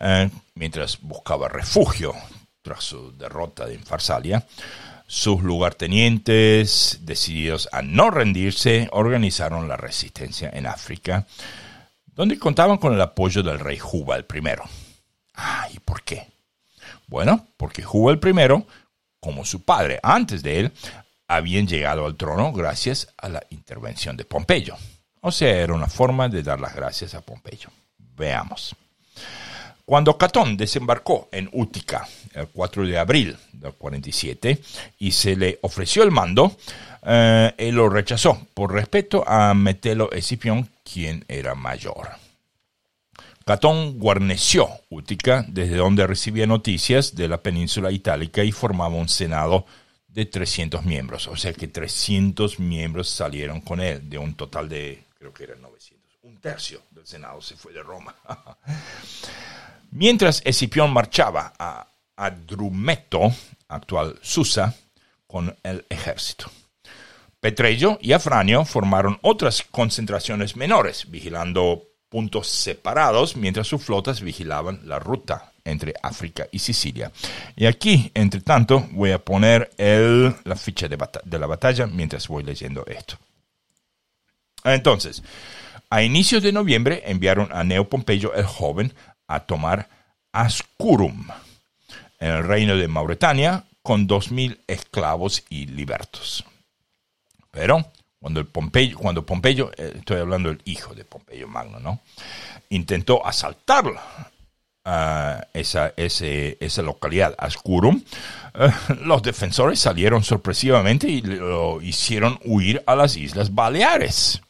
[0.00, 2.14] eh, mientras buscaba refugio
[2.62, 4.46] tras su derrota en Farsalia,
[5.06, 11.26] sus lugartenientes, decididos a no rendirse, organizaron la resistencia en África,
[12.06, 14.54] donde contaban con el apoyo del rey Juba el I.
[15.34, 16.28] Ah, ¿y por qué?
[17.06, 18.64] Bueno, porque Juba el I,
[19.20, 20.72] como su padre antes de él,
[21.36, 24.76] habían llegado al trono gracias a la intervención de Pompeyo.
[25.20, 27.70] O sea, era una forma de dar las gracias a Pompeyo.
[28.16, 28.76] Veamos.
[29.84, 34.60] Cuando Catón desembarcó en Útica el 4 de abril del 47
[34.98, 36.56] y se le ofreció el mando,
[37.04, 42.10] eh, él lo rechazó por respeto a Metelo Escipión, quien era mayor.
[43.44, 49.66] Catón guarneció Útica, desde donde recibía noticias de la península itálica y formaba un senado
[50.12, 51.26] de 300 miembros.
[51.28, 55.62] O sea que 300 miembros salieron con él, de un total de, creo que eran
[55.62, 56.18] 900.
[56.22, 58.14] Un tercio del Senado se fue de Roma.
[59.90, 61.86] Mientras Escipión marchaba a
[62.16, 63.32] Adrumeto,
[63.68, 64.74] actual Susa,
[65.26, 66.50] con el ejército.
[67.40, 74.98] Petrello y Afranio formaron otras concentraciones menores, vigilando puntos separados mientras sus flotas vigilaban la
[74.98, 77.12] ruta entre África y Sicilia.
[77.56, 82.84] Y aquí, entre tanto, voy a poner la ficha de, la batalla mientras voy leyendo
[82.86, 83.18] esto.
[84.64, 85.22] Entonces,
[85.90, 88.92] a inicios de noviembre enviaron a Neo Pompeyo el joven
[89.26, 89.88] a tomar
[90.32, 91.26] Ascurum,
[92.20, 96.44] en el reino de Mauretania, con dos mil esclavos y libertos.
[97.50, 97.84] Pero
[98.20, 102.00] cuando, Pompeyo, cuando Pompeyo, eh, estoy hablando del hijo de Pompeyo Magno, ¿no?
[102.72, 103.24] intentó
[104.84, 108.02] esa, esa localidad, Ascurum,
[108.54, 108.70] eh,
[109.04, 114.40] los defensores salieron sorpresivamente y lo hicieron huir a las Islas Baleares.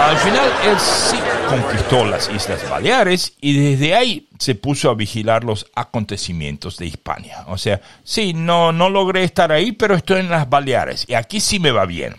[0.00, 1.18] Al final él sí
[1.48, 7.44] conquistó las Islas Baleares y desde ahí se puso a vigilar los acontecimientos de Hispania.
[7.48, 11.40] O sea, sí, no, no logré estar ahí, pero estoy en las Baleares y aquí
[11.40, 12.16] sí me va bien.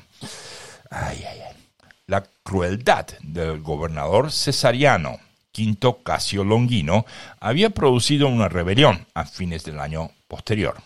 [0.90, 1.56] Ay, ay, ay.
[2.08, 5.20] La crueldad del gobernador cesariano
[5.52, 7.06] Quinto Casio Longino
[7.40, 10.82] había producido una rebelión a fines del año posterior.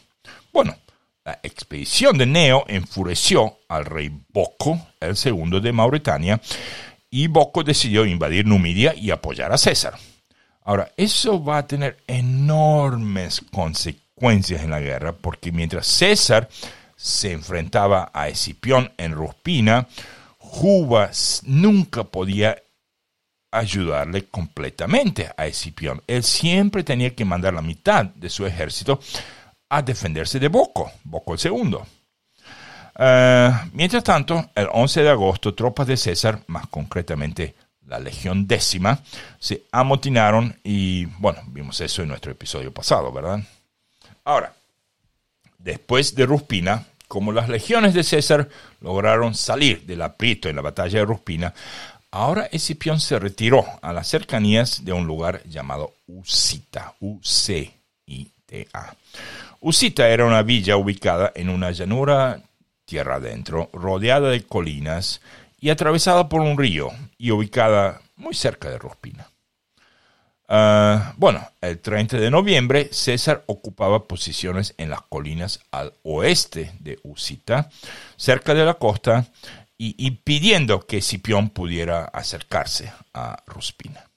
[0.52, 0.76] Bueno,
[1.24, 6.40] la expedición de Neo enfureció al rey Boco, el segundo de Mauretania,
[7.10, 9.96] y Boco decidió invadir Numidia y apoyar a César.
[10.64, 16.50] Ahora, eso va a tener enormes consecuencias en la guerra, porque mientras César
[16.96, 19.88] se enfrentaba a Escipión en Ruspina,
[20.38, 22.58] Jubas nunca podía
[23.52, 26.02] ayudarle completamente a Escipión.
[26.08, 29.00] Él siempre tenía que mandar la mitad de su ejército
[29.70, 31.86] a defenderse de Boco, Boco el segundo.
[32.98, 37.56] Eh, mientras tanto, el 11 de agosto, tropas de César, más concretamente
[37.88, 39.00] la Legión décima,
[39.40, 43.40] se amotinaron y, bueno, vimos eso en nuestro episodio pasado, ¿verdad?
[44.24, 44.54] Ahora,
[45.60, 48.50] después de Ruspina, como las legiones de César
[48.82, 51.54] lograron salir del aprieto en la batalla de Ruspina,
[52.16, 58.96] Ahora Escipión se retiró a las cercanías de un lugar llamado Usita, U-C-I-T-A.
[59.60, 62.40] Usita era una villa ubicada en una llanura
[62.86, 65.20] tierra adentro, rodeada de colinas
[65.60, 69.28] y atravesada por un río y ubicada muy cerca de Rospina.
[70.48, 76.98] Ah, bueno, el 30 de noviembre César ocupaba posiciones en las colinas al oeste de
[77.04, 77.70] Usita,
[78.16, 79.26] cerca de la costa,
[79.78, 84.10] y, pidiendo que Escipión pudiera acercarse a Ruspina.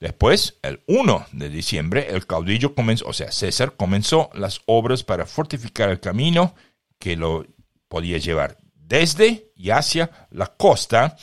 [0.00, 5.26] Después, el 1 de diciembre, el caudillo comenzó, o sea, César comenzó las obras para
[5.26, 6.54] fortificar el camino
[6.98, 7.46] que lo
[7.88, 11.16] podía llevar desde y hacia la costa.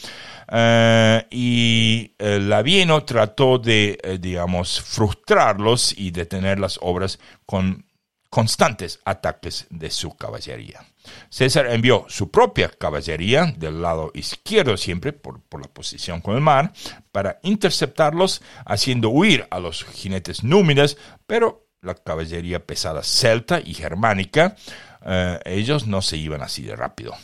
[0.51, 7.85] Eh, y el Labieno trató de, eh, digamos, frustrarlos y detener las obras con
[8.30, 10.84] constantes ataques de su caballería.
[11.30, 16.73] César envió su propia caballería del lado izquierdo siempre, por, la posición con el mar,
[17.11, 20.98] para interceptarlos, haciendo huir a los jinetes númidas,
[21.28, 24.56] pero la caballería pesada celta y germánica,
[25.03, 27.15] eh, ellos no se iban así de rápido.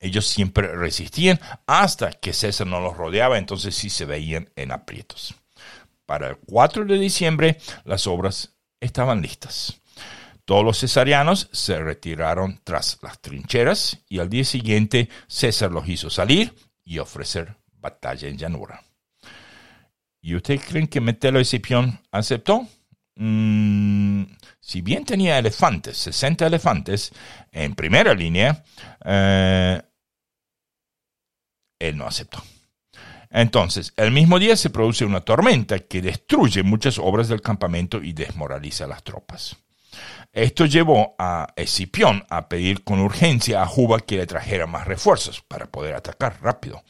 [0.00, 5.34] Ellos siempre resistían hasta que César no los rodeaba, entonces sí se veían en aprietos.
[6.06, 9.80] Para el 4 de diciembre las obras estaban listas.
[10.48, 16.08] Todos los cesarianos se retiraron tras las trincheras y al día siguiente César los hizo
[16.08, 16.54] salir
[16.86, 18.82] y ofrecer batalla en llanura.
[20.22, 22.66] ¿Y ustedes creen que Metelo Escipión aceptó?
[23.16, 24.22] Mm,
[24.58, 27.12] si bien tenía elefantes, 60 elefantes
[27.52, 28.64] en primera línea,
[29.04, 29.82] eh,
[31.78, 32.42] él no aceptó.
[33.28, 38.14] Entonces, el mismo día se produce una tormenta que destruye muchas obras del campamento y
[38.14, 39.58] desmoraliza a las tropas.
[40.38, 45.42] Esto llevó a Escipión a pedir con urgencia a Juba que le trajera más refuerzos
[45.42, 46.84] para poder atacar rápido.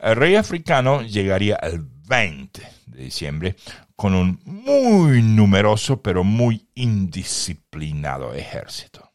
[0.00, 3.54] El rey africano llegaría el 20 de diciembre
[3.94, 9.12] con un muy numeroso pero muy indisciplinado ejército.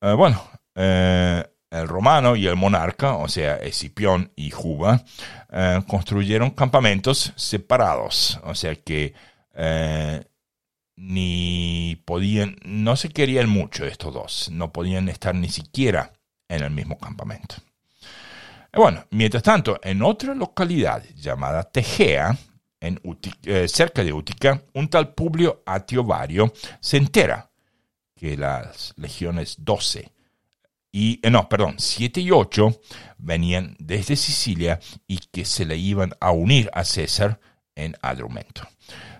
[0.00, 0.42] Eh, bueno,
[0.74, 5.04] eh, el romano y el monarca, o sea, Escipión y Juba,
[5.52, 9.14] eh, construyeron campamentos separados, o sea que
[10.98, 16.12] ni podían, no se querían mucho estos dos, no podían estar ni siquiera
[16.48, 17.56] en el mismo campamento.
[18.72, 22.36] Bueno, mientras tanto, en otra localidad llamada Tegea,
[22.80, 23.00] en
[23.44, 27.50] eh, cerca de Útica, un tal Publio Atiovario se entera
[28.14, 30.12] que las legiones 12
[30.90, 32.80] y, eh, no, perdón, 7 y 8
[33.18, 37.40] venían desde Sicilia y que se le iban a unir a César
[37.74, 38.62] en Adrumento.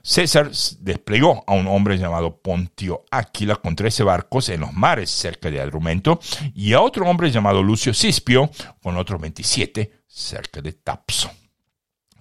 [0.08, 5.50] César desplegó a un hombre llamado Pontio Áquila con 13 barcos en los mares cerca
[5.50, 6.18] de Adrumento
[6.54, 8.50] y a otro hombre llamado Lucio Cispio
[8.82, 11.30] con otros 27 cerca de Tapso.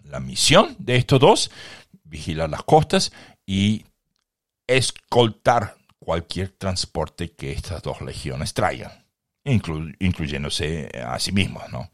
[0.03, 1.51] La misión de estos dos,
[2.03, 3.14] vigilar las costas
[3.45, 3.85] y
[4.68, 8.91] escoltar cualquier transporte que estas dos legiones traigan
[9.45, 11.64] incluyéndose a sí mismos.
[11.72, 11.89] ¿no?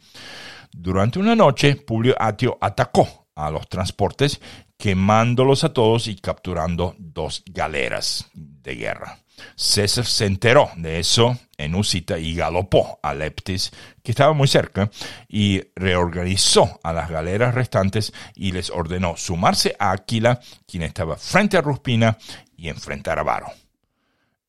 [0.72, 4.42] Durante una noche, Publio Atio atacó a los transportes,
[4.84, 9.18] quemándolos a todos y capturando dos galeras de guerra.
[9.56, 13.72] César se enteró de eso en Usita y galopó a Leptis,
[14.04, 14.92] que estaba muy cerca,
[15.30, 21.56] y reorganizó a las galeras restantes y les ordenó sumarse a Aquila, quien estaba frente
[21.56, 22.18] a Ruspina,
[22.58, 23.48] y enfrentar a Varo.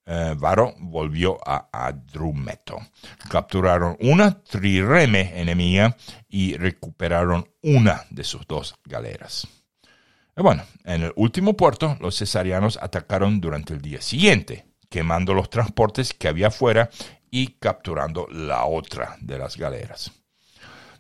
[0.05, 2.79] Eh, Varo volvió a Adrumeto.
[3.31, 5.97] Capturaron una trireme enemiga
[6.29, 9.47] y recuperaron una de sus dos galeras.
[10.37, 15.51] Eh, bueno, en el último puerto, los cesarianos atacaron durante el día siguiente, quemando los
[15.51, 16.91] transportes que había afuera
[17.31, 20.13] y capturando la otra de las galeras.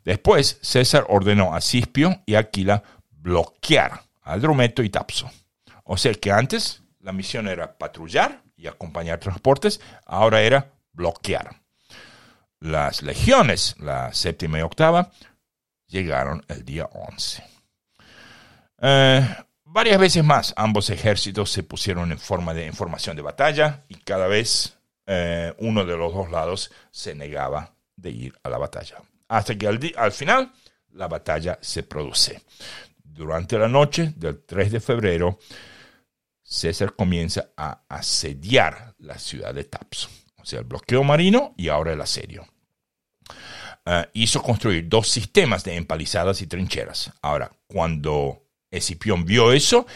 [0.04, 5.30] Después, César ordenó a Cispio y Aquila bloquear Adrumeto y Tapso.
[5.84, 11.60] O sea que antes la misión era patrullar y acompañar transportes, ahora era bloquear.
[12.60, 15.10] Las legiones, la séptima y octava,
[15.86, 17.53] llegaron el día 11.
[18.86, 19.26] Eh,
[19.64, 24.26] varias veces más ambos ejércitos se pusieron en forma de información de batalla y cada
[24.26, 28.98] vez eh, uno de los dos lados se negaba de ir a la batalla.
[29.28, 30.52] Hasta que al, al final
[30.92, 32.42] la batalla se produce.
[33.02, 35.38] Durante la noche del 3 de febrero,
[36.42, 40.10] César comienza a asediar la ciudad de Tapso.
[40.36, 42.46] O sea, el bloqueo marino y ahora el asedio.
[43.86, 47.12] Ah, hizo construir dos sistemas de empalizadas y trincheras.
[47.22, 48.43] Ahora, cuando
[48.76, 49.86] Escipión vio eso,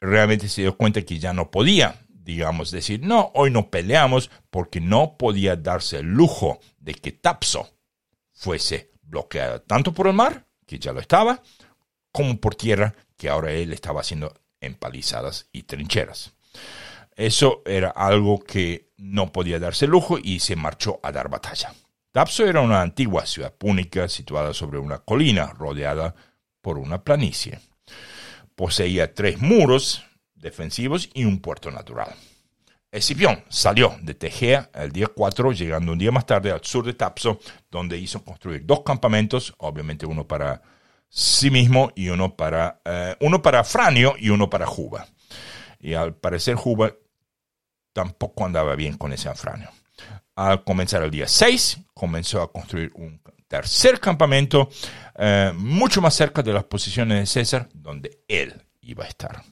[0.00, 4.80] realmente se dio cuenta que ya no podía, digamos, decir, no, hoy no peleamos, porque
[4.80, 7.70] no podía darse el lujo de que Tapso
[8.32, 11.42] fuese bloqueada tanto por el mar, que ya lo estaba,
[12.12, 16.32] como por tierra, que ahora él estaba haciendo empalizadas y trincheras.
[17.16, 21.74] Eso era algo que no podía darse lujo y se marchó a dar batalla.
[22.12, 26.14] Tapso era una antigua ciudad púnica situada sobre una colina rodeada
[26.60, 27.60] por una planicie.
[28.60, 30.04] Poseía tres muros
[30.34, 32.14] defensivos y un puerto natural.
[32.92, 36.92] Escipión salió de Tegea el día 4, llegando un día más tarde al sur de
[36.92, 40.60] Tapso, donde hizo construir dos campamentos, obviamente uno para
[41.08, 45.06] sí mismo y uno para, eh, uno para Franio y uno para Juba.
[45.78, 46.92] Y al parecer Juba
[47.94, 49.70] tampoco andaba bien con ese Afranio.
[50.36, 54.70] Al comenzar el día 6, comenzó a construir un tercer campamento
[55.18, 59.42] eh, mucho más cerca de las posiciones de César, donde él iba a estar.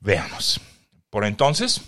[0.00, 0.60] Veamos.
[1.08, 1.80] Por entonces,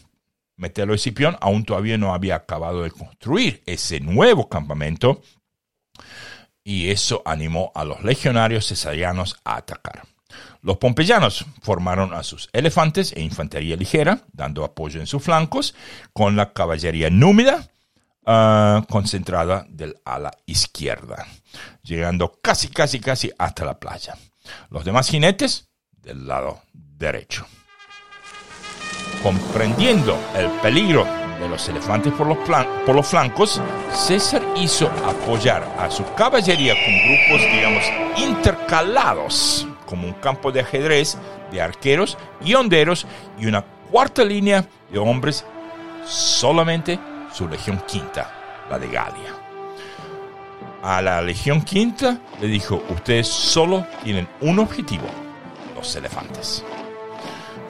[0.56, 5.20] Metelo Escipión aún todavía no había acabado de construir ese nuevo campamento
[6.64, 10.04] y eso animó a los legionarios cesarianos a atacar.
[10.62, 15.74] Los pompeyanos formaron a sus elefantes e infantería ligera, dando apoyo en sus flancos,
[16.14, 17.68] con la caballería númida
[18.26, 21.26] ah, concentrada del ala izquierda,
[21.82, 24.16] llegando casi, casi, casi hasta la playa.
[24.70, 27.46] Los demás jinetes del lado derecho.
[29.22, 31.06] Comprendiendo el peligro
[31.40, 32.38] de los elefantes por los,
[32.86, 33.60] por los flancos,
[33.92, 37.84] César hizo apoyar a su caballería con grupos, digamos,
[38.16, 41.18] intercalados, como un campo de ajedrez
[41.50, 43.06] de arqueros y honderos
[43.38, 45.44] y una cuarta línea de hombres,
[46.04, 46.98] solamente
[47.32, 49.34] su legión quinta, la de Galia.
[50.82, 55.06] A la legión quinta le dijo, ustedes solo tienen un objetivo,
[55.74, 56.64] los elefantes.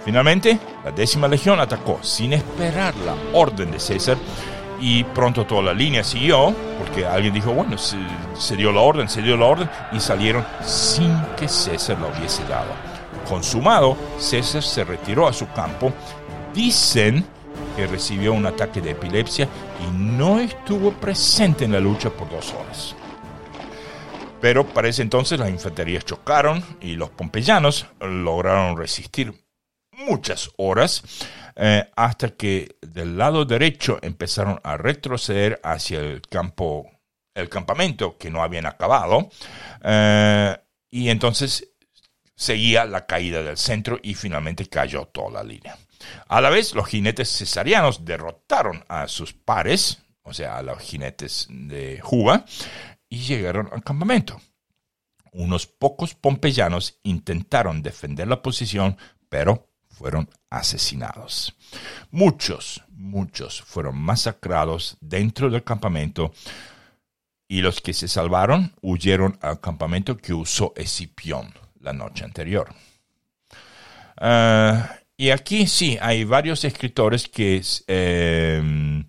[0.05, 4.17] Finalmente, la décima legión atacó sin esperar la orden de César
[4.81, 9.23] y pronto toda la línea siguió porque alguien dijo, bueno, se, dio la orden, se
[9.23, 12.73] dio la orden y salieron sin que César lo hubiese dado.
[13.29, 15.93] Consumado, César se retiró a su campo.
[16.53, 17.25] Dicen
[17.77, 19.49] que recibió un ataque de epilepsia
[19.87, 22.95] y no estuvo presente en la lucha por dos horas.
[24.41, 29.33] Pero para ese entonces las infanterías chocaron y los pompeyanos lograron resistir
[29.93, 31.03] muchas horas
[31.55, 36.91] eh, hasta que del lado derecho empezaron a retroceder hacia el campo,
[37.35, 39.31] el campamento que no habían acabado
[39.85, 40.57] eh,
[40.91, 41.69] y entonces
[42.35, 45.77] seguía la caída del centro y finalmente cayó toda la línea.
[46.29, 51.47] A la vez, los jinetes cesarianos derrotaron a sus pares, o sea, a los jinetes
[51.51, 52.45] de Juga,
[53.09, 54.41] y llegaron al campamento.
[55.33, 58.97] Unos pocos pompeyanos intentaron defender la posición,
[59.29, 61.55] pero fueron asesinados.
[62.11, 66.33] Muchos, muchos fueron masacrados dentro del campamento
[67.49, 72.75] y los que se salvaron huyeron al campamento que usó Escipión la noche anterior.
[74.17, 79.09] Ah, y aquí sí, hay varios escritores que em,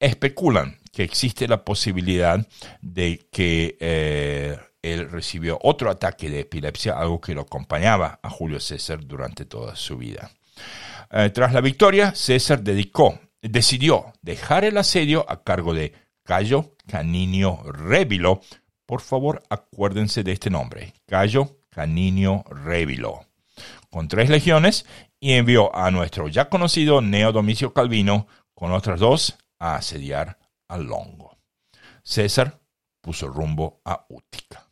[0.00, 2.44] especulan que existe la posibilidad
[2.80, 8.58] de que eh, él recibió otro ataque de epilepsia, algo que lo acompañaba a Julio
[8.58, 10.32] César durante toda su vida.
[11.12, 15.92] Eh, tras la victoria, César dedicó, decidió dejar el asedio a cargo de
[16.24, 18.40] Cayo Caninio Rébilo.
[18.86, 23.25] Por favor, acuérdense de este nombre, Cayo Caninio Rébilo,
[23.96, 24.84] con tres legiones
[25.18, 30.76] y envió a nuestro ya conocido Neo Domicio Calvino con otras dos a asediar a
[30.76, 31.38] Longo.
[32.02, 32.60] César
[33.00, 34.68] puso rumbo a Útica.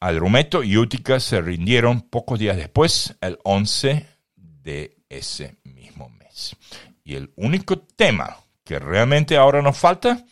[0.00, 4.06] Adrumeto y Útica se rindieron pocos días después, el 11
[4.36, 6.54] de ese mismo mes.
[7.02, 10.26] Y el único tema que realmente ahora nos falta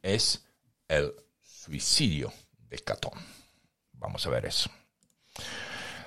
[0.00, 0.46] es
[0.88, 1.12] el
[1.42, 2.32] suicidio
[2.70, 3.20] de Catón.
[3.92, 4.70] Vamos a ver eso.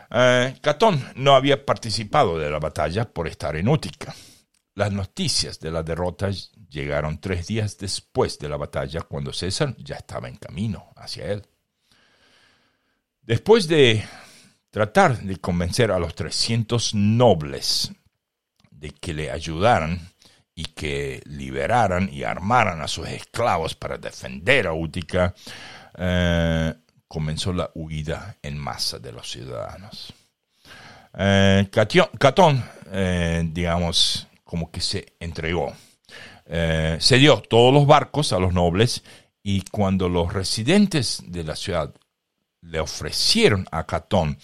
[0.09, 4.15] Eh, Catón no había participado de la batalla por estar en Útica.
[4.75, 6.29] Las noticias de la derrota
[6.69, 11.47] llegaron tres días después de la batalla, cuando César ya estaba en camino hacia él.
[13.21, 14.05] Después de
[14.69, 17.91] tratar de convencer a los 300 nobles
[18.69, 19.99] de que le ayudaran
[20.53, 25.33] y que liberaran y armaran a sus esclavos para defender a Útica,
[25.97, 26.73] eh,
[27.07, 30.13] comenzó la huida en masa de los ciudadanos.
[31.17, 35.73] Eh, Catón, eh, digamos, como que se entregó.
[36.45, 39.03] se dio todos los barcos a los nobles
[39.43, 41.93] y cuando los residentes de la ciudad
[42.61, 44.37] le ofrecieron a Catón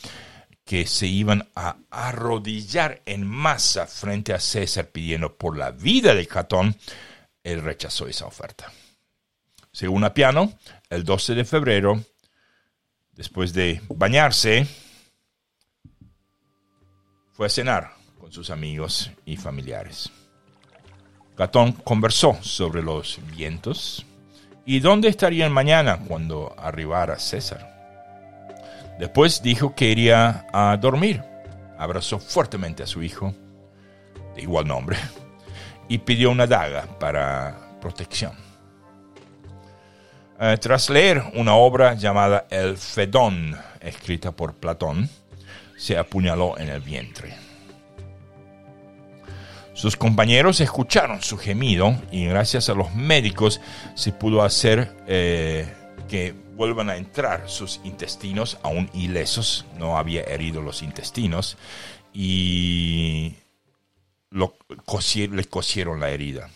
[0.65, 6.26] que se iban a arrodillar en masa frente a César pidiendo por la vida de
[6.26, 6.76] Catón,
[7.44, 8.72] él rechazó esa oferta.
[9.72, 10.53] Según Apiano,
[10.90, 12.03] el 12 de febrero,
[13.15, 14.68] después de bañarse,
[17.34, 20.11] fue a cenar con sus amigos y familiares.
[21.35, 24.06] Catón conversó sobre los vientos
[24.65, 27.73] y dónde estarían mañana cuando arribara César.
[28.99, 31.23] Después dijo que iría a dormir.
[31.77, 33.34] Abrazó fuertemente a su hijo,
[34.35, 34.98] de igual nombre,
[35.90, 38.43] y pidió una daga para protección.
[40.45, 45.10] Eh, tras leer una obra llamada El Fedón, escrita por Platón,
[45.78, 47.34] se apuñaló en el vientre.
[49.74, 53.61] Sus compañeros escucharon su gemido y gracias a los médicos
[53.95, 55.74] se pudo hacer eh,
[56.10, 61.57] que vuelvan a entrar sus intestinos aún ilesos, no había herido los intestinos
[62.11, 63.38] y
[64.30, 64.57] lo
[65.32, 66.49] le cosieron la herida.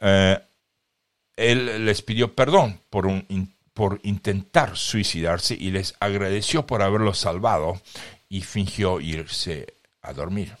[0.00, 0.38] Eh,
[1.40, 3.08] él les pidió perdón por,
[3.72, 7.80] por intentar suicidarse y les agradeció por haberlo salvado
[8.28, 10.56] y fingió irse a dormir.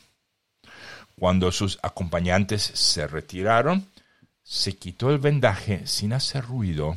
[1.18, 3.86] Cuando sus acompañantes se retiraron,
[4.42, 6.96] se quitó el vendaje sin hacer ruido,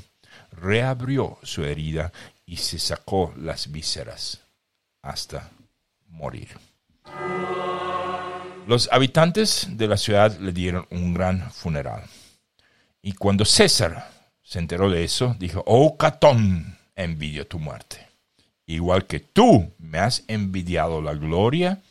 [0.51, 2.13] reabrió su herida
[2.45, 4.39] y se sacó las vísceras
[5.01, 5.51] hasta
[6.07, 6.47] morir.
[8.65, 12.03] Los habitantes de la ciudad le dieron un gran funeral.
[13.05, 14.09] Y cuando César
[14.41, 18.07] se enteró de eso, dijo, oh Catón, envidio tu muerte.
[18.65, 21.81] Igual que tú me has envidiado la gloria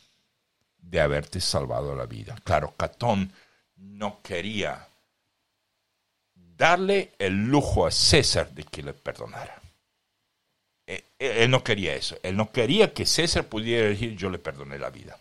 [0.79, 2.35] de haberte salvado la vida.
[2.43, 3.31] Claro, Catón
[3.75, 4.87] no quería
[6.33, 9.61] darle el lujo a César de que le perdonara.
[10.87, 12.17] Eh, eh, él no quería eso.
[12.23, 15.15] Él no quería que César pudiera decir yo le perdoné la vida.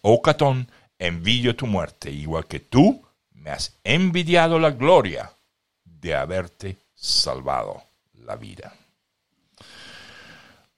[0.00, 3.04] Oh Catón, envidio tu muerte, igual que tú
[3.42, 5.30] me has envidiado la gloria
[5.84, 7.82] de haberte salvado
[8.24, 8.72] la vida.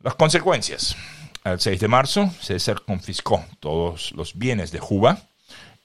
[0.00, 0.96] Las consecuencias.
[1.44, 5.18] El 6 de marzo, César confiscó todos los bienes de Juba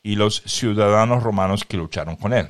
[0.02, 2.48] y los ciudadanos romanos que lucharon con él.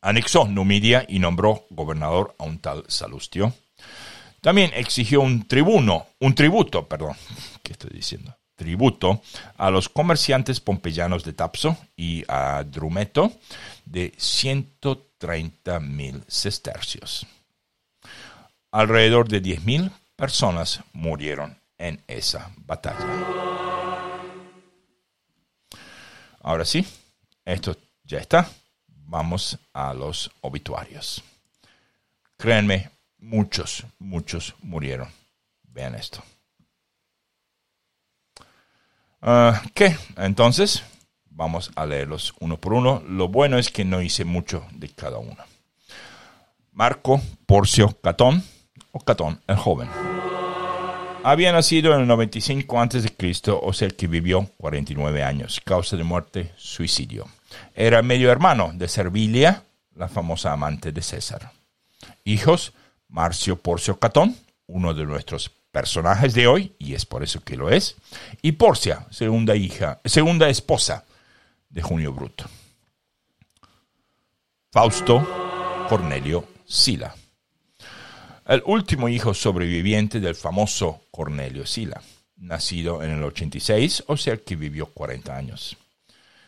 [0.00, 3.54] Anexó Numidia y nombró gobernador a un tal Salustio.
[4.40, 7.16] También exigió un tribuno, un tributo, perdón,
[7.62, 8.36] ¿qué estoy diciendo?
[8.56, 9.22] Tributo
[9.56, 13.32] a los comerciantes pompeyanos de Tapso y a Drumeto
[13.84, 17.26] de 130 mil sestercios.
[18.72, 23.06] Alrededor de 10 mil personas murieron en esa batalla.
[26.40, 26.86] Ahora sí,
[27.44, 28.48] esto ya está.
[28.86, 31.22] Vamos a los obituarios.
[32.36, 35.08] Créanme, muchos, muchos murieron.
[35.62, 36.22] Vean esto.
[39.22, 39.96] Ah, ¿Qué?
[40.16, 40.82] Entonces,
[41.30, 43.02] vamos a leerlos uno por uno.
[43.08, 45.42] Lo bueno es que no hice mucho de cada uno.
[46.72, 48.42] Marco Porcio Catón,
[48.92, 49.88] o Catón el joven.
[51.24, 55.60] Había nacido en el 95 a.C., o sea que vivió 49 años.
[55.64, 57.26] Causa de muerte, suicidio.
[57.74, 59.64] Era medio hermano de Servilia,
[59.94, 61.50] la famosa amante de César.
[62.24, 62.74] Hijos,
[63.08, 64.36] Marcio Porcio Catón,
[64.66, 67.96] uno de nuestros personajes de hoy, y es por eso que lo es,
[68.40, 71.04] y Porcia, segunda hija, segunda esposa
[71.68, 72.46] de Junio Bruto.
[74.72, 77.14] Fausto Cornelio Sila.
[78.46, 82.00] El último hijo sobreviviente del famoso Cornelio Sila,
[82.38, 85.76] nacido en el 86, o sea que vivió 40 años.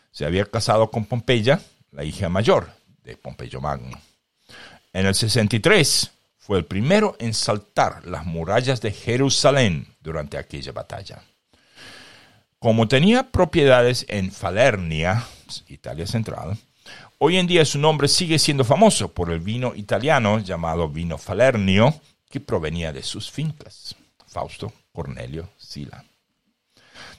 [0.09, 1.61] Se había casado con Pompeya,
[1.91, 2.71] la hija mayor
[3.03, 4.01] de Pompeyo Magno.
[4.91, 6.13] En el 63
[6.49, 11.21] fue el primero en saltar las murallas de Jerusalén durante aquella batalla.
[12.57, 15.27] Como tenía propiedades en Falernia,
[15.67, 16.57] Italia Central,
[17.19, 21.93] hoy en día su nombre sigue siendo famoso por el vino italiano llamado vino Falernio,
[22.27, 23.95] que provenía de sus fincas.
[24.25, 26.03] Fausto Cornelio Sila.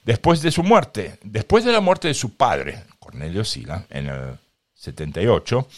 [0.03, 4.39] Después de su muerte, después de la muerte de su padre, Cornelio Sila, en el
[4.75, 5.69] 78,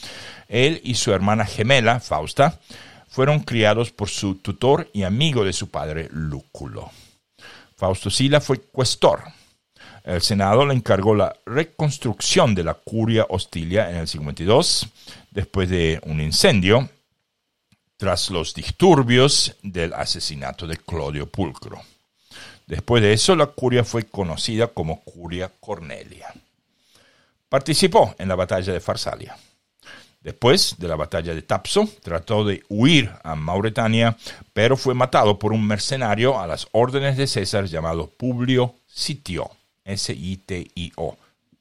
[0.48, 2.58] él y su hermana gemela, Fausta,
[3.12, 6.90] fueron criados por su tutor y amigo de su padre, Lúculo.
[7.76, 9.22] Fausto Sila fue cuestor.
[10.02, 14.88] El Senado le encargó la reconstrucción de la curia hostilia en el 52,
[15.30, 16.88] después de un incendio,
[17.98, 21.82] tras los disturbios del asesinato de Clodio Pulcro.
[22.66, 26.32] Después de eso, la curia fue conocida como Curia Cornelia.
[27.50, 29.36] Participó en la batalla de Farsalia.
[30.22, 34.16] Después de la batalla de Tapso, trató de huir a Mauretania,
[34.52, 39.50] pero fue matado por un mercenario a las órdenes de César llamado Publio Sitio,
[39.84, 41.16] S-I-T-I-O.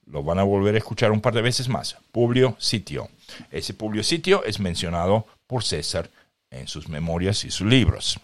[0.05, 1.97] Lo van a volver a escuchar un par de veces más.
[2.11, 3.09] Publio Sitio.
[3.49, 6.11] Ese Publio Sitio es mencionado por César
[6.51, 8.19] en sus memorias y sus libros.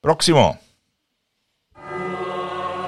[0.00, 0.58] Próximo.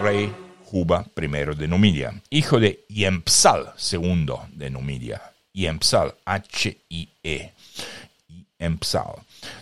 [0.03, 5.23] Rey Juba I de Numidia, hijo de Yempsal II de Numidia
[5.67, 7.53] Empsal, H-I-E.
[8.59, 9.15] Empsal.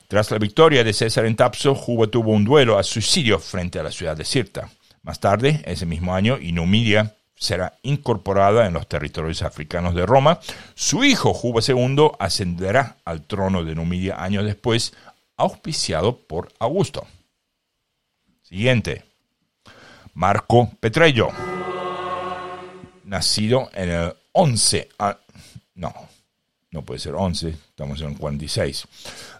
[0.08, 3.82] Tras la victoria de César en Tapso, Juba tuvo un duelo a suicidio frente a
[3.82, 4.70] la ciudad de Sirta.
[5.02, 10.40] Más tarde, ese mismo año, Inumidia será incorporada en los territorios africanos de Roma.
[10.74, 14.94] Su hijo, Juba II, ascenderá al trono de Numidia años después,
[15.36, 17.06] auspiciado por Augusto.
[18.42, 19.04] Siguiente.
[20.14, 21.28] Marco Petrello.
[23.04, 24.88] Nacido en el 11,
[25.76, 25.94] no,
[26.72, 28.86] no puede ser 11, estamos en 46.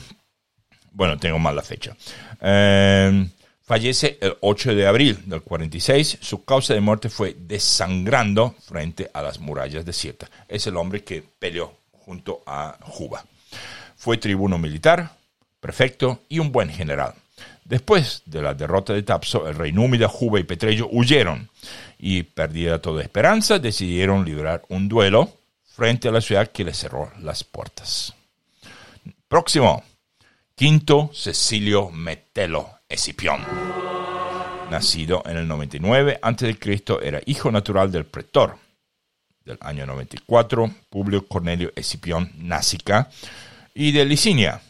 [0.92, 1.96] bueno, tengo mal la fecha.
[2.40, 3.28] Em,
[3.68, 6.20] Fallece el 8 de abril del 46.
[6.22, 10.30] Su causa de muerte fue desangrando frente a las murallas desiertas.
[10.48, 13.26] Es el hombre que peleó junto a Juba.
[13.94, 15.10] Fue tribuno militar,
[15.60, 17.12] prefecto y un buen general.
[17.62, 21.50] Después de la derrota de Tapso, el rey Númida, Juba y Petreyo huyeron
[21.98, 25.30] y, perdida toda esperanza, decidieron librar un duelo
[25.78, 28.12] frente a la ciudad que les cerró las puertas.
[29.28, 29.84] Próximo,
[30.56, 33.40] Quinto Cecilio Metelo Escipión.
[34.72, 36.58] Nacido en el 99 a.C.,
[37.00, 38.58] era hijo natural del pretor
[39.44, 43.08] del año 94, Publio Cornelio Escipión Násica,
[43.72, 44.60] y de Licinia,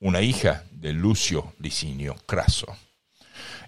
[0.00, 2.74] una hija de Lucio Licinio Craso.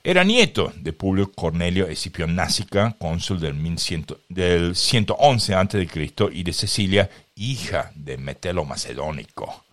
[0.03, 5.89] Era nieto de Publio Cornelio Escipión Násica, cónsul del, 111 a.C.,
[6.33, 9.65] y de Cecilia, hija de Metelo Macedónico.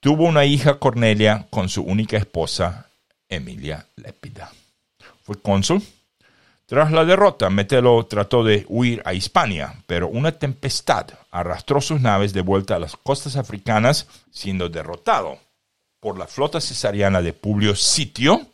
[0.00, 2.88] Tuvo una hija Cornelia con su única esposa,
[3.28, 4.52] Emilia Lépida.
[5.22, 5.82] Fue cónsul.
[6.66, 12.32] Tras la derrota, Metelo trató de huir a Hispania, pero una tempestad arrastró sus naves
[12.32, 15.38] de vuelta a las costas africanas, siendo derrotado
[16.00, 18.46] por la flota cesariana de Publio Sitio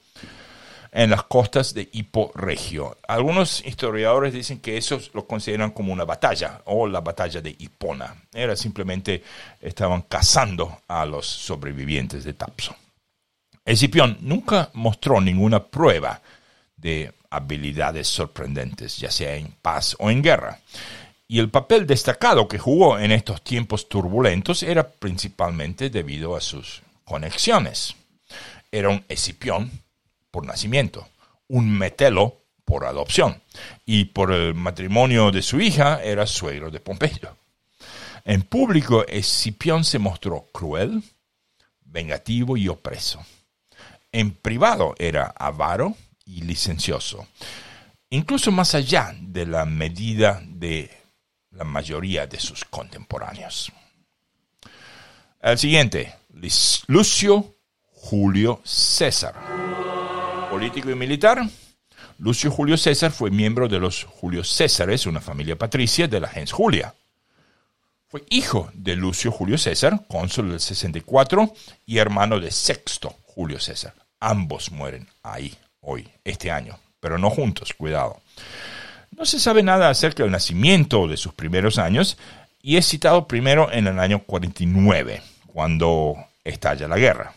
[0.93, 2.97] en las costas de Hippo Regio.
[3.07, 8.15] Algunos historiadores dicen que eso lo consideran como una batalla o la batalla de Hipona.
[8.33, 9.23] Era simplemente
[9.61, 12.75] estaban cazando a los sobrevivientes de Tapso.
[13.65, 16.21] Escipión nunca mostró ninguna prueba
[16.77, 20.59] de habilidades sorprendentes, ya sea en paz o en guerra.
[21.29, 26.83] Y el papel destacado que jugó en estos tiempos turbulentos era principalmente debido a sus
[27.05, 27.95] conexiones.
[28.73, 29.71] Era un Escipión
[30.31, 31.09] por nacimiento,
[31.49, 33.43] un metelo por adopción,
[33.85, 37.37] y por el matrimonio de su hija era suegro de Pompeyo.
[38.25, 41.03] En público, Escipión se mostró cruel,
[41.85, 43.25] vengativo y opreso.
[44.13, 47.27] En privado era avaro y licencioso,
[48.11, 50.91] incluso más allá de la medida de
[51.51, 53.73] la mayoría de sus contemporáneos.
[55.41, 56.15] El siguiente,
[56.87, 57.57] Lucio
[57.93, 59.90] Julio César
[60.61, 61.41] político y militar.
[62.19, 66.53] Lucio Julio César fue miembro de los Julio Césares, una familia patricia de la gens
[66.53, 66.95] Julia.
[68.09, 71.51] Fue hijo de Lucio Julio César, cónsul del 64,
[71.87, 73.95] y hermano de Sexto Julio César.
[74.21, 78.21] Ambos mueren ahí, hoy, este año, pero no juntos, cuidado.
[79.17, 82.19] No se sabe nada acerca del nacimiento de sus primeros años
[82.61, 87.33] y es citado primero en el año 49, cuando estalla la guerra.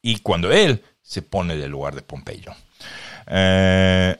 [0.00, 2.52] Y cuando él se pone del lugar de Pompeyo.
[3.28, 4.16] Eh,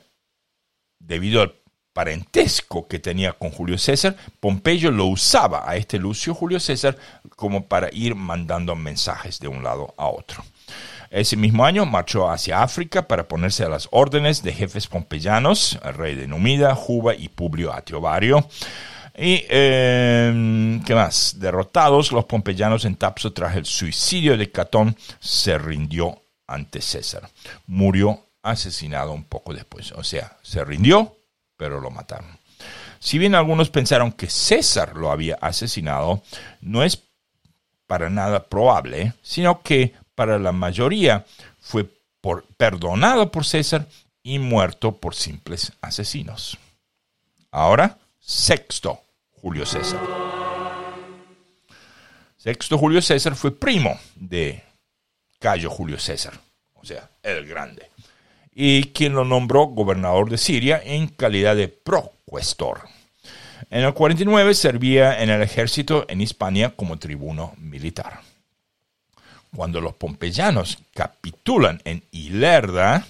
[0.99, 1.53] debido al
[1.91, 6.97] parentesco que tenía con Julio César, Pompeyo lo usaba a este Lucio Julio César
[7.35, 10.43] como para ir mandando mensajes de un lado a otro.
[11.09, 15.93] Ese mismo año marchó hacia África para ponerse a las órdenes de jefes pompeyanos, el
[15.93, 18.47] rey de Numida, Juba y Publio Atiobario.
[19.17, 21.37] Y, eh, ¿qué más?
[21.39, 27.29] Derrotados, los pompeyanos en Tapso tras el suicidio de Catón se rindió ante César.
[27.67, 29.91] Murió asesinado un poco después.
[29.91, 31.17] O sea, se rindió,
[31.57, 32.39] pero lo mataron.
[32.99, 36.23] Si bien algunos pensaron que César lo había asesinado,
[36.61, 37.03] no es
[37.85, 41.25] para nada probable, sino que para la mayoría
[41.59, 41.87] fue
[42.57, 43.87] perdonado por César
[44.23, 46.57] y muerto por simples asesinos.
[47.51, 49.01] Ahora, sexto
[49.41, 50.01] Julio César.
[52.37, 54.63] Sexto Julio César fue primo de
[55.39, 56.39] Cayo Julio César,
[56.73, 57.89] o sea, el grande,
[58.53, 62.81] y quien lo nombró gobernador de Siria en calidad de procuestor.
[63.69, 68.21] En el 49 servía en el ejército en Hispania como tribuno militar.
[69.55, 73.05] Cuando los pompeyanos capitulan en Ilerda,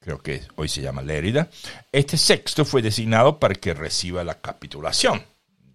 [0.00, 1.48] creo que hoy se llama Lérida,
[1.92, 5.22] este sexto fue designado para que reciba la capitulación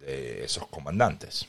[0.00, 1.46] de esos comandantes.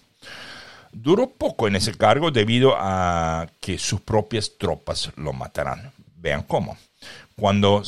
[0.98, 5.92] Duró poco en ese cargo debido a que sus propias tropas lo matarán.
[6.16, 6.78] Vean cómo.
[7.36, 7.84] Cuando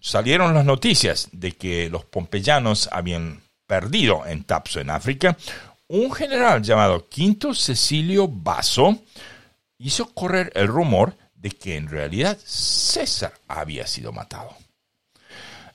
[0.00, 5.38] salieron las noticias de que los pompeyanos habían perdido en Tapso en África,
[5.86, 8.98] un general llamado Quinto Cecilio Baso
[9.78, 14.56] hizo correr el rumor de que en realidad César había sido matado.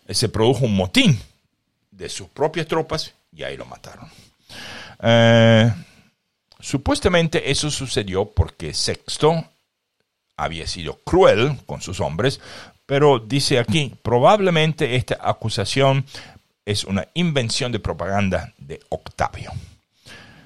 [0.09, 1.17] Se produjo un motín
[1.91, 4.09] de sus propias tropas y ahí lo mataron.
[5.01, 5.71] Eh,
[6.59, 9.45] Supuestamente eso sucedió porque Sexto
[10.35, 12.39] había sido cruel con sus hombres,
[12.85, 16.05] pero dice aquí, probablemente esta acusación
[16.65, 19.51] es una invención de propaganda de Octavio.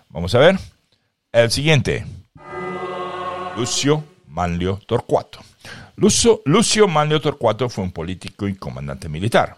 [0.10, 0.60] Vamos a ver.
[1.32, 2.06] El siguiente.
[3.56, 5.40] Lucio Manlio Torcuato.
[5.96, 9.56] Lucio, Manlio Torcuato fue un político y comandante militar.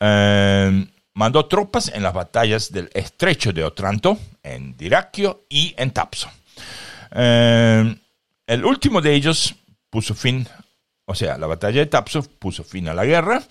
[0.00, 0.86] Eh,
[1.18, 6.30] mandó tropas en las batallas del estrecho de Otranto, en Diraquio y en Tapso.
[7.10, 7.96] Eh,
[8.46, 9.56] el último de ellos
[9.90, 10.46] puso fin,
[11.06, 13.42] o sea, la batalla de Tapso puso fin a la guerra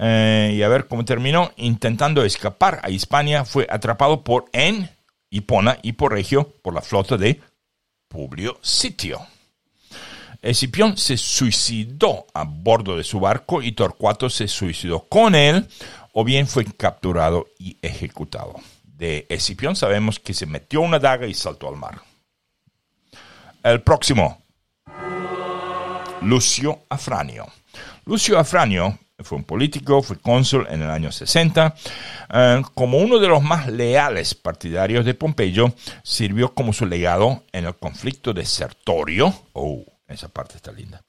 [0.00, 4.90] eh, y a ver cómo terminó, intentando escapar a Hispania, fue atrapado por en
[5.30, 7.40] Hipona y por Regio por la flota de
[8.08, 9.24] Publio Sitio.
[10.42, 15.68] Escipión se suicidó a bordo de su barco y Torcuato se suicidó con él
[16.12, 18.54] o bien fue capturado y ejecutado.
[18.84, 22.00] De Escipión sabemos que se metió una daga y saltó al mar.
[23.62, 24.42] El próximo,
[26.22, 27.46] Lucio Afranio.
[28.04, 31.74] Lucio Afranio fue un político, fue cónsul en el año 60.
[32.32, 35.72] Eh, como uno de los más leales partidarios de Pompeyo,
[36.02, 39.32] sirvió como su legado en el conflicto de Sertorio.
[39.52, 41.02] Oh, esa parte está linda.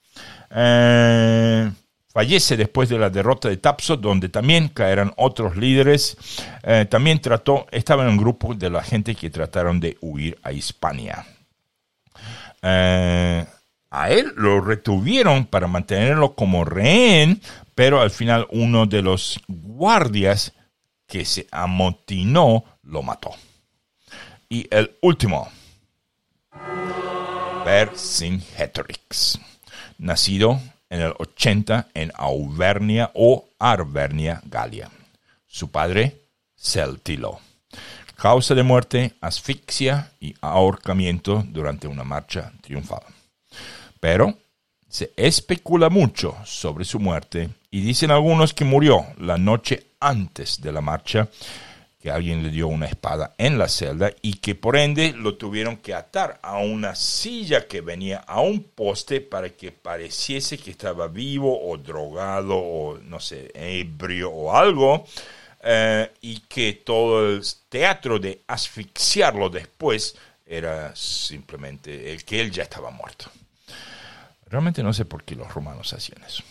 [0.50, 1.70] Eh,
[2.14, 6.16] fallece después de la derrota de Tapso, donde también caerán otros líderes.
[6.62, 10.52] Eh, también trató, estaba en un grupo de la gente que trataron de huir a
[10.52, 11.26] Hispania.
[12.62, 17.40] a él lo retuvieron para mantenerlo como rehén,
[17.74, 20.52] pero al final uno de los guardias
[21.06, 23.32] que se amotinó lo mató.
[24.48, 25.48] Y el último,
[27.64, 29.40] Vercingetorix,
[29.98, 30.60] nacido
[30.94, 34.88] en el 80 en Auvernia o Arvernia, Galia.
[35.44, 36.22] Su padre,
[36.56, 37.40] Celtilo.
[38.14, 43.02] Causa de muerte, asfixia y ahorcamiento durante una marcha triunfal.
[43.98, 44.38] Pero
[44.88, 50.70] se especula mucho sobre su muerte y dicen algunos que murió la noche antes de
[50.70, 51.28] la marcha,
[52.04, 55.78] que alguien le dio una espada en la celda y que por ende lo tuvieron
[55.78, 61.08] que atar a una silla que venía a un poste para que pareciese que estaba
[61.08, 65.06] vivo o drogado o no sé, ebrio o algo.
[65.62, 70.14] Eh, y que todo el teatro de asfixiarlo después
[70.44, 73.30] era simplemente el que él ya estaba muerto.
[74.50, 76.42] Realmente no sé por qué los romanos hacían eso.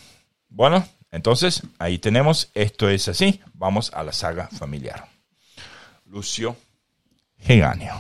[0.49, 5.12] Bueno, entonces ahí tenemos, esto es así, vamos a la saga familiar.
[6.14, 6.56] Lucio
[7.40, 7.94] Heganio.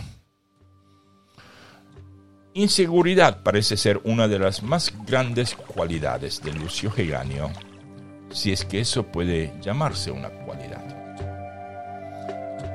[2.53, 7.49] Inseguridad parece ser una de las más grandes cualidades de Lucio Heganio,
[8.31, 10.85] si es que eso puede llamarse una cualidad.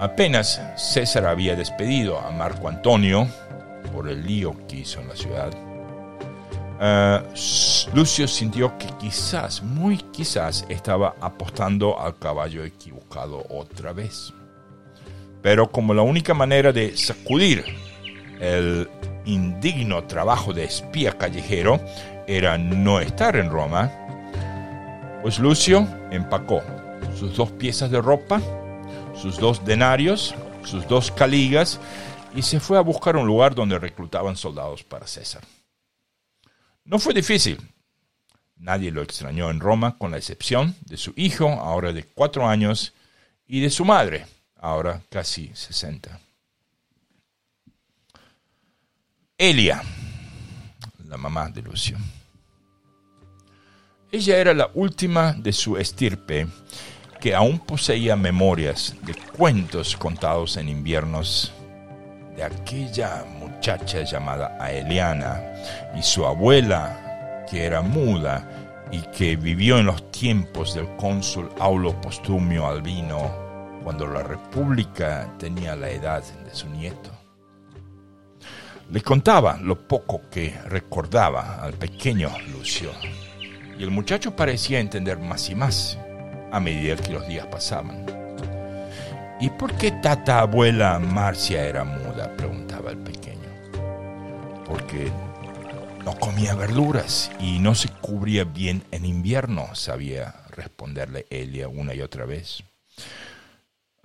[0.01, 3.29] Apenas César había despedido a Marco Antonio
[3.93, 5.53] por el lío que hizo en la ciudad,
[6.81, 7.23] eh,
[7.95, 14.33] Lucio sintió que quizás, muy quizás, estaba apostando al caballo equivocado otra vez.
[15.49, 17.65] Pero como la única manera de sacudir
[18.39, 18.87] el
[19.25, 21.81] indigno trabajo de espía callejero
[22.27, 23.91] era no estar en Roma,
[25.23, 26.63] pues Lucio empacó
[27.19, 28.43] sus dos piezas de ropa,
[29.15, 30.35] sus dos denarios,
[30.65, 31.81] sus dos caligas
[32.35, 35.45] y se fue a buscar un lugar donde reclutaban soldados para César.
[36.85, 37.57] No fue difícil.
[38.59, 42.93] Nadie lo extrañó en Roma, con la excepción de su hijo, ahora de cuatro años,
[43.47, 44.27] y de su madre,
[44.59, 46.19] ahora casi sesenta.
[49.37, 49.83] Elia,
[51.07, 51.97] la mamá de Lucio.
[54.11, 56.47] Ella era la última de su estirpe
[57.21, 61.53] que aún poseía memorias de cuentos contados en inviernos
[62.37, 65.43] de aquella muchacha llamada Aeliana
[65.97, 72.01] y su abuela, que era muda y que vivió en los tiempos del cónsul Aulo
[72.01, 73.48] Postumio Albino,
[73.89, 77.11] cuando la república tenía la edad de su nieto.
[78.91, 82.91] Le contaba lo poco que recordaba al pequeño Lucio,
[83.79, 85.99] y el muchacho parecía entender más y más
[86.53, 88.05] a medida que los días pasaban.
[89.41, 92.37] ¿Y por qué tata abuela Marcia era muda?
[92.37, 93.49] preguntaba el pequeño
[94.67, 95.11] porque
[96.05, 102.03] no comía verduras y no se cubría bien en invierno, sabía responderle Elia una y
[102.03, 102.63] otra vez.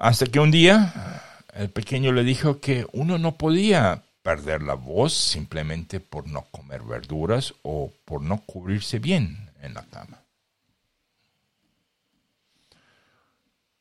[0.03, 1.21] Hasta que un día
[1.53, 6.81] el pequeño le dijo que uno no podía perder la voz simplemente por no comer
[6.81, 10.19] verduras o por no cubrirse bien en la cama.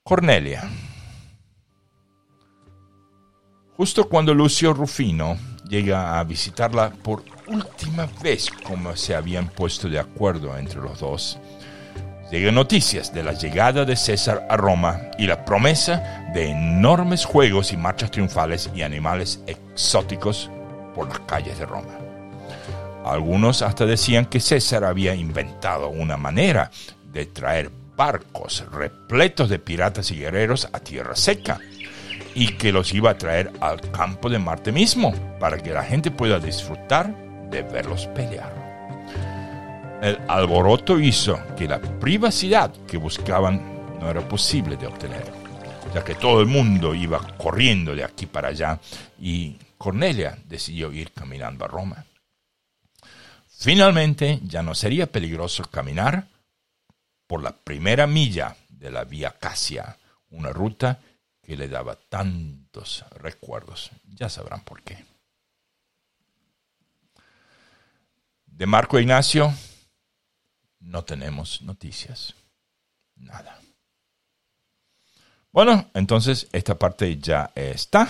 [0.04, 0.62] Cornelia.
[3.76, 5.36] Justo cuando Lucio Rufino
[5.68, 11.40] llega a visitarla por última vez como se habían puesto de acuerdo entre los dos.
[12.32, 17.74] Llegan noticias de la llegada de César a Roma y la promesa de enormes juegos
[17.74, 20.50] y marchas triunfales y animales exóticos
[20.94, 21.92] por las calles de Roma.
[23.04, 26.70] Algunos hasta decían que César había inventado una manera
[27.12, 31.60] de traer barcos repletos de piratas y guerreros a tierra seca
[32.34, 36.10] y que los iba a traer al campo de Marte mismo para que la gente
[36.10, 37.14] pueda disfrutar
[37.50, 38.61] de verlos pelear.
[40.02, 45.32] El alboroto hizo que la privacidad que buscaban no era posible de obtener,
[45.94, 48.80] ya que todo el mundo iba corriendo de aquí para allá
[49.20, 52.04] y Cornelia decidió ir caminando a Roma.
[53.46, 56.26] Finalmente ya no sería peligroso caminar
[57.28, 59.98] por la primera milla de la Vía Casia,
[60.30, 60.98] una ruta
[61.40, 63.92] que le daba tantos recuerdos.
[64.16, 65.04] Ya sabrán por qué.
[68.46, 69.54] De Marco Ignacio
[70.82, 72.34] no tenemos noticias.
[73.16, 73.58] Nada.
[75.52, 78.08] Bueno, entonces esta parte ya está.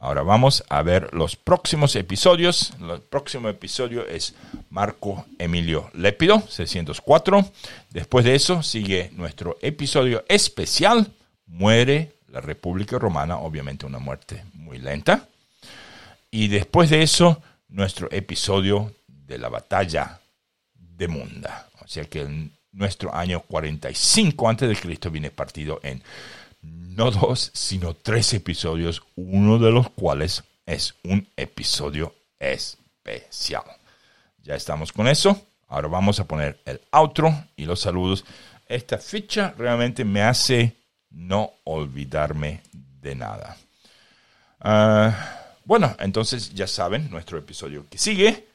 [0.00, 2.72] Ahora vamos a ver los próximos episodios.
[2.80, 4.34] El próximo episodio es
[4.70, 7.50] Marco Emilio Lépido, 604.
[7.90, 11.10] Después de eso sigue nuestro episodio especial.
[11.46, 15.26] Muere la República Romana, obviamente una muerte muy lenta.
[16.30, 20.20] Y después de eso, nuestro episodio de la batalla
[20.74, 21.67] de Munda.
[21.88, 25.08] O sea que nuestro año 45 a.C.
[25.10, 26.02] viene partido en
[26.60, 33.62] no dos, sino tres episodios, uno de los cuales es un episodio especial.
[34.42, 35.40] Ya estamos con eso.
[35.68, 38.22] Ahora vamos a poner el outro y los saludos.
[38.66, 40.76] Esta ficha realmente me hace
[41.08, 42.60] no olvidarme
[43.00, 43.56] de nada.
[44.60, 48.47] Ah, bueno, entonces ya saben, nuestro episodio que sigue.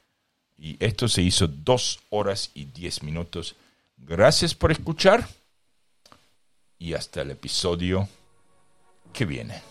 [0.64, 3.57] Y esto se hizo dos horas y diez minutos.
[3.98, 5.27] Gracias por escuchar
[6.80, 8.07] y hasta el episodio
[9.11, 9.61] que viene.